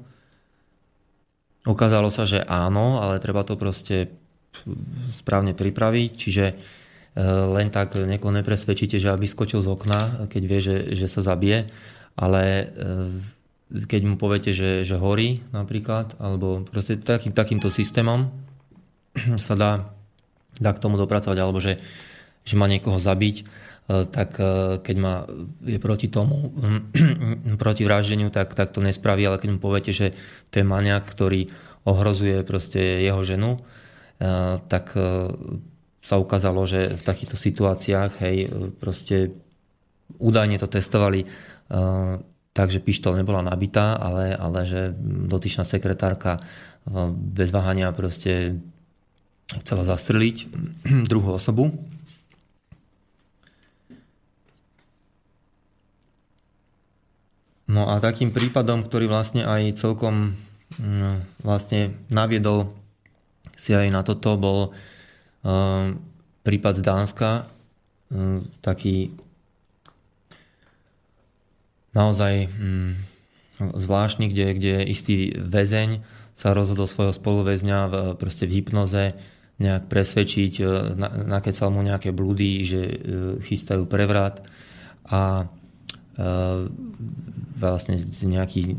[1.67, 4.09] Ukázalo sa, že áno, ale treba to proste
[5.19, 6.86] správne pripraviť, čiže Eh,
[7.25, 11.65] len tak niekoho nepresvedčíte, že aby skočil z okna, keď vie, že, že sa zabije,
[12.13, 12.65] ale eh,
[13.89, 18.29] keď mu poviete, že, že horí napríklad, alebo proste takým, takýmto systémom
[19.47, 19.71] sa dá,
[20.61, 21.81] dá k tomu dopracovať, alebo že,
[22.45, 24.37] že má niekoho zabiť, eh, tak
[24.85, 25.25] keď má,
[25.65, 26.53] je proti tomu,
[27.61, 30.13] proti vraždeniu, tak, tak to nespraví, ale keď mu poviete, že
[30.53, 31.49] to je maniak, ktorý
[31.87, 33.63] ohrozuje proste jeho ženu,
[34.67, 34.91] tak
[36.07, 38.47] sa ukázalo, že v takýchto situáciách, hej,
[38.79, 39.35] proste
[40.15, 42.15] údajne to testovali uh,
[42.55, 44.95] tak, že pištol nebola nabitá, ale, ale že
[45.27, 48.55] dotyčná sekretárka uh, bez váhania proste
[49.67, 50.47] chcela zastreliť
[51.11, 51.75] druhú osobu.
[57.67, 60.39] No a takým prípadom, ktorý vlastne aj celkom
[60.79, 62.71] mm, vlastne naviedol
[63.59, 64.96] si aj na toto, bol Ehm,
[66.43, 67.31] prípad z Dánska,
[68.11, 69.15] ehm, taký
[71.95, 72.93] naozaj hm,
[73.57, 76.03] zvláštny, kde, kde istý väzeň
[76.37, 79.17] sa rozhodol svojho spoluväzňa v, proste v hypnoze
[79.57, 80.65] nejak presvedčiť, e,
[81.25, 82.95] nakecal mu nejaké blúdy, že e,
[83.41, 84.45] chystajú prevrat
[85.09, 85.45] a e,
[87.57, 88.77] vlastne nejaký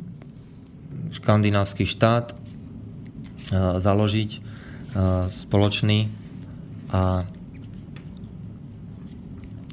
[1.08, 2.36] škandinávsky štát
[3.80, 4.30] založiť
[5.32, 6.12] spoločný
[6.92, 7.24] a,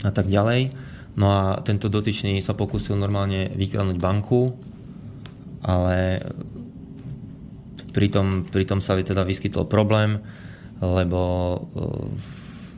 [0.04, 0.72] a tak ďalej.
[1.16, 4.52] No a tento dotyčný sa pokusil normálne vykradnúť banku,
[5.64, 6.20] ale
[7.96, 10.20] pritom, pritom sa teda vyskytol problém,
[10.84, 11.22] lebo
[11.56, 11.60] e,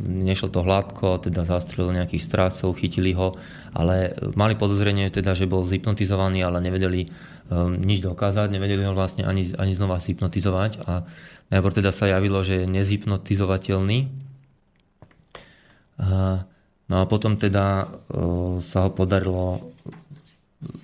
[0.05, 3.33] nešlo to hladko, teda zastrelil nejakých strácov, chytili ho,
[3.73, 7.09] ale mali podozrenie teda, že bol zhypnotizovaný, ale nevedeli
[7.49, 11.09] um, nič dokázať, nevedeli ho vlastne ani, ani znova zhypnotizovať a
[11.49, 14.26] najprv teda sa javilo, že je nezhypnotizovateľný,
[16.87, 17.87] No a potom teda e,
[18.63, 19.59] sa ho podarilo,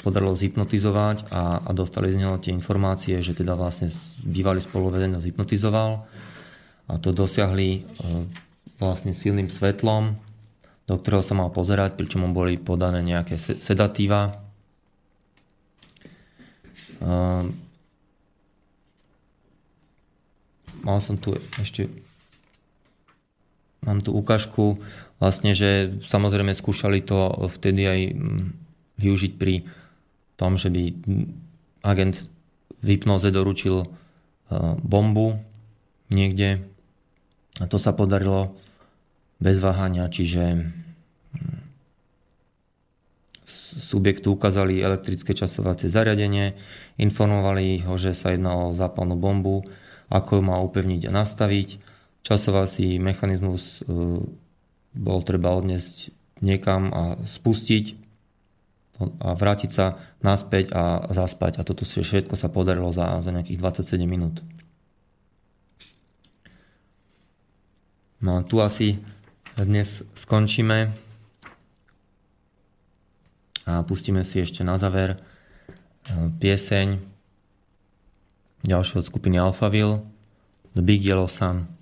[0.03, 3.87] podarilo zhypnotizovať a, a dostali z neho tie informácie, že teda vlastne
[4.19, 6.03] bývalý spoluvedenie zhypnotizoval
[6.91, 7.81] a to dosiahli e,
[8.83, 10.19] vlastne silným svetlom,
[10.83, 14.27] do ktorého sa mal pozerať, pričom mu boli podané nejaké sedatíva.
[16.99, 17.07] E,
[20.83, 21.31] mal som tu
[21.63, 21.87] ešte
[23.83, 24.79] mám tu ukážku
[25.19, 27.99] vlastne, že samozrejme skúšali to vtedy aj
[28.99, 29.63] využiť pri
[30.35, 30.83] tom, že by
[31.83, 32.27] agent
[32.83, 33.87] v hypnoze doručil
[34.83, 35.39] bombu
[36.11, 36.63] niekde
[37.61, 38.57] a to sa podarilo
[39.37, 40.43] bez váhania, čiže
[41.35, 41.53] hm,
[43.77, 46.57] subjektu ukázali elektrické časovacie zariadenie,
[46.97, 49.61] informovali ho, že sa jedná o zápalnú bombu,
[50.09, 51.82] ako ju má upevniť a nastaviť.
[52.23, 53.91] Časovací mechanizmus e,
[54.95, 58.03] bol treba odniesť niekam a spustiť
[59.19, 61.59] a vrátiť sa naspäť a zaspať.
[61.59, 64.39] A toto všetko sa podarilo za, za nejakých 27 minút.
[68.23, 69.03] No a tu asi
[69.59, 70.95] dnes skončíme
[73.67, 75.17] a pustíme si ešte na záver e,
[76.39, 77.03] pieseň
[78.63, 80.07] ďalšie od skupiny Alphaville
[80.71, 81.72] The Big Yellow Sun.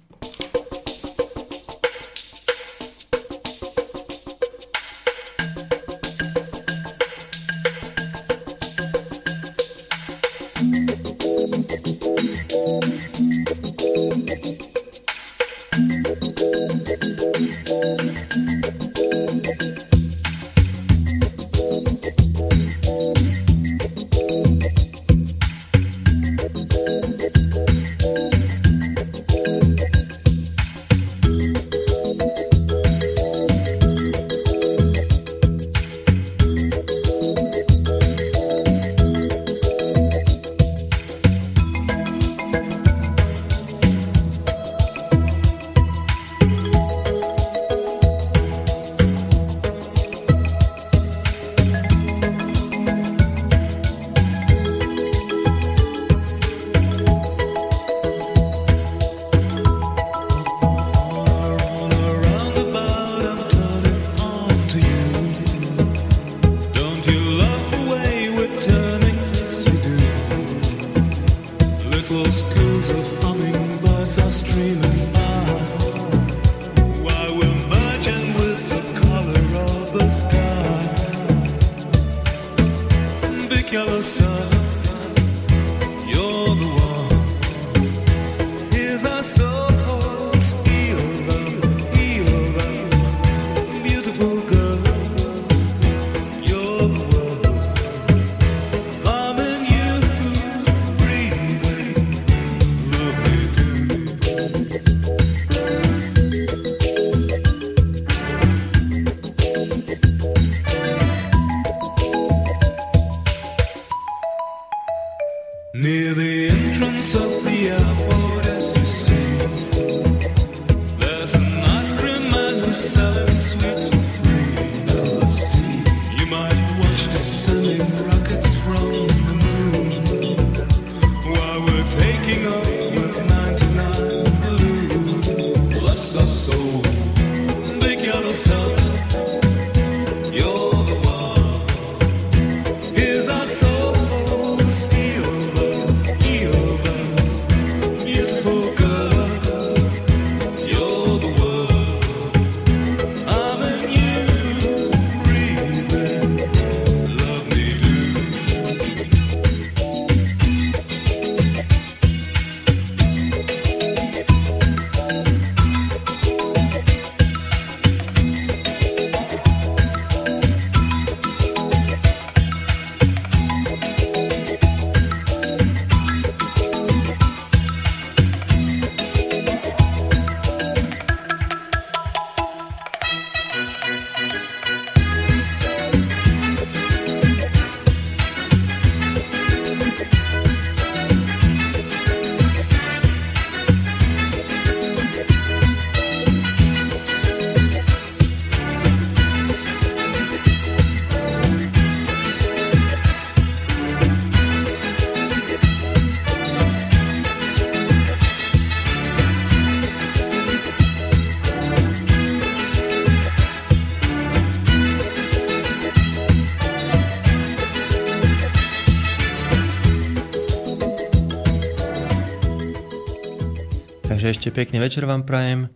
[224.52, 225.72] Ešte pekný večer vám prajem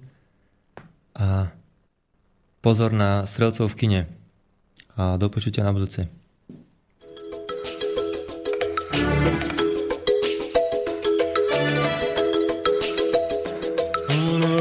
[1.16, 1.48] a
[2.60, 4.02] pozor na strelcov v kine.
[5.00, 6.12] A do počutia na budúce.
[14.12, 14.56] On a